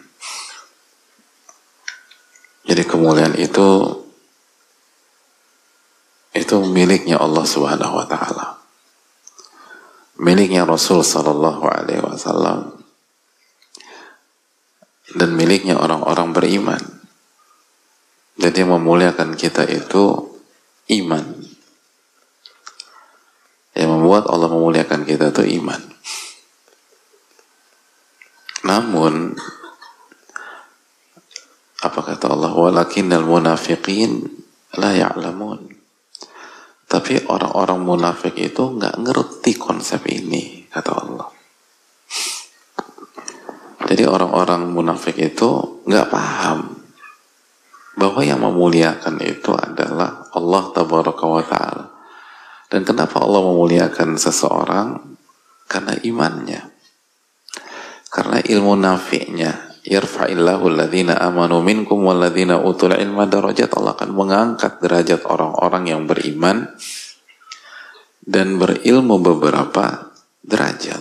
jadi 2.66 2.82
kemuliaan 2.82 3.38
itu 3.38 4.02
itu 6.36 6.56
miliknya 6.66 7.16
Allah 7.16 7.46
Subhanahu 7.48 7.94
wa 7.96 8.06
taala. 8.10 8.60
Miliknya 10.20 10.66
Rasul 10.66 11.00
sallallahu 11.00 11.64
alaihi 11.64 12.02
wasallam 12.02 12.76
dan 15.16 15.30
miliknya 15.32 15.78
orang-orang 15.78 16.34
beriman. 16.34 16.82
Jadi 18.36 18.60
memuliakan 18.68 19.32
kita 19.38 19.64
itu 19.64 20.36
iman. 20.92 21.35
Yang 23.76 23.90
membuat 23.92 24.24
Allah 24.32 24.48
memuliakan 24.48 25.04
kita 25.04 25.30
itu 25.36 25.60
iman. 25.60 25.82
Namun 28.64 29.36
apa 31.84 32.00
kata 32.02 32.32
Allah 32.32 32.50
walakinnal 32.56 33.28
munafiqin 33.28 34.26
la 34.80 34.96
ya'lamun 34.96 35.76
tapi 36.86 37.18
orang-orang 37.26 37.82
munafik 37.82 38.38
itu 38.38 38.62
nggak 38.78 39.02
ngerti 39.02 39.58
konsep 39.58 40.06
ini, 40.06 40.70
kata 40.70 40.90
Allah. 40.94 41.28
Jadi 43.86 44.06
orang-orang 44.06 44.70
munafik 44.70 45.18
itu 45.18 45.82
nggak 45.82 46.10
paham 46.10 46.78
bahwa 47.98 48.22
yang 48.22 48.38
memuliakan 48.38 49.18
itu 49.18 49.50
adalah 49.54 50.30
Allah 50.30 50.64
ta'ala. 50.72 51.82
Dan 52.76 52.84
kenapa 52.84 53.24
Allah 53.24 53.40
memuliakan 53.40 54.20
seseorang? 54.20 55.00
Karena 55.64 55.96
imannya. 55.96 56.60
Karena 58.12 58.36
ilmu 58.36 58.76
nafi'nya. 58.76 59.80
Yarfa'illahu 59.80 60.68
alladhina 60.76 61.16
amanu 61.16 61.64
minkum 61.64 62.04
walladhina 62.04 62.60
utul 62.60 62.92
ilma 62.92 63.24
darajat. 63.24 63.72
Allah 63.72 63.96
akan 63.96 64.12
mengangkat 64.12 64.76
derajat 64.84 65.24
orang-orang 65.24 65.88
yang 65.88 66.04
beriman 66.04 66.68
dan 68.20 68.60
berilmu 68.60 69.24
beberapa 69.24 70.12
derajat. 70.44 71.00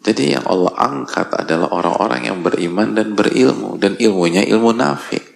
Jadi 0.00 0.32
yang 0.32 0.48
Allah 0.48 0.72
angkat 0.80 1.28
adalah 1.36 1.76
orang-orang 1.76 2.24
yang 2.24 2.40
beriman 2.40 2.96
dan 2.96 3.12
berilmu 3.12 3.76
dan 3.76 4.00
ilmunya 4.00 4.48
ilmu 4.48 4.72
nafi. 4.72 5.29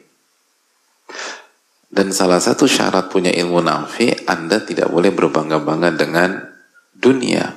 Dan 1.95 2.11
salah 2.11 2.43
satu 2.43 2.67
syarat 2.67 3.07
punya 3.07 3.31
ilmu 3.31 3.63
nafi, 3.63 4.11
Anda 4.27 4.59
tidak 4.67 4.91
boleh 4.91 5.15
berbangga-bangga 5.15 5.95
dengan 5.95 6.43
dunia. 6.91 7.55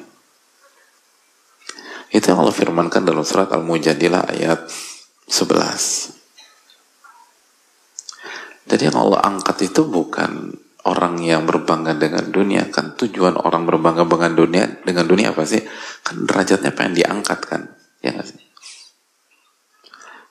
Itu 2.14 2.30
yang 2.30 2.46
Allah 2.46 2.54
firmankan 2.54 3.02
dalam 3.02 3.26
surat 3.26 3.50
Al-Mujadilah 3.50 4.30
ayat 4.30 4.70
11. 5.26 6.14
Jadi 8.70 8.84
yang 8.94 9.02
Allah 9.02 9.26
angkat 9.26 9.74
itu 9.74 9.90
bukan 9.90 10.54
orang 10.86 11.18
yang 11.26 11.50
berbangga 11.50 11.98
dengan 11.98 12.30
dunia. 12.30 12.70
Kan 12.70 12.94
tujuan 12.94 13.42
orang 13.42 13.66
berbangga 13.66 14.06
dengan 14.06 14.38
dunia 14.38 14.70
dengan 14.86 15.10
dunia 15.10 15.34
apa 15.34 15.50
sih? 15.50 15.66
Kan 16.06 16.30
derajatnya 16.30 16.78
pengen 16.78 16.94
diangkat 16.94 17.40
kan? 17.42 17.74
Ya 18.06 18.14
gak 18.14 18.30
sih? 18.30 18.38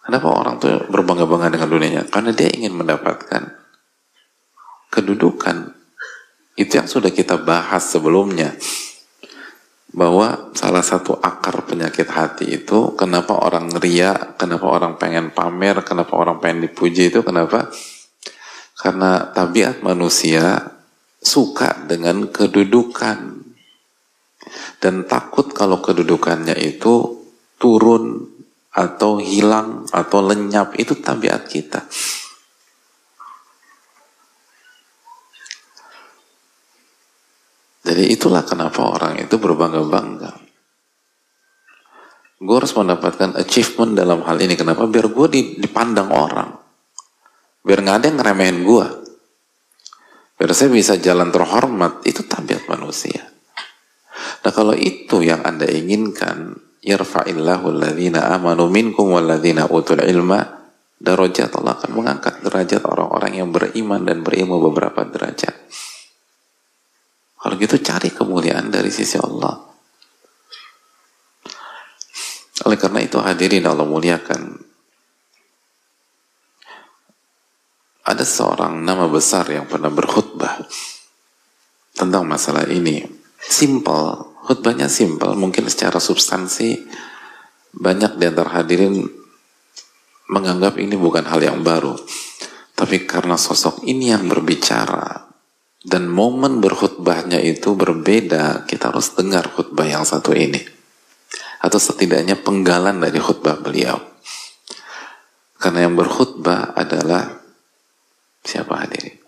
Kenapa 0.07 0.30
orang 0.30 0.62
tuh 0.62 0.86
berbangga-bangga 0.86 1.59
dengan 1.59 1.66
dunianya? 1.74 2.07
Karena 2.07 2.30
dia 2.30 2.46
ingin 2.54 2.78
mendapatkan 2.78 3.65
kedudukan. 4.97 5.76
Itu 6.57 6.80
yang 6.80 6.88
sudah 6.88 7.12
kita 7.12 7.36
bahas 7.44 7.84
sebelumnya 7.84 8.57
bahwa 9.97 10.53
salah 10.53 10.84
satu 10.84 11.16
akar 11.20 11.64
penyakit 11.64 12.09
hati 12.09 12.64
itu 12.64 12.97
kenapa 12.97 13.36
orang 13.36 13.72
ria, 13.80 14.36
kenapa 14.36 14.68
orang 14.68 15.01
pengen 15.01 15.32
pamer, 15.32 15.84
kenapa 15.84 16.16
orang 16.16 16.40
pengen 16.40 16.68
dipuji 16.68 17.12
itu 17.12 17.20
kenapa? 17.20 17.68
Karena 18.76 19.32
tabiat 19.32 19.80
manusia 19.80 20.72
suka 21.16 21.88
dengan 21.88 22.28
kedudukan 22.28 23.40
dan 24.80 24.94
takut 25.09 25.49
kalau 25.57 25.80
kedudukannya 25.80 26.55
itu 26.61 27.24
turun 27.57 28.36
atau 28.76 29.16
hilang 29.16 29.88
atau 29.88 30.20
lenyap 30.20 30.76
itu 30.76 30.92
tabiat 31.01 31.49
kita. 31.49 31.88
Jadi 37.87 38.11
itulah 38.11 38.43
kenapa 38.43 38.82
orang 38.82 39.22
itu 39.22 39.39
berbangga-bangga. 39.39 40.43
Gue 42.43 42.57
harus 42.59 42.74
mendapatkan 42.74 43.39
achievement 43.39 43.95
dalam 43.95 44.26
hal 44.26 44.43
ini. 44.43 44.59
Kenapa? 44.59 44.91
Biar 44.91 45.07
gue 45.07 45.26
dipandang 45.62 46.11
orang. 46.11 46.51
Biar 47.62 47.78
nggak 47.87 47.97
ada 48.03 48.07
yang 48.11 48.18
ngeremehin 48.18 48.59
gue. 48.66 48.87
Biar 50.34 50.51
saya 50.51 50.68
bisa 50.74 50.99
jalan 50.99 51.30
terhormat. 51.30 52.03
Itu 52.03 52.26
tabiat 52.26 52.66
manusia. 52.66 53.22
Nah 54.43 54.51
kalau 54.51 54.74
itu 54.74 55.22
yang 55.22 55.47
anda 55.47 55.70
inginkan, 55.70 56.59
yarfa'illahu 56.82 57.70
alladhina 57.70 58.34
amanu 58.34 58.66
minkum 58.66 59.14
walladhina 59.14 59.70
utul 59.70 60.03
ilma 60.03 60.43
darajat 60.99 61.55
Allah 61.55 61.78
akan 61.78 61.91
mengangkat 61.93 62.34
derajat 62.43 62.82
orang-orang 62.82 63.32
yang 63.43 63.49
beriman 63.55 64.03
dan 64.03 64.26
berilmu 64.26 64.59
beberapa 64.59 65.07
derajat. 65.07 65.55
Kalau 67.47 67.62
gitu 67.62 67.78
cari 67.78 68.11
kemuliaan 68.11 68.74
dari 68.74 68.90
sisi 68.90 69.14
Allah. 69.22 69.55
Oleh 72.66 72.74
karena 72.74 72.99
itu 73.07 73.22
hadirin 73.22 73.70
Allah 73.70 73.86
muliakan. 73.86 74.66
Ada 78.03 78.26
seorang 78.26 78.82
nama 78.82 79.07
besar 79.07 79.47
yang 79.47 79.70
pernah 79.70 79.94
berkhutbah 79.94 80.59
tentang 81.94 82.26
masalah 82.26 82.66
ini. 82.66 83.07
Simple, 83.38 84.42
khutbahnya 84.42 84.90
simple, 84.90 85.38
mungkin 85.38 85.70
secara 85.70 86.03
substansi 86.03 86.82
banyak 87.78 88.18
di 88.18 88.26
antara 88.26 88.59
hadirin 88.59 89.07
menganggap 90.34 90.82
ini 90.82 90.99
bukan 90.99 91.22
hal 91.30 91.38
yang 91.47 91.62
baru. 91.62 91.94
Tapi 92.74 93.07
karena 93.07 93.38
sosok 93.38 93.86
ini 93.86 94.11
yang 94.11 94.26
berbicara, 94.26 95.25
dan 95.87 96.11
momen 96.11 96.59
berkhutbahnya 96.59 97.39
itu 97.39 97.78
berbeda, 97.78 98.66
kita 98.66 98.91
harus 98.91 99.14
dengar 99.14 99.47
khutbah 99.55 99.87
yang 99.87 100.03
satu 100.03 100.34
ini. 100.34 100.59
Atau 101.62 101.78
setidaknya 101.78 102.43
penggalan 102.43 102.99
dari 102.99 103.22
khutbah 103.22 103.55
beliau. 103.62 104.03
Karena 105.57 105.87
yang 105.87 105.95
berkhutbah 105.95 106.74
adalah 106.74 107.47
Siapa 108.47 108.78
hadirin? 108.78 109.18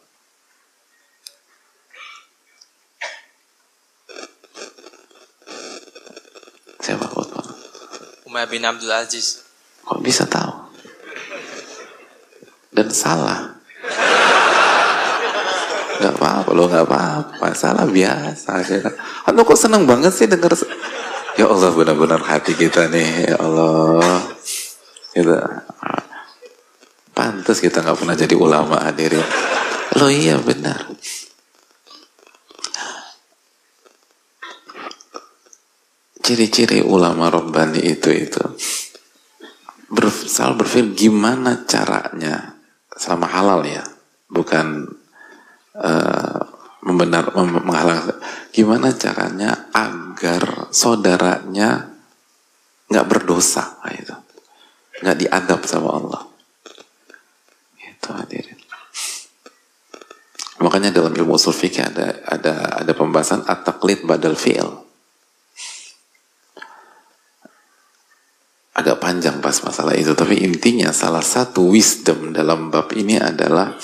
Siapa 6.78 7.02
khutbah? 7.10 7.42
Umar 8.30 8.46
bin 8.46 8.62
Abdul 8.62 8.94
Aziz. 8.94 9.42
Kok 9.82 9.98
bisa 9.98 10.22
tahu? 10.30 10.70
Dan 12.70 12.94
salah. 12.94 13.58
Gak 15.98 16.14
apa-apa 16.14 16.47
lo 16.58 16.66
gak 16.66 16.90
apa-apa. 16.90 17.54
Salah 17.54 17.86
biasa. 17.86 18.58
Anda 19.30 19.46
kok 19.46 19.54
seneng 19.54 19.86
banget 19.86 20.10
sih 20.10 20.26
denger. 20.26 20.58
Ya 21.38 21.46
Allah 21.46 21.70
benar-benar 21.70 22.18
hati 22.26 22.58
kita 22.58 22.90
nih. 22.90 23.30
Ya 23.30 23.38
Allah. 23.38 24.26
Kita 25.14 25.38
pantas 27.14 27.58
kita 27.62 27.82
nggak 27.82 27.98
pernah 27.98 28.14
jadi 28.18 28.34
ulama 28.34 28.82
hadirin. 28.82 29.22
Lo 29.98 30.10
iya 30.10 30.38
benar. 30.42 30.86
Ciri-ciri 36.22 36.84
ulama 36.84 37.32
Rabbani 37.32 37.80
itu 37.86 38.12
itu 38.12 38.42
ber, 39.88 40.12
berpikir 40.60 40.92
gimana 40.92 41.64
caranya 41.64 42.60
selama 42.92 43.26
halal 43.32 43.64
ya, 43.64 43.80
bukan 44.28 44.84
uh, 45.72 46.42
membenar 46.88 47.36
menghalang. 47.36 48.16
Gimana 48.48 48.96
caranya 48.96 49.68
agar 49.76 50.72
saudaranya 50.72 51.92
nggak 52.88 53.06
berdosa, 53.06 53.76
nah 53.84 53.92
itu, 53.92 54.16
nggak 55.04 55.18
diadab 55.20 55.60
sama 55.68 55.88
Allah. 55.92 56.22
Itu 57.76 58.08
hadirin. 58.16 58.56
Makanya 60.58 60.90
dalam 60.90 61.14
ilmu 61.14 61.38
usul 61.38 61.54
ada 61.54 62.24
ada 62.26 62.82
ada 62.82 62.92
pembahasan 62.96 63.46
at-taqlid 63.46 64.08
badal 64.08 64.34
fi'il. 64.34 64.88
agak 68.78 69.02
panjang 69.02 69.42
pas 69.42 69.58
masalah 69.66 69.98
itu 69.98 70.14
tapi 70.14 70.38
intinya 70.38 70.94
salah 70.94 71.22
satu 71.22 71.74
wisdom 71.74 72.30
dalam 72.30 72.70
bab 72.70 72.94
ini 72.94 73.18
adalah 73.18 73.74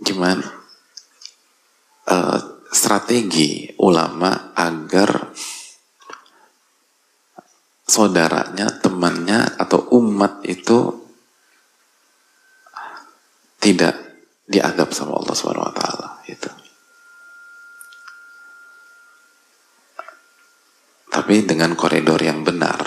gimana 0.00 0.46
uh, 2.10 2.38
strategi 2.70 3.70
ulama 3.78 4.56
agar 4.56 5.30
saudaranya, 7.84 8.80
temannya 8.80 9.60
atau 9.60 9.92
umat 10.00 10.42
itu 10.48 10.90
tidak 13.60 13.94
diadab 14.44 14.90
sama 14.90 15.20
Allah 15.20 15.34
Subhanahu 15.36 15.68
wa 15.68 15.74
taala 15.76 16.08
itu. 16.26 16.64
tapi 21.14 21.46
dengan 21.46 21.78
koridor 21.78 22.18
yang 22.18 22.42
benar 22.42 22.82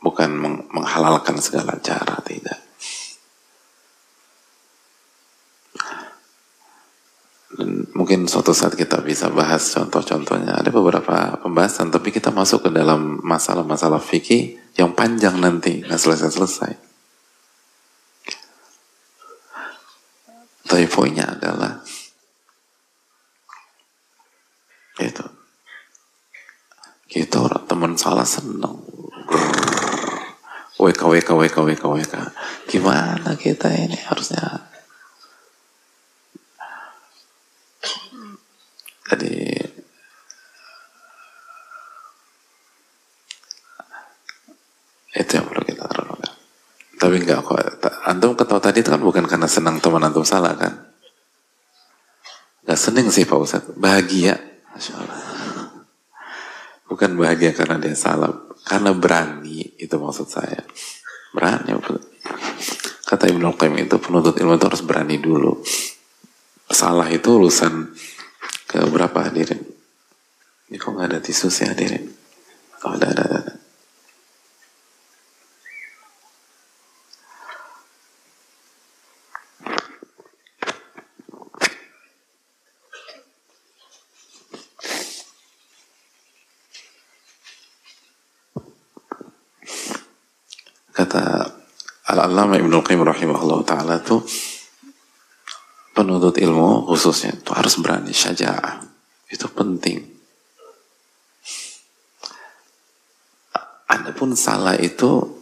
bukan 0.00 0.34
menghalalkan 0.72 1.36
segala 1.36 1.76
cara 1.84 2.16
tidak 2.24 2.58
mungkin 7.92 8.24
suatu 8.24 8.56
saat 8.56 8.72
kita 8.78 9.04
bisa 9.04 9.28
bahas 9.28 9.60
contoh-contohnya 9.76 10.56
ada 10.56 10.70
beberapa 10.72 11.36
pembahasan 11.40 11.92
tapi 11.92 12.08
kita 12.08 12.32
masuk 12.32 12.68
ke 12.68 12.70
dalam 12.72 13.20
masalah-masalah 13.20 14.00
fikih 14.00 14.56
yang 14.80 14.96
panjang 14.96 15.36
nanti 15.36 15.84
nggak 15.84 16.00
selesai-selesai 16.00 16.72
tapi 20.64 20.84
poinnya 20.88 21.28
adalah 21.28 21.84
itu 24.96 25.42
kita 27.12 27.44
orang 27.44 27.68
teman 27.68 27.92
salah 28.00 28.24
seneng. 28.24 28.80
WK, 30.80 31.02
WK, 31.04 31.28
WK, 31.36 31.56
WK, 31.60 31.84
WK. 31.84 32.14
Gimana 32.72 33.36
kita 33.36 33.68
ini 33.68 34.00
harusnya? 34.08 34.72
Jadi 39.12 39.36
itu 45.12 45.32
yang 45.36 45.44
perlu 45.44 45.62
kita 45.68 45.84
renungkan. 45.84 46.34
Tapi 46.96 47.16
enggak 47.32 47.48
kok. 47.48 47.56
Antum 48.04 48.36
ketawa 48.36 48.60
tadi 48.60 48.84
itu 48.84 48.92
kan 48.92 49.00
bukan 49.00 49.24
karena 49.24 49.48
senang 49.48 49.80
teman 49.80 50.04
antum 50.04 50.20
salah 50.20 50.52
kan? 50.52 50.92
Gak 52.68 52.78
seneng 52.78 53.08
sih 53.08 53.24
Pak 53.24 53.38
Ustadz. 53.40 53.72
Bahagia. 53.74 54.36
Masya 54.76 54.94
Allah. 55.00 55.20
Bukan 56.92 57.16
bahagia 57.16 57.56
karena 57.56 57.80
dia 57.80 57.96
salah, 57.96 58.28
karena 58.68 58.92
berani 58.92 59.64
itu 59.80 59.96
maksud 59.96 60.28
saya. 60.28 60.60
Berani. 61.32 61.72
Kata 63.08 63.24
Ibnu 63.32 63.56
Qayyim 63.56 63.88
itu 63.88 63.96
penuntut 63.96 64.36
ilmu 64.36 64.60
itu 64.60 64.66
harus 64.68 64.84
berani 64.84 65.16
dulu. 65.16 65.56
Salah 66.68 67.08
itu 67.08 67.28
urusan 67.32 67.96
ke 68.68 68.84
berapa 68.92 69.32
hadirin? 69.32 69.60
Ini 70.68 70.76
kok 70.76 70.92
nggak 70.92 71.16
ada 71.16 71.20
tisu 71.20 71.48
sih 71.48 71.64
hadirin? 71.64 72.12
Oh, 72.84 72.92
ada, 72.92 73.08
ada, 73.12 73.24
ada. 73.24 73.52
kata 91.02 91.22
Al-Allama 92.12 92.58
Ibnu 92.58 92.82
Qayyim 92.82 93.02
rahimahullah 93.06 93.60
taala 93.64 93.94
itu 94.02 94.20
penuntut 95.92 96.36
ilmu 96.40 96.88
khususnya 96.88 97.36
itu 97.36 97.50
harus 97.54 97.78
berani 97.78 98.01
syaja'ah. 98.12 98.84
Itu 99.32 99.48
penting. 99.50 100.04
Adapun 103.88 104.36
salah 104.36 104.76
itu 104.76 105.40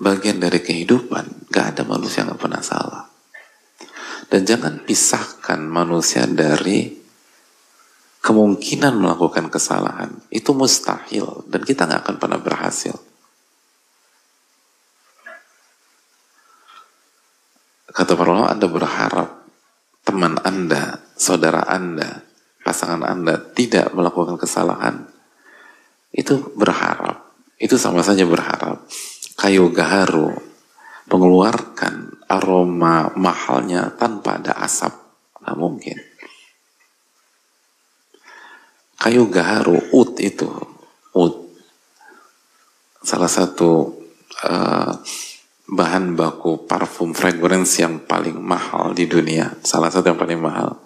bagian 0.00 0.40
dari 0.40 0.60
kehidupan. 0.60 1.48
Gak 1.52 1.76
ada 1.76 1.82
manusia 1.84 2.24
yang 2.24 2.36
pernah 2.40 2.64
salah. 2.64 3.08
Dan 4.32 4.48
jangan 4.48 4.80
pisahkan 4.88 5.60
manusia 5.60 6.24
dari 6.24 7.02
kemungkinan 8.22 8.96
melakukan 8.96 9.50
kesalahan. 9.50 10.14
Itu 10.30 10.54
mustahil 10.54 11.44
dan 11.50 11.60
kita 11.66 11.84
nggak 11.84 12.00
akan 12.06 12.16
pernah 12.16 12.40
berhasil. 12.40 12.96
Kata 17.92 18.16
para 18.16 18.32
ulama, 18.32 18.48
Anda 18.48 18.66
berharap 18.72 19.28
teman 20.00 20.40
Anda, 20.40 21.01
saudara 21.22 21.62
Anda, 21.70 22.26
pasangan 22.66 23.06
Anda 23.06 23.38
tidak 23.54 23.94
melakukan 23.94 24.34
kesalahan, 24.34 25.06
itu 26.10 26.50
berharap. 26.58 27.30
Itu 27.62 27.78
sama 27.78 28.02
saja 28.02 28.26
berharap. 28.26 28.82
Kayu 29.38 29.70
gaharu 29.70 30.34
mengeluarkan 31.06 32.26
aroma 32.26 33.14
mahalnya 33.14 33.94
tanpa 33.94 34.42
ada 34.42 34.58
asap. 34.66 34.90
Nggak 35.38 35.56
mungkin. 35.58 35.98
Kayu 38.98 39.30
gaharu, 39.30 39.78
ut 39.94 40.18
itu. 40.18 40.50
Ut. 41.14 41.34
Salah 43.02 43.30
satu 43.30 43.98
uh, 44.46 44.92
bahan 45.72 46.14
baku 46.14 46.68
parfum 46.68 47.10
fragrance 47.16 47.82
yang 47.82 48.04
paling 48.06 48.38
mahal 48.38 48.94
di 48.94 49.10
dunia, 49.10 49.58
salah 49.64 49.90
satu 49.90 50.14
yang 50.14 50.20
paling 50.20 50.38
mahal, 50.38 50.78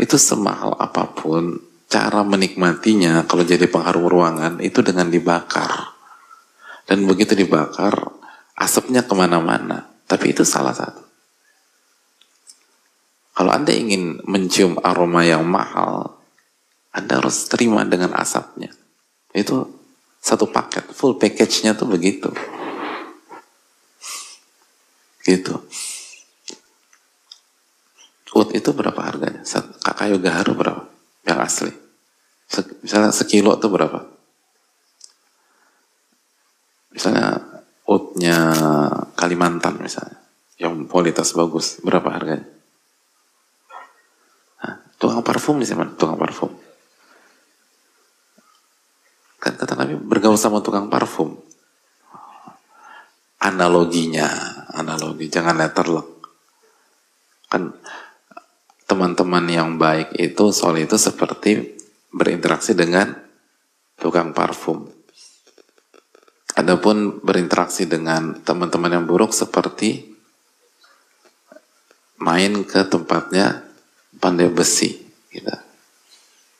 itu 0.00 0.16
semahal 0.16 0.72
apa 0.80 1.04
pun, 1.12 1.60
cara 1.90 2.24
menikmatinya 2.24 3.28
kalau 3.28 3.44
jadi 3.44 3.68
pengharum 3.68 4.08
ruangan 4.08 4.58
itu 4.64 4.80
dengan 4.80 5.12
dibakar. 5.12 5.92
Dan 6.88 7.04
begitu 7.06 7.36
dibakar, 7.36 7.94
asapnya 8.56 9.04
ke 9.04 9.14
mana-mana. 9.14 9.86
Tapi 10.08 10.34
itu 10.34 10.42
salah 10.42 10.74
satu. 10.74 11.06
Kalau 13.36 13.52
Anda 13.54 13.70
ingin 13.70 14.24
mencium 14.26 14.80
aroma 14.82 15.22
yang 15.22 15.46
mahal, 15.46 16.18
Anda 16.90 17.22
harus 17.22 17.46
terima 17.46 17.86
dengan 17.86 18.16
asapnya. 18.16 18.74
Itu 19.30 19.70
satu 20.18 20.50
paket, 20.50 20.90
full 20.90 21.16
package-nya 21.16 21.78
tuh 21.78 21.88
begitu. 21.88 22.28
Gitu. 25.22 25.54
Itu 28.70 28.78
berapa 28.78 29.02
harganya? 29.02 29.42
Kayu 29.82 30.22
gaharu 30.22 30.54
berapa? 30.54 30.86
Yang 31.26 31.38
asli. 31.42 31.72
Misalnya 32.86 33.10
sekilo 33.10 33.58
itu 33.58 33.66
berapa? 33.66 34.06
Misalnya 36.94 37.34
kali 37.82 39.10
Kalimantan 39.18 39.82
misalnya, 39.82 40.22
yang 40.54 40.86
kualitas 40.86 41.34
bagus, 41.34 41.82
berapa 41.82 42.14
harganya? 42.14 42.46
Hah? 44.62 44.86
Tukang 45.02 45.26
parfum 45.26 45.58
di 45.58 45.66
mana? 45.74 45.98
Tukang 45.98 46.14
parfum. 46.14 46.54
Kan 49.42 49.58
kata 49.58 49.74
Nabi 49.74 49.98
bergaul 49.98 50.38
sama 50.38 50.62
tukang 50.62 50.86
parfum. 50.86 51.42
Analoginya, 53.42 54.30
analogi, 54.78 55.26
jangan 55.26 55.58
letterlock. 55.58 56.22
Kan 57.50 57.74
teman-teman 58.90 59.46
yang 59.46 59.78
baik 59.78 60.18
itu 60.18 60.50
soal 60.50 60.74
itu 60.82 60.98
seperti 60.98 61.78
berinteraksi 62.10 62.74
dengan 62.74 63.14
tukang 63.94 64.34
parfum. 64.34 64.90
Adapun 66.58 67.22
berinteraksi 67.22 67.86
dengan 67.86 68.42
teman-teman 68.42 68.98
yang 68.98 69.06
buruk 69.06 69.30
seperti 69.30 70.10
main 72.18 72.66
ke 72.66 72.82
tempatnya 72.90 73.62
pandai 74.18 74.50
besi, 74.50 74.98
gitu. 75.30 75.54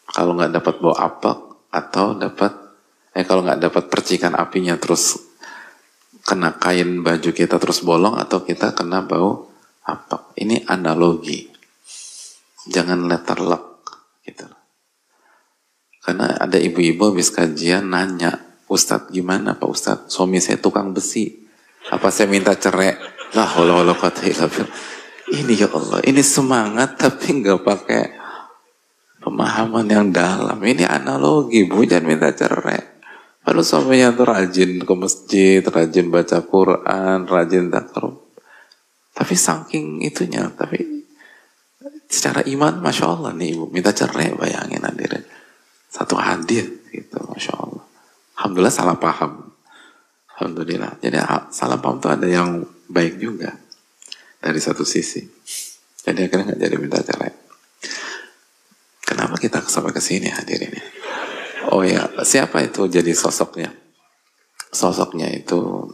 Kalau 0.07 0.39
nggak 0.39 0.55
dapat 0.55 0.74
bau 0.78 0.95
apak 0.95 1.39
atau 1.74 2.14
dapat 2.14 2.55
eh 3.11 3.26
kalau 3.26 3.43
nggak 3.43 3.59
dapat 3.59 3.85
percikan 3.91 4.39
apinya 4.39 4.78
terus 4.78 5.18
kena 6.22 6.55
kain 6.55 7.03
baju 7.03 7.31
kita 7.35 7.59
terus 7.59 7.83
bolong 7.83 8.14
atau 8.14 8.47
kita 8.47 8.70
kena 8.70 9.03
bau 9.03 9.51
apak. 9.83 10.39
Ini 10.39 10.70
analogi. 10.70 11.49
Jangan 12.71 13.11
letter 13.11 13.39
luck 13.43 13.83
gitu. 14.23 14.47
Karena 16.01 16.39
ada 16.39 16.57
ibu-ibu 16.57 17.11
habis 17.12 17.29
kajian 17.35 17.91
nanya, 17.91 18.39
Ustadz 18.71 19.11
gimana 19.11 19.59
Pak 19.59 19.68
Ustadz? 19.68 20.09
Suami 20.09 20.39
saya 20.39 20.57
tukang 20.62 20.95
besi. 20.95 21.45
Apa 21.91 22.14
saya 22.14 22.31
minta 22.31 22.55
cerai? 22.55 22.95
Lah 23.35 23.51
Allah 23.59 23.83
Allah 23.83 23.99
kata 23.99 24.27
Ini 25.31 25.53
ya 25.55 25.71
Allah, 25.71 26.03
ini 26.03 26.23
semangat 26.27 26.99
tapi 26.99 27.43
nggak 27.43 27.62
pakai 27.62 28.05
pemahaman 29.23 29.87
yang 29.87 30.09
dalam. 30.11 30.59
Ini 30.59 30.87
analogi, 30.91 31.68
Bu, 31.68 31.87
jangan 31.87 32.07
minta 32.07 32.35
cerai. 32.35 33.03
Lalu 33.47 33.62
suaminya 33.62 34.11
tuh 34.12 34.27
rajin 34.27 34.83
ke 34.83 34.95
masjid, 34.99 35.62
rajin 35.62 36.11
baca 36.11 36.43
Quran, 36.43 37.18
rajin 37.25 37.71
takarub. 37.71 38.31
Tapi 39.14 39.35
saking 39.37 40.03
itunya, 40.05 40.51
tapi 40.55 40.99
secara 42.11 42.43
iman, 42.51 42.83
masya 42.83 43.07
Allah 43.07 43.31
nih 43.31 43.55
ibu, 43.55 43.71
minta 43.71 43.95
cerai 43.95 44.35
bayangin 44.35 44.83
hadirin. 44.83 45.23
Satu 45.87 46.19
hadir 46.19 46.67
gitu, 46.91 47.19
masya 47.31 47.55
Allah. 47.55 47.87
Alhamdulillah 48.37 48.75
salah 48.75 48.99
paham. 48.99 49.55
Alhamdulillah. 50.35 50.99
Jadi 50.99 51.17
salah 51.55 51.79
paham 51.79 52.03
tuh 52.03 52.11
ada 52.11 52.27
yang 52.27 52.67
baik 52.91 53.23
juga 53.23 53.55
dari 54.43 54.59
satu 54.59 54.83
sisi. 54.83 55.23
Jadi 56.01 56.27
akhirnya 56.27 56.53
nggak 56.53 56.61
jadi 56.61 56.77
minta 56.81 56.99
cerai. 57.05 57.33
Kenapa 59.05 59.39
kita 59.39 59.63
sampai 59.63 59.95
ke 59.95 60.03
sini 60.03 60.33
hadirin 60.33 60.75
ya? 60.75 60.85
Oh 61.71 61.85
ya, 61.85 62.09
siapa 62.25 62.65
itu 62.65 62.89
jadi 62.91 63.13
sosoknya? 63.15 63.71
Sosoknya 64.73 65.29
itu 65.31 65.91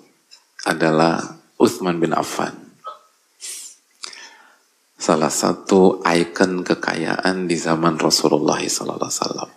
adalah 0.65 1.21
Uthman 1.59 1.99
bin 1.99 2.15
Affan. 2.15 2.66
Salah 4.97 5.29
satu 5.29 6.01
ikon 6.01 6.65
kekayaan 6.65 7.45
di 7.45 7.57
zaman 7.61 8.01
Rasulullah 8.01 8.57
SAW. 8.65 9.53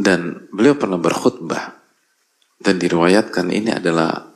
Dan 0.00 0.48
beliau 0.48 0.80
pernah 0.80 0.96
berkhutbah 0.96 1.76
dan 2.56 2.80
diriwayatkan 2.80 3.52
ini 3.52 3.68
adalah 3.76 4.32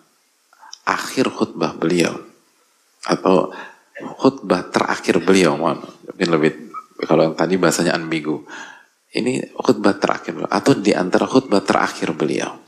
akhir 0.85 1.33
khutbah 1.33 1.72
beliau 1.72 2.12
atau 3.09 3.49
khutbah 4.20 4.68
terakhir 4.68 5.25
beliau, 5.25 5.57
mungkin 5.57 6.29
lebih 6.29 6.53
kalau 7.09 7.33
yang 7.33 7.37
tadi 7.37 7.57
bahasanya 7.57 7.97
ambigu. 7.97 8.45
Ini 9.14 9.57
khutbah 9.57 9.97
terakhir 9.97 10.37
atau 10.51 10.75
di 10.77 10.91
antara 10.93 11.25
khutbah 11.25 11.62
terakhir 11.62 12.12
beliau. 12.12 12.61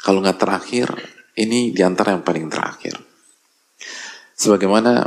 Kalau 0.00 0.24
nggak 0.24 0.40
terakhir, 0.40 0.88
ini 1.38 1.70
di 1.70 1.82
antara 1.84 2.16
yang 2.16 2.24
paling 2.26 2.50
terakhir. 2.50 2.98
Sebagaimana 4.34 5.04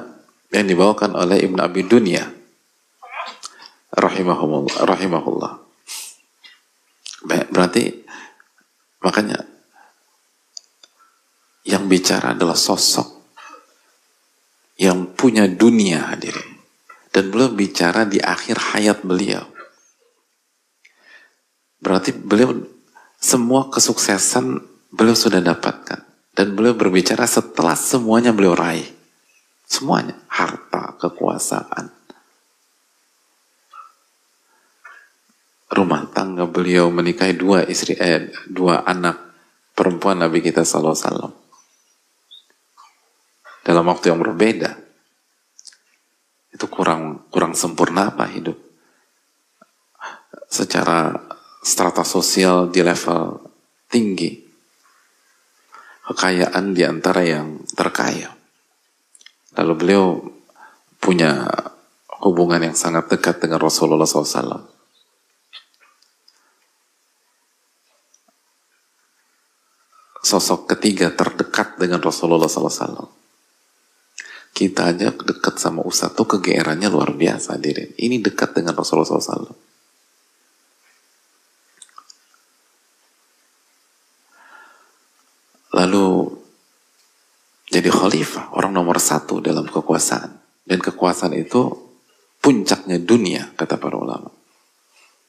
yang 0.54 0.68
dibawakan 0.70 1.18
oleh 1.18 1.42
Ibn 1.42 1.58
Abi 1.60 1.84
Dunya 1.90 2.24
rahimahullah, 3.94 4.86
rahimahullah. 4.86 5.54
Berarti 7.26 8.04
makanya 9.02 9.42
yang 11.64 11.88
bicara 11.88 12.36
adalah 12.36 12.60
sosok 12.60 13.24
yang 14.78 15.16
punya 15.16 15.48
dunia 15.48 16.12
hadirin. 16.12 16.60
Dan 17.14 17.30
beliau 17.30 17.54
bicara 17.54 18.10
di 18.10 18.18
akhir 18.18 18.74
hayat 18.74 19.06
beliau. 19.06 19.46
Berarti 21.78 22.10
beliau 22.10 22.58
semua 23.22 23.70
kesuksesan 23.70 24.66
beliau 24.90 25.14
sudah 25.14 25.38
dapatkan. 25.38 26.13
Dan 26.34 26.58
beliau 26.58 26.74
berbicara 26.74 27.30
setelah 27.30 27.78
semuanya 27.78 28.34
beliau 28.34 28.58
raih. 28.58 28.90
Semuanya. 29.70 30.18
Harta, 30.30 30.98
kekuasaan. 30.98 31.94
Rumah 35.74 36.02
tangga 36.14 36.46
beliau 36.46 36.94
menikahi 36.94 37.34
dua 37.34 37.66
istri, 37.66 37.98
eh, 37.98 38.30
dua 38.46 38.86
anak 38.86 39.18
perempuan 39.74 40.22
Nabi 40.22 40.46
kita 40.46 40.62
Sallallahu 40.62 41.34
dalam 43.64 43.88
waktu 43.88 44.12
yang 44.12 44.20
berbeda. 44.20 44.76
Itu 46.54 46.70
kurang 46.70 47.26
kurang 47.34 47.58
sempurna 47.58 48.14
apa 48.14 48.30
hidup? 48.30 48.60
Secara 50.52 51.18
strata 51.66 52.06
sosial 52.06 52.70
di 52.70 52.86
level 52.86 53.42
tinggi. 53.90 54.43
Kekayaan 56.04 56.76
di 56.76 56.84
antara 56.84 57.24
yang 57.24 57.64
terkaya. 57.72 58.36
Lalu 59.56 59.74
beliau 59.78 60.20
punya 61.00 61.48
hubungan 62.24 62.60
yang 62.60 62.76
sangat 62.76 63.08
dekat 63.08 63.40
dengan 63.40 63.60
Rasulullah 63.60 64.08
SAW. 64.08 64.72
Sosok 70.24 70.72
ketiga 70.76 71.12
terdekat 71.12 71.76
dengan 71.76 72.00
Rasulullah 72.00 72.48
SAW 72.48 73.24
kita 74.54 74.94
aja 74.94 75.10
dekat 75.10 75.58
sama 75.58 75.82
Ustadz 75.82 76.14
tuh 76.14 76.30
kegeerannya 76.38 76.86
luar 76.88 77.18
biasa 77.18 77.58
diri. 77.58 77.98
Ini 77.98 78.22
dekat 78.22 78.62
dengan 78.62 78.78
Rasulullah 78.78 79.18
SAW. 79.18 79.73
Lalu 85.74 86.30
jadi 87.74 87.90
khalifah, 87.90 88.54
orang 88.54 88.70
nomor 88.70 89.02
satu 89.02 89.42
dalam 89.42 89.66
kekuasaan. 89.66 90.38
Dan 90.64 90.78
kekuasaan 90.78 91.34
itu 91.34 91.74
puncaknya 92.38 93.02
dunia, 93.02 93.50
kata 93.58 93.82
para 93.82 93.98
ulama. 93.98 94.30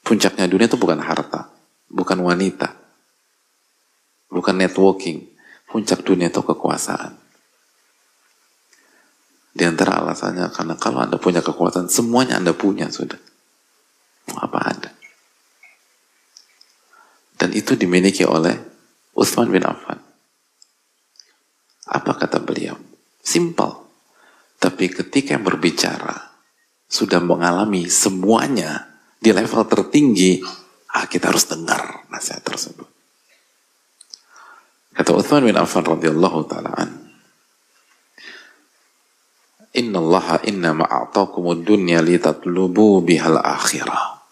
Puncaknya 0.05 0.45
dunia 0.45 0.69
itu 0.69 0.77
bukan 0.77 1.01
harta, 1.01 1.49
bukan 1.89 2.21
wanita, 2.21 2.77
bukan 4.29 4.55
networking. 4.61 5.33
Puncak 5.65 6.05
dunia 6.05 6.29
itu 6.29 6.45
kekuasaan. 6.45 7.17
Di 9.57 9.65
antara 9.65 10.05
alasannya 10.05 10.53
karena 10.53 10.77
kalau 10.77 11.01
Anda 11.01 11.17
punya 11.17 11.41
kekuatan, 11.41 11.89
semuanya 11.89 12.37
Anda 12.37 12.53
punya 12.53 12.93
sudah. 12.93 13.19
Apa 14.37 14.59
ada? 14.61 14.91
Dan 17.41 17.57
itu 17.57 17.73
dimiliki 17.73 18.29
oleh 18.29 18.55
Utsman 19.17 19.49
bin 19.49 19.65
Affan. 19.65 20.04
Apa 21.91 22.17
kata 22.17 22.41
beliau? 22.41 22.77
Simple. 23.21 23.85
Tapi 24.57 24.89
ketika 24.89 25.37
yang 25.37 25.45
berbicara 25.45 26.33
sudah 26.89 27.21
mengalami 27.21 27.85
semuanya 27.91 28.89
di 29.21 29.29
level 29.33 29.65
tertinggi, 29.69 30.41
ah 30.97 31.05
kita 31.05 31.29
harus 31.29 31.45
dengar 31.49 32.09
nasihat 32.09 32.41
tersebut. 32.41 32.89
Kata 34.95 35.11
Uthman 35.11 35.51
bin 35.51 35.59
Affan 35.59 35.83
radhiyallahu 35.83 36.41
taala 36.47 36.71
Inna 39.75 39.99
Allah 39.99 40.39
inna 40.47 40.71
ma'atakumud 40.71 41.67
dunya 41.67 41.99
litatlubu 41.99 43.03
bihal 43.03 43.43
akhirah. 43.43 44.23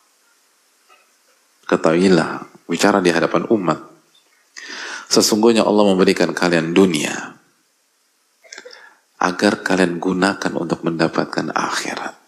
Ketahuilah, 1.67 2.47
bicara 2.71 3.03
di 3.03 3.11
hadapan 3.11 3.51
umat. 3.51 3.83
Sesungguhnya 5.11 5.67
Allah 5.67 5.83
memberikan 5.83 6.31
kalian 6.31 6.71
dunia 6.71 7.42
agar 9.23 9.63
kalian 9.63 10.03
gunakan 10.03 10.53
untuk 10.59 10.83
mendapatkan 10.83 11.55
akhirat. 11.55 12.19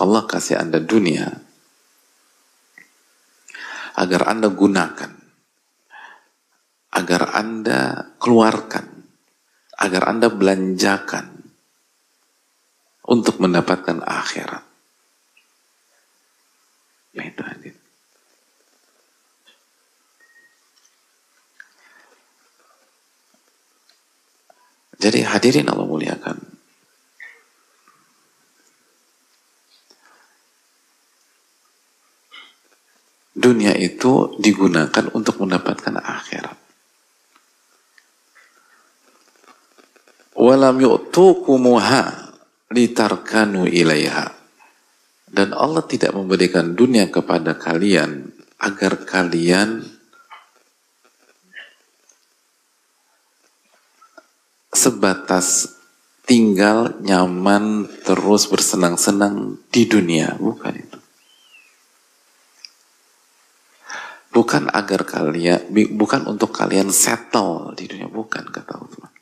Allah 0.00 0.22
kasih 0.24 0.58
Anda 0.58 0.80
dunia 0.80 1.28
agar 3.94 4.26
Anda 4.26 4.50
gunakan, 4.50 5.12
agar 6.98 7.22
Anda 7.30 7.80
keluarkan, 8.18 8.86
agar 9.78 10.02
Anda 10.10 10.28
belanjakan 10.34 11.26
untuk 13.06 13.38
mendapatkan 13.38 14.02
akhirat. 14.02 14.64
Ya 17.14 17.22
itu 17.30 17.42
hadir. 17.46 17.63
Jadi 25.04 25.20
hadirin 25.20 25.68
Allah 25.68 25.84
muliakan. 25.84 26.40
Dunia 33.36 33.76
itu 33.76 34.32
digunakan 34.40 35.12
untuk 35.12 35.44
mendapatkan 35.44 36.00
akhirat. 36.00 36.56
Walam 40.40 40.80
yu'tukumuha 40.80 42.32
litarkanu 42.72 43.68
ilaiha. 43.68 44.32
Dan 45.28 45.52
Allah 45.52 45.84
tidak 45.84 46.16
memberikan 46.16 46.72
dunia 46.72 47.12
kepada 47.12 47.60
kalian 47.60 48.32
agar 48.56 49.04
kalian 49.04 49.84
sebatas 54.84 55.80
tinggal 56.28 56.96
nyaman 57.00 57.88
terus 58.04 58.44
bersenang-senang 58.48 59.56
di 59.72 59.88
dunia. 59.88 60.36
Bukan 60.36 60.72
itu. 60.76 60.98
Bukan 64.34 64.68
agar 64.68 65.06
kalian 65.06 65.72
bukan 65.94 66.26
untuk 66.28 66.52
kalian 66.52 66.92
settle 66.92 67.72
di 67.72 67.88
dunia. 67.88 68.10
Bukan 68.10 68.50
kata 68.50 68.72
Allah 68.76 69.14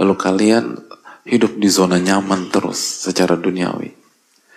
lalu 0.00 0.16
kalian 0.16 0.80
hidup 1.28 1.60
di 1.60 1.68
zona 1.68 2.00
nyaman 2.00 2.48
terus 2.48 3.04
secara 3.04 3.36
duniawi. 3.36 3.92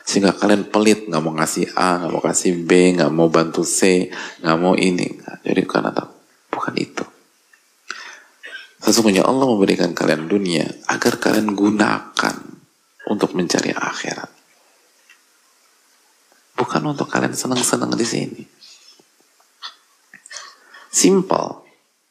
Sehingga 0.03 0.35
kalian 0.35 0.71
pelit 0.71 1.07
nggak 1.07 1.19
mau 1.23 1.35
ngasih 1.35 1.75
A 1.75 1.99
nggak 1.99 2.11
mau 2.11 2.23
kasih 2.23 2.51
B 2.63 2.95
nggak 2.95 3.11
mau 3.11 3.27
bantu 3.27 3.67
C 3.67 4.07
nggak 4.39 4.57
mau 4.59 4.75
ini. 4.79 5.19
Jadi 5.43 5.61
karena 5.67 5.91
bukan 6.47 6.75
itu 6.79 7.12
Sesungguhnya 8.83 9.23
Allah 9.23 9.47
memberikan 9.47 9.95
kalian 9.95 10.27
dunia 10.27 10.67
agar 10.91 11.15
kalian 11.15 11.55
gunakan 11.55 12.35
untuk 13.07 13.31
mencari 13.31 13.71
akhirat. 13.71 14.27
Bukan 16.59 16.83
untuk 16.83 17.07
kalian 17.07 17.31
senang-senang 17.31 17.95
di 17.95 18.03
sini. 18.03 18.43
Simple. 20.91 21.63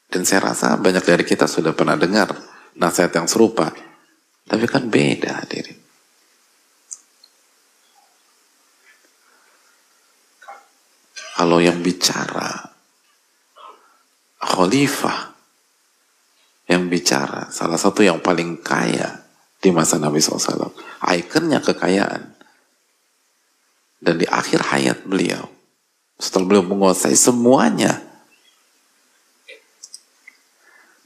Dan 0.08 0.24
saya 0.24 0.52
rasa 0.52 0.80
banyak 0.80 1.04
dari 1.04 1.24
kita 1.28 1.44
sudah 1.44 1.76
pernah 1.76 1.96
dengar 1.96 2.32
nasihat 2.76 3.12
yang 3.20 3.28
serupa. 3.28 3.68
Tapi 4.48 4.64
kan 4.64 4.88
beda 4.88 5.44
diri. 5.48 5.76
Kalau 11.36 11.58
yang 11.58 11.80
bicara 11.80 12.70
khalifah 14.40 15.31
yang 16.72 16.88
bicara, 16.88 17.52
salah 17.52 17.76
satu 17.76 18.00
yang 18.00 18.24
paling 18.24 18.64
kaya 18.64 19.28
di 19.60 19.68
masa 19.68 20.00
Nabi 20.00 20.18
SAW. 20.18 20.72
Ikonnya 21.04 21.60
kekayaan. 21.60 22.32
Dan 24.02 24.18
di 24.18 24.26
akhir 24.26 24.66
hayat 24.74 25.06
beliau, 25.06 25.46
setelah 26.18 26.48
beliau 26.48 26.64
menguasai 26.66 27.14
semuanya, 27.14 28.02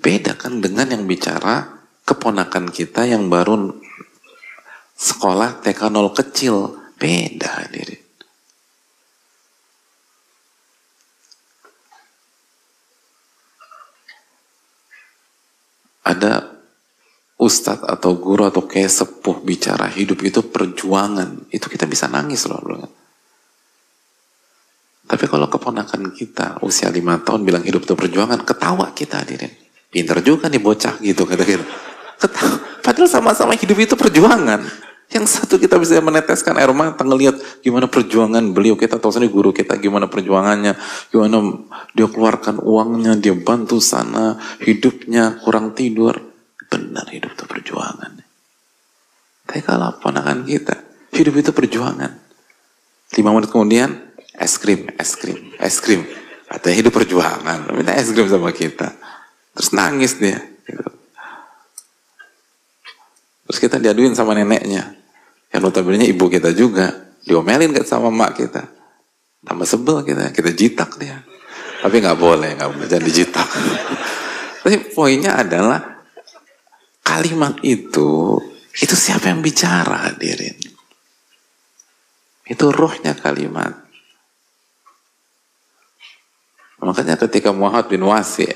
beda 0.01 0.33
kan 0.39 0.65
dengan 0.65 0.89
yang 0.89 1.05
bicara 1.05 1.77
keponakan 2.09 2.73
kita 2.73 3.05
yang 3.05 3.29
baru 3.29 3.77
sekolah 4.97 5.61
TK 5.61 5.93
0 5.93 6.15
kecil. 6.17 6.55
Beda 6.97 7.69
diri. 7.69 8.06
Ada 16.07 16.55
ustadz 17.37 17.83
atau 17.83 18.15
guru 18.15 18.47
atau 18.47 18.63
kayak 18.63 18.89
sepuh 18.89 19.43
bicara 19.43 19.91
hidup 19.91 20.23
itu 20.23 20.47
perjuangan, 20.47 21.51
itu 21.51 21.67
kita 21.67 21.91
bisa 21.91 22.07
nangis 22.07 22.47
loh. 22.47 22.63
Tapi 25.07 25.25
kalau 25.31 25.47
keponakan 25.47 26.15
kita 26.15 26.63
usia 26.67 26.91
lima 26.91 27.19
tahun 27.23 27.47
bilang 27.47 27.63
hidup 27.63 27.87
itu 27.87 27.95
perjuangan, 27.95 28.43
ketawa 28.43 28.91
kita 28.95 29.23
hadirin. 29.23 29.51
Pinter 29.91 30.19
juga 30.23 30.51
nih 30.51 30.59
bocah 30.59 30.99
gitu 30.99 31.23
kata 31.27 31.45
kita. 31.47 31.67
Ketawa. 32.19 32.57
Padahal 32.83 33.11
sama-sama 33.11 33.55
hidup 33.59 33.79
itu 33.83 33.95
perjuangan. 33.99 34.86
Yang 35.07 35.39
satu 35.39 35.55
kita 35.63 35.79
bisa 35.79 36.03
meneteskan 36.03 36.59
air 36.59 36.75
mata 36.75 37.07
ngelihat 37.07 37.39
gimana 37.63 37.87
perjuangan 37.87 38.43
beliau 38.51 38.75
kita 38.75 38.99
tahu 38.99 39.15
sendiri 39.15 39.31
guru 39.31 39.51
kita 39.55 39.79
gimana 39.79 40.11
perjuangannya, 40.11 40.75
gimana 41.15 41.63
dia 41.95 42.11
keluarkan 42.11 42.59
uangnya, 42.59 43.15
dia 43.15 43.39
bantu 43.39 43.79
sana, 43.79 44.35
hidupnya 44.59 45.39
kurang 45.47 45.79
tidur. 45.79 46.19
Benar 46.67 47.07
hidup 47.15 47.39
itu 47.39 47.45
perjuangan. 47.47 48.19
Tapi 49.47 49.63
kalau 49.63 49.95
ponakan 50.03 50.43
kita, 50.43 50.75
hidup 51.15 51.39
itu 51.39 51.55
perjuangan. 51.55 52.11
Lima 53.15 53.31
menit 53.31 53.55
kemudian, 53.55 53.95
es 54.35 54.59
krim, 54.59 54.91
es 54.99 55.15
krim, 55.15 55.55
es 55.63 55.79
krim. 55.79 56.03
Katanya 56.51 56.77
hidup 56.83 56.93
perjuangan, 56.99 57.71
minta 57.71 57.95
es 57.95 58.11
krim 58.11 58.27
sama 58.27 58.51
kita. 58.51 58.91
Terus 59.55 59.71
nangis 59.71 60.19
dia. 60.19 60.43
Gitu. 60.67 60.96
Terus 63.47 63.59
kita 63.63 63.79
diaduin 63.79 64.13
sama 64.13 64.35
neneknya. 64.35 64.95
Yang 65.55 65.61
notabene 65.63 66.05
ibu 66.07 66.27
kita 66.27 66.51
juga. 66.51 66.91
Diomelin 67.23 67.75
kan 67.75 67.87
sama 67.87 68.11
mak 68.11 68.39
kita. 68.39 68.63
Tambah 69.47 69.67
sebel 69.67 70.03
kita. 70.03 70.35
Kita 70.35 70.51
jitak 70.51 70.99
dia. 70.99 71.23
Tapi 71.83 72.03
nggak 72.03 72.19
boleh, 72.19 72.59
nggak 72.59 72.71
boleh 72.75 72.87
jangan 72.91 73.07
dijitak. 73.07 73.49
Tapi 74.67 74.77
poinnya 74.91 75.39
adalah 75.39 75.79
kalimat 77.07 77.55
itu 77.63 78.35
itu 78.77 78.93
siapa 78.93 79.31
yang 79.33 79.41
bicara 79.41 80.11
hadirin? 80.11 80.59
Itu 82.45 82.75
rohnya 82.75 83.17
kalimat. 83.17 83.73
Makanya 86.83 87.17
ketika 87.17 87.57
Muhammad 87.57 87.89
bin 87.89 88.05
Wasi 88.05 88.47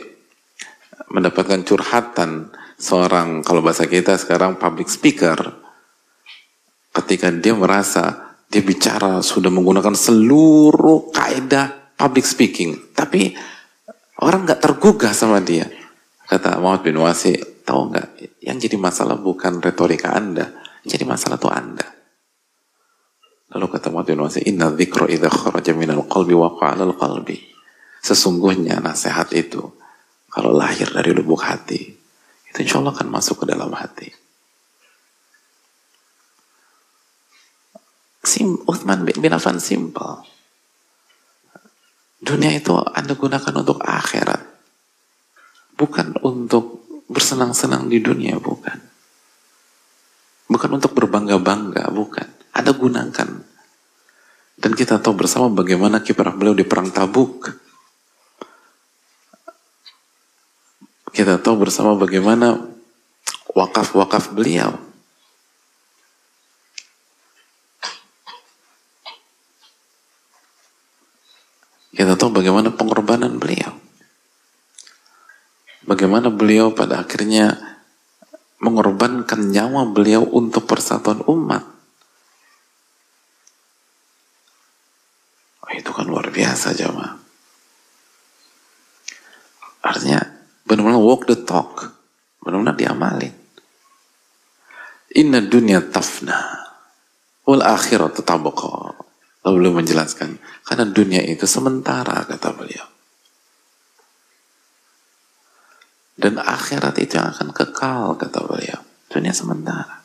mendapatkan 1.08 1.64
curhatan 1.64 2.52
seorang 2.80 3.44
kalau 3.44 3.60
bahasa 3.60 3.84
kita 3.84 4.16
sekarang 4.16 4.56
public 4.56 4.88
speaker 4.88 5.36
ketika 6.96 7.28
dia 7.28 7.52
merasa 7.52 8.32
dia 8.48 8.64
bicara 8.64 9.20
sudah 9.20 9.52
menggunakan 9.52 9.92
seluruh 9.92 11.12
kaidah 11.12 11.94
public 11.94 12.24
speaking 12.24 12.74
tapi 12.96 13.36
orang 14.24 14.48
nggak 14.48 14.64
tergugah 14.64 15.12
sama 15.12 15.44
dia. 15.44 15.68
Kata 16.24 16.56
Muhammad 16.62 16.88
bin 16.88 16.96
Wasi 16.98 17.36
tahu 17.62 17.92
nggak 17.92 18.08
yang 18.42 18.56
jadi 18.56 18.80
masalah 18.80 19.20
bukan 19.20 19.60
retorika 19.60 20.16
anda 20.16 20.48
jadi 20.80 21.04
masalah 21.04 21.36
itu 21.36 21.50
anda. 21.52 21.86
Lalu 23.52 23.66
kata 23.68 23.92
Muhammad 23.92 24.08
bin 24.08 24.20
Wasi 24.24 24.40
inna 24.48 24.72
dzikra 24.72 25.04
idza 25.12 25.28
kharaja 25.28 25.76
minal 25.76 26.08
qalbi 26.08 26.32
waqa'a 26.32 26.80
al 26.80 26.96
qalbi. 26.96 27.36
Sesungguhnya 28.00 28.80
nasihat 28.80 29.28
itu 29.36 29.60
kalau 30.32 30.56
lahir 30.56 30.88
dari 30.88 31.12
lubuk 31.12 31.44
hati 31.44 31.99
itu 32.50 32.66
insya 32.66 32.82
Allah 32.82 32.90
akan 32.90 33.08
masuk 33.08 33.42
ke 33.42 33.44
dalam 33.46 33.70
hati. 33.70 34.10
Sim, 38.20 38.58
Uthman 38.68 39.06
bin 39.06 39.32
Affan 39.32 39.62
simple. 39.62 40.26
Dunia 42.20 42.52
itu 42.52 42.76
Anda 42.76 43.16
gunakan 43.16 43.54
untuk 43.64 43.80
akhirat. 43.80 44.42
Bukan 45.78 46.20
untuk 46.20 46.84
bersenang-senang 47.08 47.88
di 47.88 48.02
dunia, 48.04 48.36
bukan. 48.36 48.76
Bukan 50.50 50.70
untuk 50.76 50.92
berbangga-bangga, 50.92 51.88
bukan. 51.88 52.28
Anda 52.52 52.76
gunakan. 52.76 53.28
Dan 54.60 54.72
kita 54.76 55.00
tahu 55.00 55.16
bersama 55.24 55.48
bagaimana 55.48 56.04
kiprah 56.04 56.36
beliau 56.36 56.52
di 56.52 56.68
perang 56.68 56.92
Tabuk 56.92 57.48
kita 61.10 61.42
tahu 61.42 61.66
bersama 61.66 61.98
bagaimana 61.98 62.70
wakaf-wakaf 63.54 64.30
beliau. 64.30 64.78
Kita 71.90 72.14
tahu 72.16 72.30
bagaimana 72.32 72.70
pengorbanan 72.72 73.36
beliau. 73.36 73.74
Bagaimana 75.84 76.30
beliau 76.30 76.70
pada 76.70 77.02
akhirnya 77.02 77.58
mengorbankan 78.62 79.50
nyawa 79.50 79.90
beliau 79.90 80.22
untuk 80.22 80.70
persatuan 80.70 81.26
umat. 81.26 81.66
Itu 85.74 85.90
kan 85.90 86.06
luar 86.06 86.30
biasa 86.30 86.76
jamaah. 86.76 87.18
Artinya 89.80 90.20
benar-benar 90.64 91.00
walk 91.00 91.28
the 91.28 91.36
talk. 91.36 91.92
Benar-benar 92.40 92.76
diamalin. 92.76 93.34
Inna 95.18 95.42
dunia 95.42 95.82
tafna. 95.82 96.38
Wal 97.44 97.64
akhirat 97.66 98.22
tabaqa. 98.22 98.94
Lalu 99.44 99.54
beliau 99.56 99.74
menjelaskan. 99.80 100.38
Karena 100.62 100.84
dunia 100.86 101.24
itu 101.24 101.48
sementara 101.48 102.22
kata 102.28 102.52
beliau. 102.54 102.86
Dan 106.20 106.36
akhirat 106.36 107.00
itu 107.00 107.16
yang 107.16 107.32
akan 107.32 107.48
kekal 107.50 108.14
kata 108.20 108.38
beliau. 108.44 108.80
Dunia 109.08 109.32
sementara. 109.32 110.04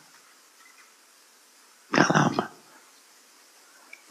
Gak 1.91 2.09
lama. 2.09 2.45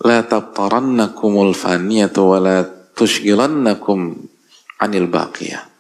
La 0.05 0.21
tabtarannakumul 0.21 1.57
faniyatu 1.57 2.21
wa 2.29 2.39
la 2.39 2.63
tushgilannakum 2.93 4.21
anil 4.79 5.09
baqiyah. 5.09 5.74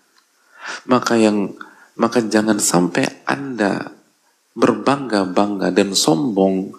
Maka 0.89 1.17
yang 1.21 1.53
maka 1.95 2.19
jangan 2.27 2.59
sampai 2.59 3.07
Anda 3.23 3.95
berbangga-bangga 4.55 5.71
dan 5.71 5.95
sombong 5.95 6.75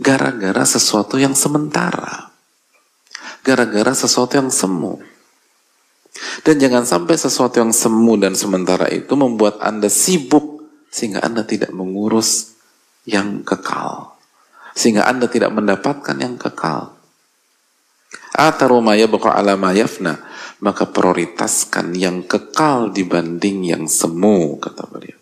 gara-gara 0.00 0.64
sesuatu 0.64 1.20
yang 1.20 1.36
sementara. 1.36 2.32
Gara-gara 3.40 3.92
sesuatu 3.92 4.36
yang 4.36 4.52
semu. 4.52 5.00
Dan 6.44 6.60
jangan 6.60 6.84
sampai 6.84 7.16
sesuatu 7.16 7.60
yang 7.60 7.72
semu 7.72 8.16
dan 8.20 8.36
sementara 8.36 8.88
itu 8.92 9.12
membuat 9.16 9.60
Anda 9.60 9.88
sibuk 9.88 10.64
sehingga 10.90 11.22
Anda 11.24 11.46
tidak 11.46 11.70
mengurus 11.72 12.56
yang 13.08 13.46
kekal. 13.46 14.16
Sehingga 14.76 15.06
Anda 15.08 15.30
tidak 15.30 15.54
mendapatkan 15.54 16.16
yang 16.20 16.36
kekal. 16.36 16.96
Atarumaya 18.34 19.06
buka 19.06 19.36
alama 19.36 19.70
yafna. 19.76 20.18
Maka 20.60 20.92
prioritaskan 20.92 21.96
yang 21.96 22.28
kekal 22.28 22.92
dibanding 22.92 23.64
yang 23.64 23.84
semu, 23.88 24.60
kata 24.60 24.84
beliau. 24.92 25.16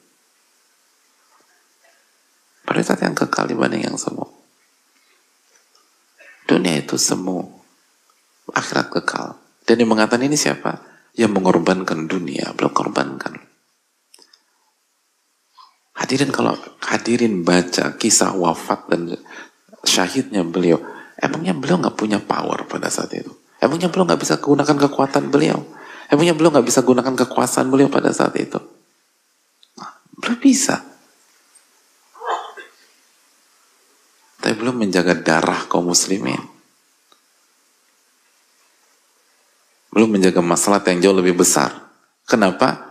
Prioritas 2.66 2.98
yang 2.98 3.14
kekal 3.14 3.46
dibanding 3.46 3.86
yang 3.86 3.94
semu. 3.94 4.26
Dunia 6.42 6.82
itu 6.82 6.98
semu. 6.98 7.46
Akhirat 8.50 8.90
kekal. 8.90 9.38
Dan 9.62 9.84
yang 9.84 9.94
mengatakan 9.94 10.26
ini 10.26 10.34
siapa? 10.34 10.82
Yang 11.14 11.38
mengorbankan 11.38 12.10
dunia. 12.10 12.50
Belum 12.58 12.74
korbankan. 12.74 13.38
Hadirin 15.98 16.34
kalau 16.34 16.58
hadirin 16.82 17.46
baca 17.46 17.94
kisah 17.94 18.34
wafat 18.34 18.90
dan 18.90 19.14
syahidnya 19.86 20.42
beliau, 20.42 20.82
emangnya 21.18 21.54
beliau 21.54 21.78
nggak 21.78 21.98
punya 21.98 22.18
power 22.18 22.66
pada 22.66 22.90
saat 22.90 23.12
itu? 23.14 23.34
Emangnya 23.58 23.90
beliau 23.90 24.06
nggak 24.06 24.22
bisa 24.22 24.38
gunakan 24.38 24.76
kekuatan 24.88 25.34
beliau? 25.34 25.58
Emangnya 26.08 26.34
beliau 26.34 26.54
nggak 26.54 26.66
bisa 26.66 26.80
gunakan 26.86 27.14
kekuasaan 27.26 27.68
beliau 27.68 27.90
pada 27.90 28.14
saat 28.14 28.32
itu? 28.38 28.58
Nah, 29.76 29.92
belum 30.22 30.38
bisa. 30.38 30.80
Tapi 34.38 34.54
belum 34.54 34.86
menjaga 34.86 35.18
darah 35.18 35.66
kaum 35.66 35.90
muslimin. 35.90 36.40
Belum 39.90 40.08
menjaga 40.14 40.38
masalah 40.38 40.78
yang 40.86 41.02
jauh 41.02 41.18
lebih 41.18 41.34
besar. 41.34 41.74
Kenapa? 42.22 42.88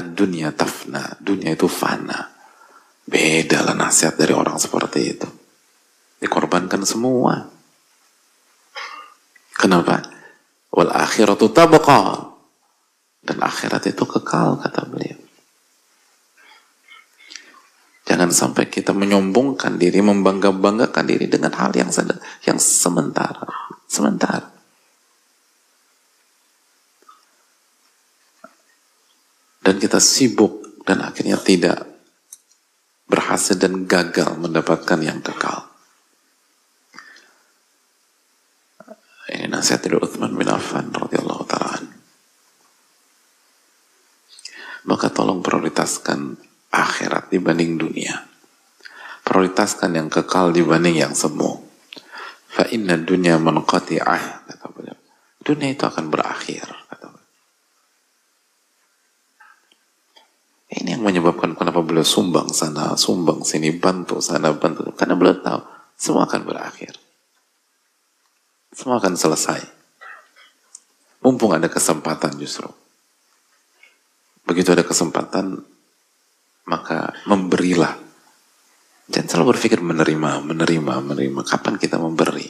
dunia 0.00 0.52
tafna, 0.56 1.16
dunia 1.20 1.52
itu 1.52 1.68
fana. 1.68 2.32
Beda 3.04 3.64
lah 3.64 3.76
nasihat 3.76 4.16
dari 4.16 4.32
orang 4.32 4.56
seperti 4.56 5.00
itu. 5.02 5.28
Dikorbankan 6.20 6.84
semua. 6.84 7.59
Kenapa? 9.60 10.00
Wal 10.72 10.88
akhiratu 10.88 11.52
tabaqa. 11.52 12.32
Dan 13.20 13.36
akhirat 13.44 13.84
itu 13.92 14.08
kekal, 14.08 14.56
kata 14.56 14.88
beliau. 14.88 15.20
Jangan 18.08 18.32
sampai 18.32 18.72
kita 18.72 18.96
menyombongkan 18.96 19.76
diri, 19.76 20.00
membangga-banggakan 20.00 21.04
diri 21.04 21.28
dengan 21.28 21.52
hal 21.52 21.76
yang 21.76 21.92
yang 22.48 22.56
sementara. 22.56 23.44
Sementara. 23.84 24.60
dan 29.70 29.78
kita 29.78 30.02
sibuk 30.02 30.82
dan 30.82 30.98
akhirnya 31.06 31.38
tidak 31.38 31.86
berhasil 33.06 33.54
dan 33.54 33.86
gagal 33.86 34.34
mendapatkan 34.34 34.98
yang 34.98 35.22
kekal. 35.22 35.69
Ini 39.30 39.46
nasihat 39.46 39.86
dari 39.86 39.94
Uthman 39.94 40.34
bin 40.34 40.50
Affan 40.50 40.90
radhiyallahu 40.90 41.44
taala. 41.46 41.86
Maka 44.90 45.06
tolong 45.14 45.38
prioritaskan 45.38 46.34
akhirat 46.74 47.30
dibanding 47.30 47.78
dunia. 47.78 48.26
Prioritaskan 49.22 49.94
yang 49.94 50.08
kekal 50.10 50.50
dibanding 50.50 50.98
yang 50.98 51.14
semu. 51.14 51.62
Fa 52.50 52.66
inna 52.74 52.98
dunya 52.98 53.38
kata 53.38 54.66
beliau. 54.74 54.98
Dunia 55.38 55.78
itu 55.78 55.84
akan 55.86 56.10
berakhir. 56.10 56.66
Ini 60.70 60.94
yang 60.94 61.02
menyebabkan 61.02 61.58
kenapa 61.58 61.82
beliau 61.82 62.06
sumbang 62.06 62.54
sana, 62.54 62.94
sumbang 62.94 63.42
sini, 63.42 63.74
bantu 63.74 64.22
sana, 64.22 64.54
bantu. 64.54 64.94
Karena 64.94 65.18
beliau 65.18 65.42
tahu 65.42 65.60
semua 65.98 66.30
akan 66.30 66.46
berakhir. 66.46 66.94
Semua 68.70 69.02
akan 69.02 69.18
selesai. 69.18 69.60
Mumpung 71.20 71.52
ada 71.52 71.68
kesempatan 71.68 72.38
justru. 72.38 72.70
Begitu 74.46 74.72
ada 74.72 74.86
kesempatan, 74.86 75.62
maka 76.64 77.12
memberilah. 77.26 77.98
Jangan 79.10 79.26
selalu 79.26 79.58
berpikir 79.58 79.82
menerima, 79.82 80.46
menerima, 80.46 80.94
menerima. 81.02 81.40
Kapan 81.42 81.74
kita 81.76 81.98
memberi? 81.98 82.46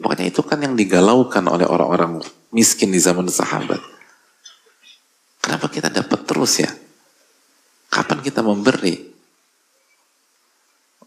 Makanya 0.00 0.26
itu 0.26 0.42
kan 0.42 0.58
yang 0.64 0.74
digalaukan 0.74 1.44
oleh 1.46 1.68
orang-orang 1.68 2.18
miskin 2.50 2.90
di 2.90 2.98
zaman 2.98 3.28
sahabat. 3.28 3.78
Kenapa 5.44 5.68
kita 5.68 5.92
dapat 5.92 6.24
terus 6.24 6.64
ya? 6.64 6.72
Kapan 7.92 8.24
kita 8.24 8.40
memberi? 8.40 9.12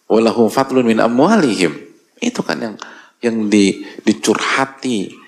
Walahum 0.07 0.47
fadlun 0.47 0.88
min 0.88 1.01
amwalihim. 1.03 1.73
Itu 2.22 2.45
kan 2.45 2.61
yang 2.61 2.76
yang 3.22 3.49
di, 3.49 3.81
dicurhati 4.06 5.27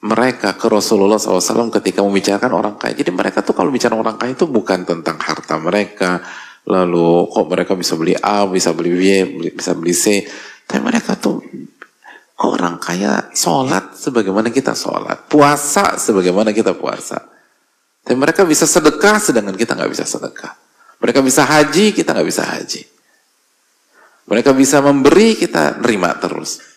mereka 0.00 0.56
ke 0.56 0.66
Rasulullah 0.72 1.20
SAW 1.20 1.68
ketika 1.68 2.00
membicarakan 2.00 2.52
orang 2.56 2.74
kaya. 2.80 2.96
Jadi 2.96 3.12
mereka 3.12 3.44
tuh 3.44 3.52
kalau 3.52 3.68
bicara 3.68 3.92
orang 3.92 4.16
kaya 4.16 4.32
itu 4.32 4.48
bukan 4.48 4.88
tentang 4.88 5.20
harta 5.20 5.60
mereka, 5.60 6.24
lalu 6.64 7.28
kok 7.28 7.46
mereka 7.52 7.72
bisa 7.76 8.00
beli 8.00 8.16
A, 8.16 8.48
bisa 8.48 8.72
beli 8.72 8.96
B, 8.96 9.02
bisa 9.52 9.76
beli 9.76 9.92
C. 9.92 10.24
Tapi 10.64 10.80
mereka 10.80 11.20
tuh 11.20 11.44
kok 12.32 12.48
orang 12.48 12.80
kaya 12.80 13.28
sholat 13.36 13.92
sebagaimana 13.92 14.48
kita 14.48 14.72
sholat, 14.72 15.28
puasa 15.28 16.00
sebagaimana 16.00 16.56
kita 16.56 16.72
puasa. 16.72 17.20
Tapi 18.00 18.16
mereka 18.16 18.48
bisa 18.48 18.64
sedekah 18.64 19.20
sedangkan 19.20 19.52
kita 19.52 19.76
nggak 19.76 19.92
bisa 19.92 20.08
sedekah. 20.08 20.56
Mereka 21.00 21.20
bisa 21.20 21.44
haji, 21.44 21.92
kita 21.92 22.16
nggak 22.16 22.28
bisa 22.28 22.44
haji. 22.48 22.82
Mereka 24.32 24.56
bisa 24.56 24.80
memberi, 24.80 25.36
kita 25.36 25.76
nerima 25.84 26.16
terus. 26.16 26.69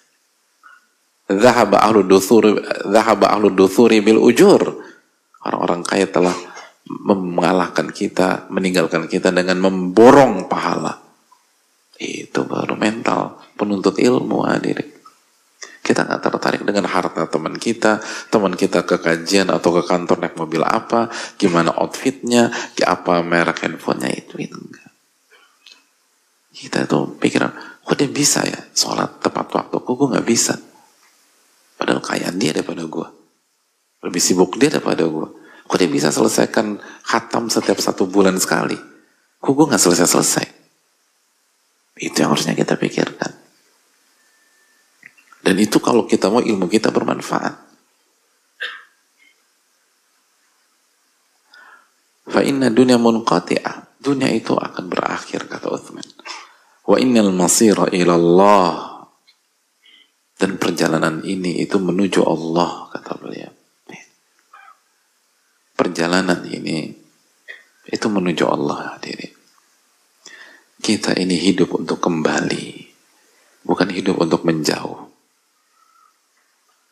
Zahaba 1.24 1.80
ahlu 1.88 2.04
duthuri, 2.04 2.60
zahaba 2.92 3.32
ahlu 3.32 3.48
duthuri 3.48 4.04
bil 4.04 4.20
ujur. 4.20 4.60
Orang-orang 5.44 5.84
kaya 5.84 6.08
telah 6.08 6.36
mengalahkan 6.88 7.92
kita, 7.96 8.52
meninggalkan 8.52 9.08
kita 9.08 9.32
dengan 9.32 9.60
memborong 9.64 10.52
pahala. 10.52 11.00
Itu 11.96 12.44
baru 12.44 12.76
mental 12.76 13.40
penuntut 13.56 13.96
ilmu 13.96 14.44
hadirin. 14.44 14.92
Kita 15.84 16.08
nggak 16.08 16.24
tertarik 16.24 16.64
dengan 16.64 16.88
harta 16.88 17.28
teman 17.28 17.60
kita, 17.60 18.00
teman 18.32 18.56
kita 18.56 18.88
ke 18.88 19.04
kajian 19.04 19.52
atau 19.52 19.76
ke 19.80 19.84
kantor 19.84 20.24
naik 20.24 20.36
mobil 20.40 20.64
apa, 20.64 21.12
gimana 21.36 21.76
outfitnya, 21.76 22.52
apa 22.88 23.20
merek 23.20 23.68
handphonenya 23.68 24.16
itu, 24.16 24.40
enggak. 24.48 24.92
Kita 26.56 26.88
tuh 26.88 27.20
pikiran, 27.20 27.52
kok 27.84 27.96
dia 28.00 28.08
bisa 28.08 28.48
ya 28.48 28.60
sholat 28.72 29.20
tepat 29.20 29.52
waktu, 29.52 29.76
kok 29.84 29.92
gue 29.92 30.08
nggak 30.16 30.28
bisa. 30.28 30.56
Padahal 31.84 32.00
kaya 32.00 32.32
dia 32.32 32.56
daripada 32.56 32.88
gue. 32.88 33.08
Lebih 34.08 34.22
sibuk 34.24 34.56
dia 34.56 34.72
daripada 34.72 35.04
gue. 35.04 35.28
Kok 35.68 35.76
dia 35.76 35.92
bisa 35.92 36.16
selesaikan 36.16 36.80
khatam 37.04 37.52
setiap 37.52 37.76
satu 37.84 38.08
bulan 38.08 38.40
sekali? 38.40 38.80
Kok 39.44 39.52
gue 39.52 39.66
nggak 39.68 39.84
selesai-selesai? 39.84 40.48
Itu 42.00 42.24
yang 42.24 42.32
harusnya 42.32 42.56
kita 42.56 42.80
pikirkan. 42.80 43.32
Dan 45.44 45.60
itu 45.60 45.84
kalau 45.84 46.08
kita 46.08 46.32
mau 46.32 46.40
ilmu 46.40 46.72
kita 46.72 46.88
bermanfaat. 46.88 47.52
Fa 52.32 52.40
inna 52.48 52.72
dunya. 52.72 52.96
Dunia 54.00 54.32
itu 54.32 54.56
akan 54.56 54.88
berakhir 54.88 55.52
kata 55.52 55.68
Uthman. 55.68 56.08
Wa 56.88 56.96
innal 56.96 57.36
masira 57.36 57.92
ila 57.92 58.16
Allah. 58.16 58.93
Dan 60.44 60.60
perjalanan 60.60 61.24
ini 61.24 61.64
itu 61.64 61.80
menuju 61.80 62.20
Allah, 62.28 62.92
kata 62.92 63.16
beliau. 63.16 63.48
Perjalanan 65.72 66.44
ini 66.44 66.92
itu 67.88 68.08
menuju 68.12 68.44
Allah 68.52 68.92
hadirin. 68.92 69.32
Kita 70.84 71.16
ini 71.16 71.40
hidup 71.40 71.80
untuk 71.80 72.04
kembali, 72.04 72.76
bukan 73.64 73.88
hidup 73.88 74.20
untuk 74.20 74.44
menjauh. 74.44 75.08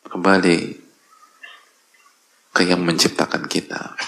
Kembali 0.08 0.58
ke 2.56 2.62
yang 2.64 2.80
menciptakan 2.80 3.52
kita. 3.52 4.00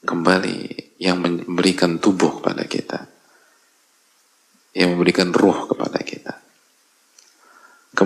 Kembali 0.00 0.56
yang 0.96 1.20
memberikan 1.20 2.00
tubuh 2.00 2.40
kepada 2.40 2.64
kita. 2.64 3.04
Yang 4.72 4.88
memberikan 4.96 5.28
ruh 5.28 5.68
kepada 5.68 6.00
kita 6.00 6.11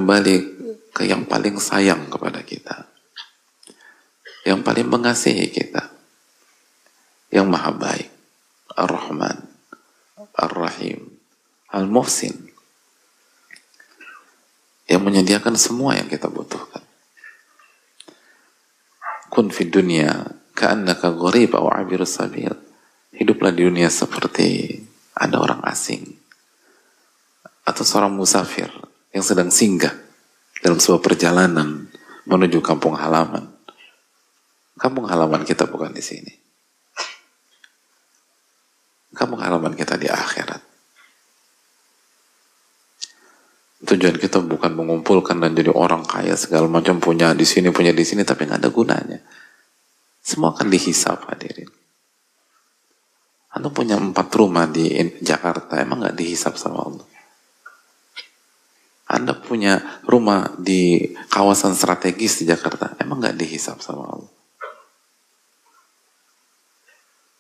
kembali 0.07 0.37
ke 0.95 1.03
yang 1.03 1.27
paling 1.27 1.59
sayang 1.59 2.07
kepada 2.07 2.39
kita, 2.47 2.87
yang 4.47 4.63
paling 4.63 4.87
mengasihi 4.87 5.51
kita, 5.51 5.83
yang 7.35 7.51
maha 7.51 7.75
baik, 7.75 8.07
Ar-Rahman, 8.79 9.51
Ar-Rahim, 10.39 11.11
Al-Muhsin, 11.75 12.39
yang 14.87 15.03
menyediakan 15.03 15.59
semua 15.59 15.99
yang 15.99 16.07
kita 16.07 16.31
butuhkan. 16.31 16.87
Kun 19.27 19.51
fi 19.51 19.67
dunia 19.67 20.39
ka'annaka 20.55 21.11
gharib 21.19 21.59
aw 21.59 21.83
abir. 21.83 22.07
Hiduplah 23.11 23.51
di 23.51 23.67
dunia 23.67 23.91
seperti 23.91 24.71
ada 25.19 25.43
orang 25.43 25.67
asing 25.67 26.15
atau 27.67 27.83
seorang 27.83 28.15
musafir 28.15 28.71
yang 29.17 29.25
sedang 29.25 29.49
singgah 29.49 29.97
dalam 30.61 30.77
sebuah 30.77 31.01
perjalanan 31.01 31.89
menuju 32.29 32.61
kampung 32.61 33.01
halaman. 33.01 33.49
Kampung 34.77 35.09
halaman 35.09 35.41
kita 35.49 35.65
bukan 35.65 35.97
di 35.97 36.05
sini. 36.05 36.33
Kampung 39.17 39.41
halaman 39.41 39.73
kita 39.73 39.97
di 39.97 40.05
akhirat. 40.13 40.61
Tujuan 43.89 44.21
kita 44.21 44.45
bukan 44.45 44.77
mengumpulkan 44.77 45.41
dan 45.41 45.57
jadi 45.57 45.73
orang 45.73 46.05
kaya 46.05 46.37
segala 46.37 46.69
macam 46.69 47.01
punya 47.01 47.33
di 47.33 47.49
sini 47.49 47.73
punya 47.73 47.97
di 47.97 48.05
sini 48.05 48.21
tapi 48.21 48.45
nggak 48.45 48.61
ada 48.61 48.69
gunanya. 48.69 49.21
Semua 50.21 50.53
akan 50.53 50.69
dihisap 50.69 51.25
hadirin. 51.33 51.73
Anda 53.57 53.73
punya 53.73 53.97
empat 53.97 54.29
rumah 54.37 54.69
di 54.69 54.93
Jakarta 55.25 55.81
emang 55.81 56.05
nggak 56.05 56.19
dihisap 56.21 56.61
sama 56.61 56.85
Allah? 56.85 57.16
Anda 59.07 59.39
punya 59.39 60.03
rumah 60.03 60.51
di 60.59 61.15
kawasan 61.31 61.79
strategis 61.79 62.43
di 62.43 62.51
Jakarta, 62.51 62.99
emang 62.99 63.23
nggak 63.23 63.39
dihisap 63.39 63.79
sama 63.79 64.03
Allah? 64.11 64.33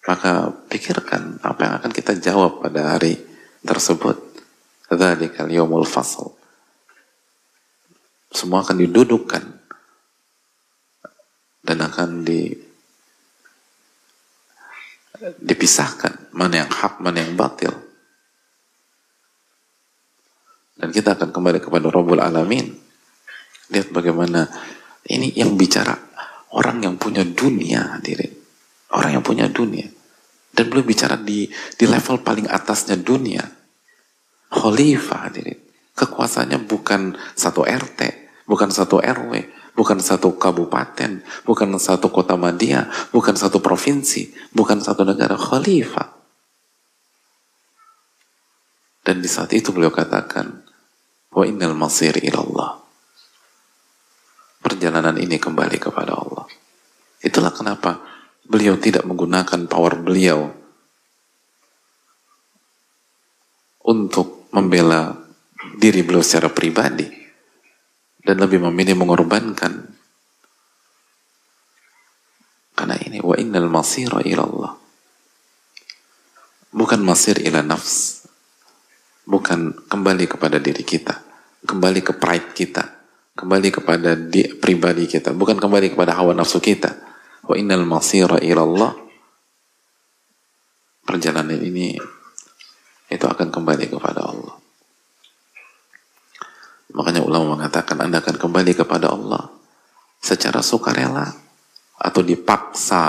Maka 0.06 0.54
pikirkan 0.70 1.42
apa 1.42 1.60
yang 1.66 1.74
akan 1.82 1.90
kita 1.90 2.14
jawab 2.22 2.62
pada 2.62 2.94
hari 2.94 3.18
tersebut. 3.66 4.14
Dzalikal 4.86 5.50
yaumul 5.50 5.82
fasl. 5.82 6.30
Semua 8.30 8.62
akan 8.62 8.78
didudukkan 8.86 9.44
dan 11.66 11.78
akan 11.82 12.22
di 12.22 12.54
dipisahkan 15.42 16.30
mana 16.30 16.62
yang 16.62 16.70
hak, 16.70 17.02
mana 17.02 17.26
yang 17.26 17.34
batil. 17.34 17.85
Dan 20.76 20.92
kita 20.92 21.16
akan 21.16 21.32
kembali 21.32 21.64
kepada 21.64 21.88
Rabbul 21.88 22.20
Alamin. 22.20 22.68
Lihat 23.72 23.90
bagaimana 23.96 24.44
ini 25.08 25.32
yang 25.32 25.56
bicara 25.56 25.96
orang 26.52 26.84
yang 26.84 26.94
punya 27.00 27.24
dunia 27.24 27.96
hadirin. 27.96 28.36
Orang 28.92 29.16
yang 29.16 29.24
punya 29.24 29.48
dunia. 29.48 29.88
Dan 30.52 30.68
belum 30.68 30.84
bicara 30.84 31.16
di, 31.16 31.48
di 31.48 31.84
level 31.88 32.20
paling 32.20 32.46
atasnya 32.46 33.00
dunia. 33.00 33.42
Khalifah 34.52 35.32
hadirin. 35.32 35.58
Kekuasaannya 35.96 36.68
bukan 36.68 37.16
satu 37.32 37.64
RT, 37.64 38.00
bukan 38.44 38.68
satu 38.68 39.00
RW, 39.00 39.32
bukan 39.72 39.96
satu 39.96 40.36
kabupaten, 40.36 41.24
bukan 41.48 41.68
satu 41.80 42.12
kota 42.12 42.36
Madia, 42.36 42.92
bukan 43.16 43.32
satu 43.32 43.64
provinsi, 43.64 44.52
bukan 44.52 44.84
satu 44.84 45.08
negara. 45.08 45.40
Khalifah. 45.40 46.12
Dan 49.06 49.24
di 49.24 49.28
saat 49.30 49.54
itu 49.56 49.72
beliau 49.72 49.94
katakan, 49.94 50.65
Wa 51.36 51.44
innal 51.44 51.76
masir 51.76 52.16
ilallah. 52.24 52.80
Perjalanan 54.64 55.20
ini 55.20 55.36
kembali 55.36 55.76
kepada 55.76 56.16
Allah. 56.16 56.48
Itulah 57.20 57.52
kenapa 57.52 58.00
beliau 58.48 58.80
tidak 58.80 59.04
menggunakan 59.04 59.68
power 59.68 60.00
beliau 60.00 60.48
untuk 63.86 64.48
membela 64.56 65.12
diri 65.76 66.00
beliau 66.06 66.24
secara 66.24 66.50
pribadi 66.50 67.06
dan 68.22 68.38
lebih 68.38 68.62
memilih 68.70 68.98
mengorbankan 68.98 69.94
karena 72.74 72.96
ini 73.02 73.22
wa 73.22 73.34
innal 73.38 73.70
masira 73.70 74.22
ilallah 74.26 74.74
bukan 76.74 77.00
masir 77.02 77.38
ila 77.46 77.62
nafs 77.62 78.26
bukan 79.26 79.74
kembali 79.90 80.26
kepada 80.26 80.58
diri 80.58 80.82
kita 80.82 81.25
kembali 81.66 82.00
ke 82.00 82.14
pride 82.14 82.54
kita, 82.54 82.84
kembali 83.34 83.68
kepada 83.74 84.14
di, 84.14 84.46
pribadi 84.56 85.10
kita, 85.10 85.34
bukan 85.34 85.58
kembali 85.58 85.92
kepada 85.92 86.14
hawa 86.14 86.32
nafsu 86.32 86.62
kita. 86.62 86.94
Wa 87.46 87.54
innal 87.58 87.82
masira 87.82 88.38
ilallah. 88.38 88.94
Perjalanan 91.06 91.58
ini 91.62 91.94
itu 93.06 93.26
akan 93.26 93.50
kembali 93.50 93.86
kepada 93.90 94.26
Allah. 94.26 94.56
Makanya 96.94 97.22
ulama 97.22 97.58
mengatakan 97.58 97.98
Anda 98.02 98.22
akan 98.22 98.38
kembali 98.38 98.72
kepada 98.74 99.12
Allah 99.12 99.52
secara 100.22 100.64
sukarela 100.64 101.28
atau 102.00 102.22
dipaksa 102.22 103.04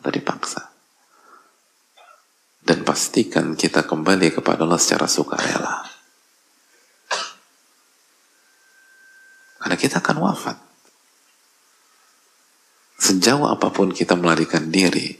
atau 0.00 0.10
dipaksa. 0.10 0.72
Dan 2.62 2.86
pastikan 2.86 3.58
kita 3.58 3.82
kembali 3.82 4.30
kepada 4.34 4.62
Allah 4.62 4.78
secara 4.78 5.10
sukarela. 5.10 5.82
Karena 9.62 9.78
kita 9.78 10.02
akan 10.02 10.11
wafat. 10.22 10.56
Sejauh 13.02 13.50
apa 13.50 13.74
pun 13.74 13.90
kita 13.90 14.14
melarikan 14.14 14.70
diri, 14.70 15.18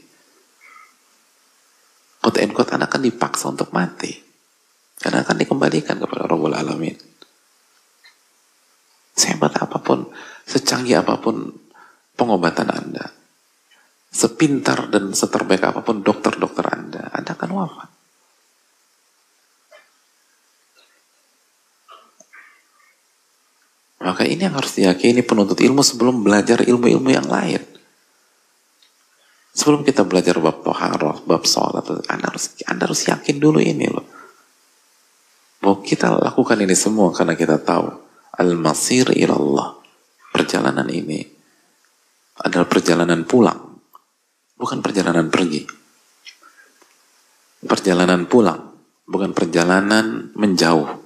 quote 2.23 2.39
and 2.39 2.55
quote 2.55 2.71
anak 2.71 2.87
akan 2.95 3.03
dipaksa 3.03 3.51
untuk 3.51 3.75
mati. 3.75 4.23
Karena 4.95 5.19
akan 5.27 5.35
dikembalikan 5.35 5.99
kepada 5.99 6.23
Rabbul 6.23 6.55
Alamin. 6.55 6.95
Sehebat 9.13 9.51
apa 9.59 9.83
pun, 9.83 10.07
secanggih 10.47 11.03
apa 11.03 11.19
pun 11.19 11.51
pengobatan 12.15 12.71
Anda, 12.71 13.11
sepintar 14.09 14.87
dan 14.87 15.11
seterbaik 15.11 15.61
apa 15.67 15.83
pun 15.83 16.01
dokter-dokter 16.01 16.65
Anda, 16.65 17.11
Anda 17.11 17.35
akan 17.35 17.51
wafat. 17.51 17.92
Maka 24.03 24.27
ini 24.27 24.43
yang 24.43 24.59
harus 24.59 24.75
diyakini 24.75 25.23
penuntut 25.23 25.63
ilmu 25.63 25.79
sebelum 25.79 26.27
belajar 26.27 26.59
ilmu-ilmu 26.59 27.07
yang 27.07 27.23
lain. 27.23 27.63
Sebelum 29.55 29.87
kita 29.87 30.03
belajar 30.03 30.43
bab 30.43 30.59
toharoh, 30.59 31.23
bab 31.23 31.47
sholat, 31.47 31.87
anda 32.11 32.27
harus, 32.27 32.51
anda 32.67 32.83
harus 32.83 33.07
yakin 33.07 33.39
dulu 33.39 33.63
ini 33.63 33.87
loh. 33.87 34.03
Bahwa 35.63 35.79
kita 35.79 36.19
lakukan 36.19 36.59
ini 36.59 36.75
semua 36.75 37.15
karena 37.15 37.39
kita 37.39 37.63
tahu 37.63 37.87
al-masir 38.35 39.07
ilallah. 39.15 39.79
Perjalanan 40.33 40.89
ini 40.89 41.23
adalah 42.41 42.65
perjalanan 42.65 43.23
pulang, 43.23 43.77
bukan 44.57 44.81
perjalanan 44.81 45.29
pergi. 45.29 45.63
Perjalanan 47.63 48.25
pulang, 48.27 48.73
bukan 49.05 49.31
perjalanan 49.31 50.33
menjauh 50.33 51.02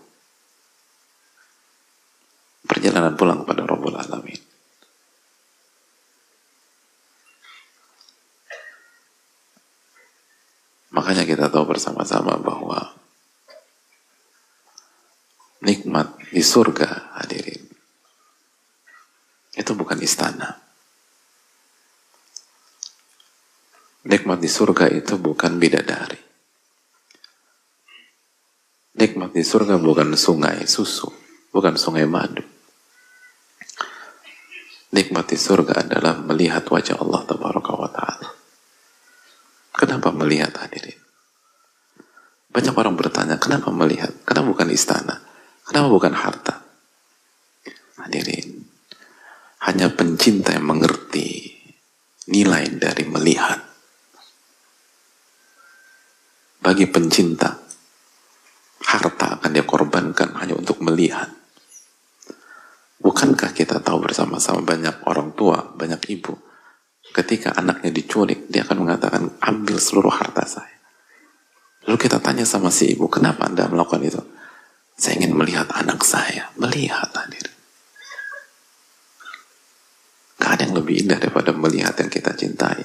perjalanan 2.78 3.18
pulang 3.18 3.42
kepada 3.42 3.66
Rabbul 3.66 3.98
Alamin. 3.98 4.38
Makanya 10.94 11.26
kita 11.26 11.50
tahu 11.50 11.66
bersama-sama 11.66 12.38
bahwa 12.38 12.94
nikmat 15.66 16.22
di 16.30 16.46
surga 16.46 17.18
hadirin 17.18 17.66
itu 19.58 19.72
bukan 19.74 19.98
istana. 19.98 20.62
Nikmat 24.06 24.38
di 24.38 24.50
surga 24.54 24.86
itu 24.94 25.18
bukan 25.18 25.58
bidadari. 25.58 26.22
Nikmat 29.02 29.34
di 29.34 29.42
surga 29.42 29.82
bukan 29.82 30.14
sungai 30.14 30.70
susu, 30.70 31.10
bukan 31.50 31.74
sungai 31.74 32.06
madu. 32.06 32.57
Nikmat 34.88 35.26
di 35.28 35.36
surga 35.36 35.84
adalah 35.84 36.16
melihat 36.24 36.64
wajah 36.64 37.04
Allah 37.04 37.22
Tabaraka 37.28 37.72
wa 37.76 37.90
Ta'ala. 37.92 38.30
Kenapa 39.76 40.10
melihat 40.16 40.56
hadirin? 40.58 40.98
Banyak 42.50 42.74
orang 42.74 42.96
bertanya, 42.98 43.36
kenapa 43.38 43.70
melihat? 43.70 44.10
Kenapa 44.24 44.48
bukan 44.50 44.72
istana? 44.72 45.22
Kenapa 45.68 45.88
bukan 45.92 46.16
harta? 46.16 46.64
Hadirin, 48.00 48.64
hanya 49.68 49.92
pencinta 49.92 50.56
yang 50.56 50.66
mengerti 50.66 51.52
nilai 52.32 52.72
dari 52.80 53.04
melihat. 53.06 53.60
Bagi 56.64 56.88
pencinta, 56.88 57.60
harta 58.88 59.38
akan 59.38 59.52
dia 59.52 59.68
korbankan 59.68 60.34
hanya 60.40 60.56
untuk 60.56 60.80
melihat. 60.80 61.28
Bukankah 63.08 63.56
kita 63.56 63.80
tahu 63.80 64.04
bersama-sama 64.04 64.68
banyak 64.68 65.08
orang 65.08 65.32
tua, 65.32 65.64
banyak 65.64 66.12
ibu, 66.12 66.36
ketika 67.16 67.56
anaknya 67.56 67.88
diculik, 67.88 68.52
dia 68.52 68.68
akan 68.68 68.84
mengatakan, 68.84 69.32
ambil 69.40 69.80
seluruh 69.80 70.12
harta 70.12 70.44
saya. 70.44 70.76
Lalu 71.88 72.04
kita 72.04 72.20
tanya 72.20 72.44
sama 72.44 72.68
si 72.68 72.92
ibu, 72.92 73.08
kenapa 73.08 73.48
anda 73.48 73.64
melakukan 73.72 74.04
itu? 74.04 74.20
Saya 75.00 75.24
ingin 75.24 75.40
melihat 75.40 75.72
anak 75.72 76.04
saya. 76.04 76.52
Melihat 76.60 77.08
hadir. 77.16 77.48
Gak 80.36 80.52
ada 80.60 80.62
yang 80.68 80.76
lebih 80.76 81.08
indah 81.08 81.16
daripada 81.16 81.56
melihat 81.56 81.96
yang 82.04 82.12
kita 82.12 82.36
cintai. 82.36 82.84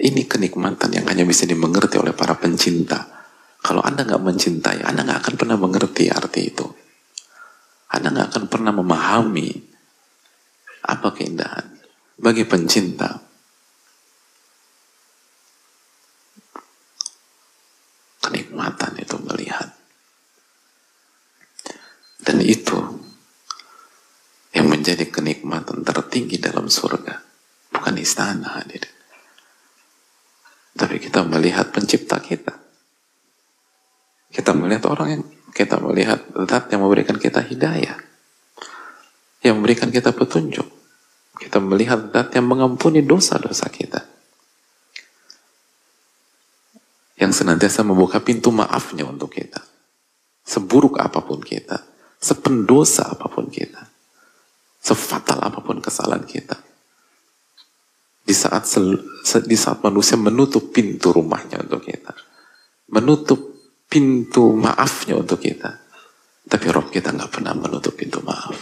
Ini 0.00 0.24
kenikmatan 0.24 0.88
yang 0.88 1.04
hanya 1.04 1.28
bisa 1.28 1.44
dimengerti 1.44 2.00
oleh 2.00 2.16
para 2.16 2.32
pencinta. 2.40 3.21
Kalau 3.62 3.78
Anda 3.86 4.02
nggak 4.02 4.26
mencintai, 4.26 4.82
Anda 4.82 5.06
nggak 5.06 5.20
akan 5.22 5.34
pernah 5.38 5.54
mengerti 5.54 6.10
arti 6.10 6.50
itu. 6.50 6.66
Anda 7.94 8.10
nggak 8.10 8.28
akan 8.34 8.44
pernah 8.50 8.74
memahami 8.74 9.48
apa 10.90 11.14
keindahan. 11.14 11.78
Bagi 12.18 12.42
pencinta, 12.42 13.22
kenikmatan 18.18 18.92
itu 18.98 19.16
melihat. 19.22 19.68
Dan 22.22 22.38
itu 22.42 22.78
yang 24.54 24.70
menjadi 24.70 25.06
kenikmatan 25.10 25.82
tertinggi 25.86 26.38
dalam 26.38 26.66
surga. 26.70 27.18
Bukan 27.72 27.94
istana 27.98 28.62
hadir. 28.62 28.86
Tapi 30.72 30.96
kita 31.02 31.26
melihat 31.26 31.74
pencipta 31.74 32.22
kita. 32.22 32.71
Kita 34.32 34.56
melihat 34.56 34.88
orang 34.88 35.08
yang 35.12 35.22
kita 35.52 35.76
melihat 35.76 36.24
zat 36.48 36.72
yang 36.72 36.80
memberikan 36.80 37.20
kita 37.20 37.44
hidayah. 37.44 38.00
Yang 39.44 39.54
memberikan 39.60 39.92
kita 39.92 40.16
petunjuk. 40.16 40.64
Kita 41.36 41.60
melihat 41.60 42.08
zat 42.10 42.32
yang 42.32 42.48
mengampuni 42.48 43.04
dosa-dosa 43.04 43.68
kita 43.68 44.12
yang 47.22 47.30
senantiasa 47.30 47.86
membuka 47.86 48.18
pintu 48.18 48.50
maafnya 48.50 49.06
untuk 49.06 49.30
kita. 49.38 49.62
Seburuk 50.42 50.98
apa 50.98 51.22
pun 51.22 51.38
kita, 51.38 51.78
sependosa 52.18 53.14
apa 53.14 53.30
pun 53.30 53.46
kita, 53.46 53.78
sefatal 54.82 55.38
apa 55.38 55.62
pun 55.62 55.78
kesalahan 55.78 56.26
kita. 56.26 56.58
Di 58.26 58.34
saat 58.34 58.66
di 59.46 59.54
saat 59.54 59.78
manusia 59.86 60.18
menutup 60.18 60.74
pintu 60.74 61.14
rumahnya 61.14 61.62
untuk 61.62 61.86
kita, 61.86 62.10
menutup 62.90 63.51
pintu 63.92 64.56
maafnya 64.56 65.20
untuk 65.20 65.36
kita, 65.44 65.76
tapi 66.48 66.66
Rob 66.72 66.88
kita 66.88 67.12
nggak 67.12 67.28
pernah 67.28 67.52
menutup 67.52 67.92
pintu 67.92 68.24
maaf. 68.24 68.56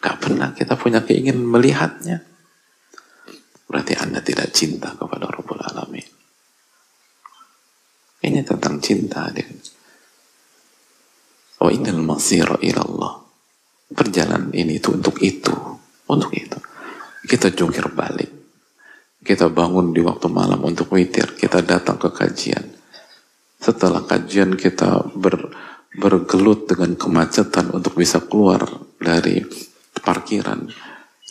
Gak 0.00 0.16
pernah 0.16 0.56
kita 0.56 0.80
punya 0.80 1.04
keinginan 1.04 1.44
melihatnya 1.44 2.24
berarti 3.68 3.94
Anda 4.00 4.24
tidak 4.24 4.48
cinta 4.50 4.96
kepada 4.96 5.28
Rabbul 5.28 5.60
Alamin. 5.60 6.08
Ini 8.24 8.40
tentang 8.42 8.80
cinta 8.80 9.28
dia. 9.28 9.44
Wa 11.60 11.68
innal 11.68 12.00
masira 12.00 12.56
ilallah. 12.64 13.20
Perjalanan 13.92 14.50
ini 14.56 14.80
itu 14.80 14.90
untuk 14.96 15.20
itu. 15.20 15.52
Untuk 16.08 16.32
itu. 16.32 16.58
Kita 17.28 17.52
jungkir 17.52 17.92
balik. 17.92 18.39
Kita 19.20 19.52
bangun 19.52 19.92
di 19.92 20.00
waktu 20.00 20.26
malam 20.32 20.64
untuk 20.64 20.96
witir. 20.96 21.36
Kita 21.36 21.60
datang 21.60 22.00
ke 22.00 22.08
kajian. 22.08 22.64
Setelah 23.60 24.04
kajian 24.08 24.56
kita 24.56 25.12
ber, 25.12 25.52
bergelut 26.00 26.64
dengan 26.64 26.96
kemacetan 26.96 27.68
untuk 27.76 28.00
bisa 28.00 28.24
keluar 28.24 28.64
dari 28.96 29.44
parkiran. 30.00 30.64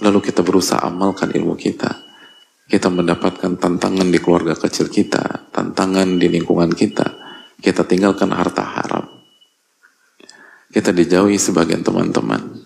Lalu 0.06 0.20
kita 0.22 0.46
berusaha 0.46 0.86
amalkan 0.86 1.34
ilmu 1.34 1.58
kita 1.58 2.10
kita 2.70 2.86
mendapatkan 2.94 3.58
tantangan 3.58 4.14
di 4.14 4.22
keluarga 4.22 4.54
kecil 4.54 4.94
kita, 4.94 5.50
tantangan 5.50 6.22
di 6.22 6.30
lingkungan 6.30 6.70
kita, 6.70 7.18
kita 7.58 7.82
tinggalkan 7.82 8.30
harta 8.30 8.62
haram. 8.62 9.10
Kita 10.70 10.94
dijauhi 10.94 11.42
sebagian 11.42 11.82
teman-teman. 11.82 12.62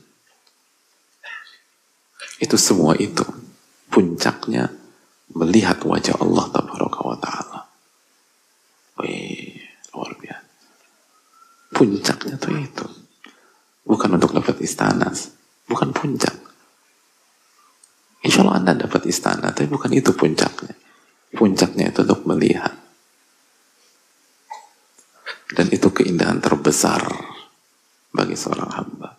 Itu 2.36 2.60
semua 2.60 3.00
itu 3.00 3.24
puncaknya 3.88 4.68
melihat 5.32 5.80
wajah 5.88 6.20
Allah 6.20 6.46
tabaraka 6.52 7.00
wa 7.00 7.18
taala. 7.18 7.60
Luar 9.94 10.12
biasa. 10.20 10.50
Puncaknya 11.74 12.36
tuh 12.36 12.54
itu. 12.60 12.86
Bukan 13.84 14.16
untuk 14.16 14.32
dapat 14.36 14.60
istana, 14.64 15.12
bukan 15.68 15.92
puncak. 15.96 16.34
Insya 18.24 18.48
Allah 18.48 18.64
Anda 18.64 18.88
dapat 18.88 19.04
istana, 19.12 19.52
tapi 19.52 19.68
bukan 19.68 19.92
itu 19.92 20.16
puncaknya. 20.16 20.76
Puncaknya 21.36 21.92
itu 21.92 22.08
untuk 22.08 22.24
melihat. 22.24 22.72
Dan 25.54 25.68
itu 25.70 25.92
keindahan 25.92 26.40
terbesar 26.40 27.04
bagi 28.16 28.34
seorang 28.40 28.72
hamba. 28.72 29.10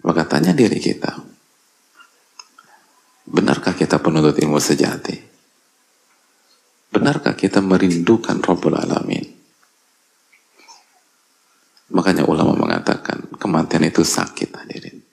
Maka 0.00 0.24
tanya 0.40 0.56
diri 0.56 0.80
kita, 0.80 1.20
benarkah 3.28 3.76
kita 3.76 4.00
penuntut 4.00 4.40
ilmu 4.40 4.56
sejati? 4.56 5.12
Benarkah 6.88 7.36
kita 7.36 7.60
merindukan 7.60 8.40
Rabbul 8.40 8.72
Alamin? 8.72 9.20
Makanya 11.92 12.24
ulama 12.24 12.56
mengatakan 12.56 13.28
kematian 13.36 13.84
itu 13.84 14.00
sakit 14.00 14.48
hadirin. 14.48 15.04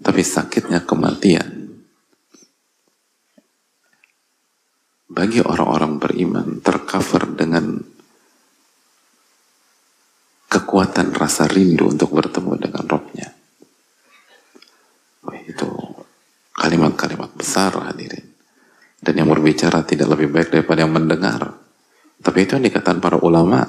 Tapi 0.00 0.24
sakitnya 0.24 0.88
kematian 0.88 1.68
bagi 5.12 5.44
orang-orang 5.44 6.00
beriman 6.00 6.64
tercover 6.64 7.28
dengan 7.36 7.76
kekuatan 10.48 11.12
rasa 11.12 11.44
rindu 11.44 11.92
untuk 11.92 12.08
bertemu 12.16 12.52
dengan 12.56 12.88
Robnya. 12.88 13.44
Oh, 15.24 15.32
itu 15.32 15.68
kalimat-kalimat 16.52 17.32
besar 17.32 17.72
hadirin. 17.80 18.36
Dan 19.00 19.20
yang 19.20 19.28
berbicara 19.44 19.84
tidak 19.84 20.08
lebih 20.16 20.32
baik 20.32 20.48
daripada 20.48 20.88
yang 20.88 20.96
mendengar. 20.96 21.52
Tapi 22.24 22.48
itu 22.48 22.56
yang 22.56 22.64
dikatakan 22.64 22.96
para 22.96 23.20
ulama 23.20 23.60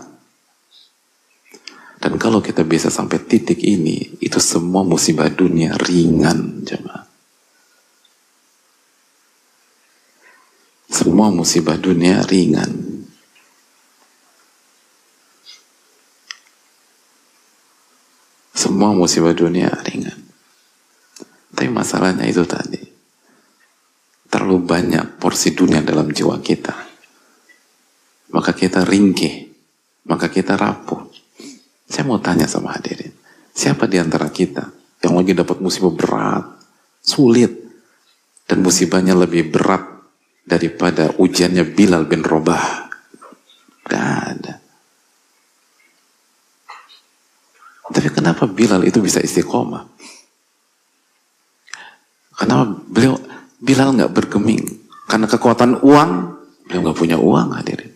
dan 1.99 2.15
kalau 2.15 2.39
kita 2.39 2.63
bisa 2.63 2.87
sampai 2.87 3.19
titik 3.19 3.59
ini, 3.59 4.15
itu 4.23 4.39
semua 4.39 4.87
musibah 4.87 5.27
dunia 5.27 5.75
ringan, 5.75 6.63
jemaah. 6.63 7.03
Semua 10.87 11.27
musibah 11.27 11.75
dunia 11.75 12.23
ringan. 12.23 12.71
Semua 18.55 18.95
musibah 18.95 19.35
dunia 19.35 19.73
ringan. 19.83 20.29
Tapi 21.51 21.67
masalahnya 21.67 22.23
itu 22.29 22.47
tadi. 22.47 22.94
Terlalu 24.35 24.67
banyak 24.67 25.15
porsi 25.15 25.55
dunia 25.55 25.79
dalam 25.79 26.11
jiwa 26.11 26.35
kita. 26.43 26.75
Maka 28.35 28.51
kita 28.51 28.83
ringkih. 28.83 29.47
Maka 30.11 30.27
kita 30.27 30.59
rapuh 30.59 31.15
saya 31.85 32.03
mau 32.09 32.17
tanya 32.17 32.49
sama 32.49 32.73
hadirin, 32.73 33.13
siapa 33.53 33.85
di 33.85 34.01
antara 34.01 34.25
kita 34.33 34.73
yang 35.05 35.13
lagi 35.21 35.37
dapat 35.37 35.61
musibah 35.61 35.93
berat, 35.93 36.45
sulit, 36.97 37.53
dan 38.49 38.65
musibahnya 38.65 39.13
lebih 39.13 39.53
berat 39.53 39.85
daripada 40.41 41.13
ujiannya 41.21 41.61
Bilal 41.77 42.09
bin 42.09 42.25
Robah? 42.25 42.89
Gak 43.85 44.05
ada. 44.33 44.53
Tapi 47.85 48.09
kenapa 48.09 48.49
Bilal 48.49 48.81
itu 48.81 48.97
bisa 48.97 49.21
istiqomah? 49.21 49.85
Kenapa 52.33 52.81
beliau 52.89 53.13
Bilal 53.65 53.97
nggak 53.97 54.13
bergeming? 54.13 54.61
Karena 55.09 55.25
kekuatan 55.25 55.81
uang, 55.81 56.11
beliau 56.69 56.81
nggak 56.85 56.97
punya 56.97 57.17
uang 57.17 57.57
hadirin. 57.57 57.93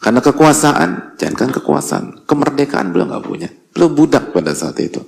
Karena 0.00 0.20
kekuasaan, 0.20 1.16
jangan 1.20 1.36
kan 1.36 1.50
kekuasaan, 1.52 2.04
kemerdekaan 2.24 2.92
beliau 2.92 3.08
nggak 3.12 3.24
punya. 3.24 3.48
Beliau 3.72 3.92
budak 3.92 4.32
pada 4.32 4.56
saat 4.56 4.76
itu. 4.80 5.00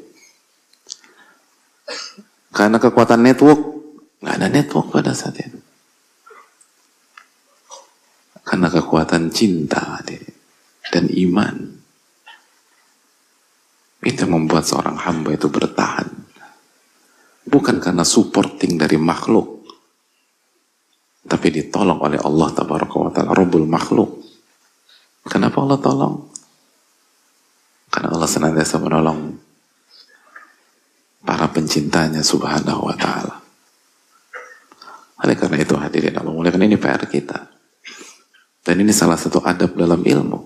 Karena 2.52 2.80
kekuatan 2.80 3.20
network, 3.20 3.60
nggak 4.20 4.34
ada 4.36 4.48
network 4.48 4.88
pada 4.92 5.12
saat 5.12 5.36
itu. 5.40 5.60
Karena 8.40 8.72
kekuatan 8.72 9.28
cinta 9.32 10.00
hadirin, 10.00 10.36
dan 10.92 11.08
iman. 11.12 11.56
Itu 14.00 14.24
membuat 14.28 14.64
seorang 14.64 14.96
hamba 14.96 15.36
itu 15.36 15.52
bertahan. 15.52 16.08
Bukan 17.44 17.76
karena 17.82 18.06
supporting 18.06 18.80
dari 18.80 18.96
makhluk. 18.96 19.55
Tapi 21.26 21.46
ditolong 21.50 21.98
oleh 21.98 22.22
Allah 22.22 22.48
Tabaraka 22.54 22.96
wa 22.96 23.10
Ta'ala, 23.10 23.34
Rabbul 23.34 23.66
makhluk. 23.66 24.22
Kenapa 25.26 25.58
Allah 25.58 25.78
tolong? 25.82 26.16
Karena 27.90 28.14
Allah 28.14 28.30
senantiasa 28.30 28.78
menolong 28.78 29.34
para 31.26 31.50
pencintanya 31.50 32.22
subhanahu 32.22 32.86
wa 32.86 32.94
ta'ala. 32.94 33.34
Oleh 35.26 35.34
karena 35.34 35.58
itu 35.58 35.74
hadirin 35.74 36.14
Allah 36.14 36.30
muliakan 36.30 36.62
ini 36.62 36.78
PR 36.78 37.02
kita. 37.10 37.50
Dan 38.62 38.82
ini 38.82 38.94
salah 38.94 39.18
satu 39.18 39.42
adab 39.42 39.74
dalam 39.74 39.98
ilmu. 40.06 40.40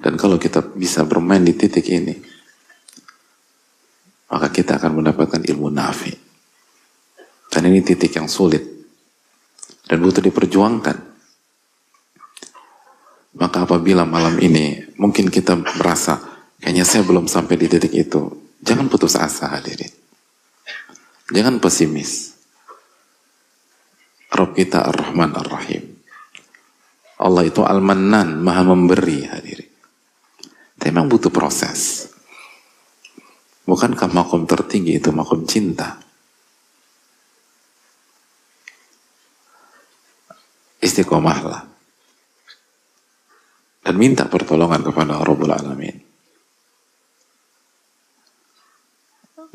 Dan 0.00 0.16
kalau 0.16 0.40
kita 0.40 0.64
bisa 0.76 1.04
bermain 1.04 1.44
di 1.44 1.52
titik 1.56 1.88
ini, 1.92 2.14
maka 4.32 4.48
kita 4.52 4.80
akan 4.80 5.00
mendapatkan 5.02 5.42
ilmu 5.44 5.68
nafi. 5.68 6.12
Dan 7.52 7.68
ini 7.68 7.80
titik 7.80 8.16
yang 8.16 8.28
sulit 8.28 8.75
dan 9.86 9.98
butuh 10.02 10.22
diperjuangkan. 10.22 10.98
Maka 13.36 13.58
apabila 13.68 14.02
malam 14.08 14.40
ini 14.42 14.96
mungkin 14.98 15.28
kita 15.30 15.54
merasa 15.56 16.18
kayaknya 16.58 16.84
saya 16.88 17.02
belum 17.04 17.30
sampai 17.30 17.54
di 17.60 17.66
titik 17.70 17.92
itu, 17.94 18.22
jangan 18.64 18.90
putus 18.90 19.14
asa 19.14 19.52
hadirin. 19.54 19.92
Jangan 21.30 21.58
pesimis. 21.58 22.38
Rob 24.30 24.52
kita 24.52 24.84
Ar-Rahman 24.90 25.32
Ar-Rahim. 25.32 25.96
Allah 27.16 27.48
itu 27.48 27.64
Al-Mannan, 27.64 28.44
Maha 28.44 28.62
memberi 28.62 29.24
hadirin. 29.24 29.72
Tapi 30.76 30.92
memang 30.92 31.08
butuh 31.08 31.32
proses. 31.32 32.12
Bukankah 33.64 34.12
makom 34.12 34.44
tertinggi 34.44 35.00
itu 35.00 35.10
makom 35.10 35.48
cinta? 35.48 36.05
Istiqomahlah. 40.82 41.62
Dan 43.86 43.94
minta 43.96 44.26
pertolongan 44.26 44.82
kepada 44.82 45.22
Rabbul 45.22 45.54
Alamin. 45.54 45.96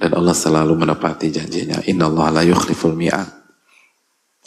Dan 0.02 0.12
Allah 0.18 0.34
selalu 0.34 0.74
menepati 0.82 1.30
janjinya. 1.30 1.84
Inna 1.86 2.10
Allah 2.10 2.42
la 2.42 2.44
yukhliful 2.48 2.98
mi'at. 2.98 3.30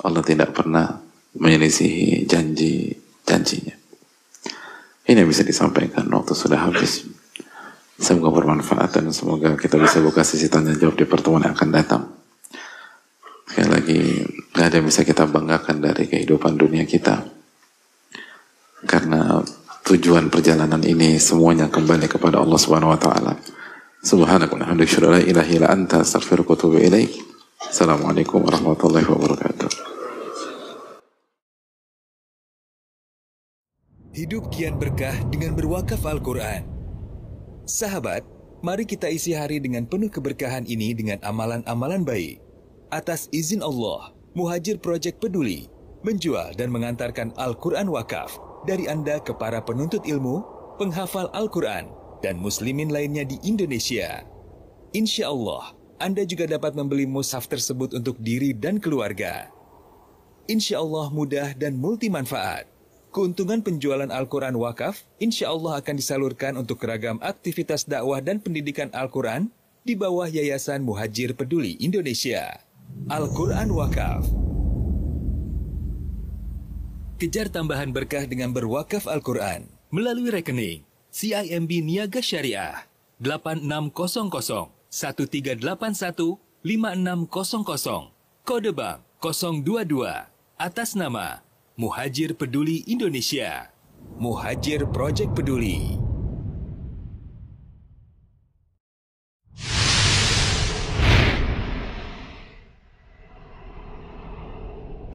Allah 0.02 0.22
tidak 0.26 0.50
pernah 0.50 0.98
menyelisihi 1.38 2.26
janji 2.26 2.90
janjinya. 3.22 3.76
Ini 5.04 5.20
yang 5.20 5.28
bisa 5.28 5.44
disampaikan 5.44 6.08
waktu 6.10 6.32
sudah 6.32 6.58
habis. 6.64 7.04
Semoga 7.94 8.34
bermanfaat 8.34 8.98
dan 8.98 9.14
semoga 9.14 9.54
kita 9.54 9.78
bisa 9.78 10.02
buka 10.02 10.26
sisi 10.26 10.50
tanya 10.50 10.74
jawab 10.74 10.98
di 10.98 11.06
pertemuan 11.06 11.46
yang 11.46 11.54
akan 11.54 11.70
datang. 11.70 12.02
Sekali 13.46 13.68
lagi, 13.70 14.00
gak 14.54 14.70
ada 14.70 14.78
yang 14.78 14.86
bisa 14.86 15.02
kita 15.02 15.26
banggakan 15.26 15.82
dari 15.82 16.06
kehidupan 16.06 16.54
dunia 16.54 16.86
kita. 16.86 17.26
Karena 18.86 19.42
tujuan 19.82 20.30
perjalanan 20.30 20.80
ini 20.86 21.18
semuanya 21.18 21.66
kembali 21.66 22.06
kepada 22.06 22.38
Allah 22.38 22.56
Subhanahu 22.56 22.94
wa 22.94 23.00
taala. 23.00 23.34
Subhanakallah 24.04 24.70
la 24.70 25.20
ilaha 25.20 25.50
illa 25.50 25.68
anta 25.74 26.06
astaghfiruka 26.06 26.54
wa. 26.54 27.08
Assalamualaikum 27.66 28.44
warahmatullahi 28.46 29.08
wabarakatuh. 29.08 29.70
Hidup 34.14 34.54
kian 34.54 34.78
berkah 34.78 35.16
dengan 35.26 35.58
berwakaf 35.58 36.06
Al-Quran. 36.06 36.62
Sahabat, 37.66 38.22
mari 38.62 38.86
kita 38.86 39.10
isi 39.10 39.34
hari 39.34 39.58
dengan 39.58 39.90
penuh 39.90 40.06
keberkahan 40.06 40.68
ini 40.70 40.94
dengan 40.94 41.18
amalan-amalan 41.26 42.06
baik. 42.06 42.38
Atas 42.94 43.26
izin 43.34 43.64
Allah, 43.64 44.14
Muhajir 44.34 44.82
Project 44.82 45.22
Peduli 45.22 45.70
menjual 46.02 46.58
dan 46.58 46.74
mengantarkan 46.74 47.30
Al-Quran 47.38 47.86
wakaf 47.86 48.34
dari 48.66 48.90
Anda 48.90 49.22
ke 49.22 49.30
para 49.30 49.62
penuntut 49.62 50.02
ilmu, 50.04 50.42
penghafal 50.76 51.30
Al-Quran, 51.30 51.88
dan 52.18 52.42
muslimin 52.42 52.90
lainnya 52.90 53.22
di 53.22 53.38
Indonesia. 53.46 54.26
Insya 54.90 55.30
Allah, 55.30 55.78
Anda 56.02 56.26
juga 56.26 56.50
dapat 56.50 56.74
membeli 56.74 57.06
mushaf 57.06 57.46
tersebut 57.46 57.94
untuk 57.94 58.18
diri 58.18 58.50
dan 58.50 58.82
keluarga. 58.82 59.48
Insya 60.50 60.82
Allah 60.82 61.08
mudah 61.14 61.54
dan 61.56 61.78
multi 61.78 62.12
manfaat. 62.12 62.68
Keuntungan 63.14 63.62
penjualan 63.62 64.10
Al-Quran 64.10 64.58
wakaf 64.58 65.06
insya 65.22 65.54
Allah 65.54 65.78
akan 65.78 65.94
disalurkan 65.94 66.58
untuk 66.58 66.82
ragam 66.82 67.22
aktivitas 67.22 67.86
dakwah 67.86 68.18
dan 68.18 68.42
pendidikan 68.42 68.90
Al-Quran 68.90 69.54
di 69.86 69.94
bawah 69.94 70.26
Yayasan 70.26 70.82
Muhajir 70.82 71.38
Peduli 71.38 71.78
Indonesia. 71.78 72.73
Al-Quran 73.10 73.68
Wakaf 73.74 74.24
Kejar 77.18 77.50
tambahan 77.50 77.90
berkah 77.90 78.26
dengan 78.26 78.54
berwakaf 78.54 79.10
Al-Quran 79.10 79.66
melalui 79.90 80.30
rekening 80.30 80.86
CIMB 81.10 81.70
Niaga 81.82 82.22
Syariah 82.22 82.86
8600 83.18 84.70
1381 84.90 86.38
5600 86.62 88.14
Kode 88.44 88.72
Bank 88.76 89.00
022 89.18 90.28
atas 90.60 90.92
nama 90.92 91.40
Muhajir 91.74 92.38
Peduli 92.38 92.86
Indonesia. 92.86 93.72
Muhajir 94.20 94.86
Project 94.94 95.34
Peduli. 95.34 96.03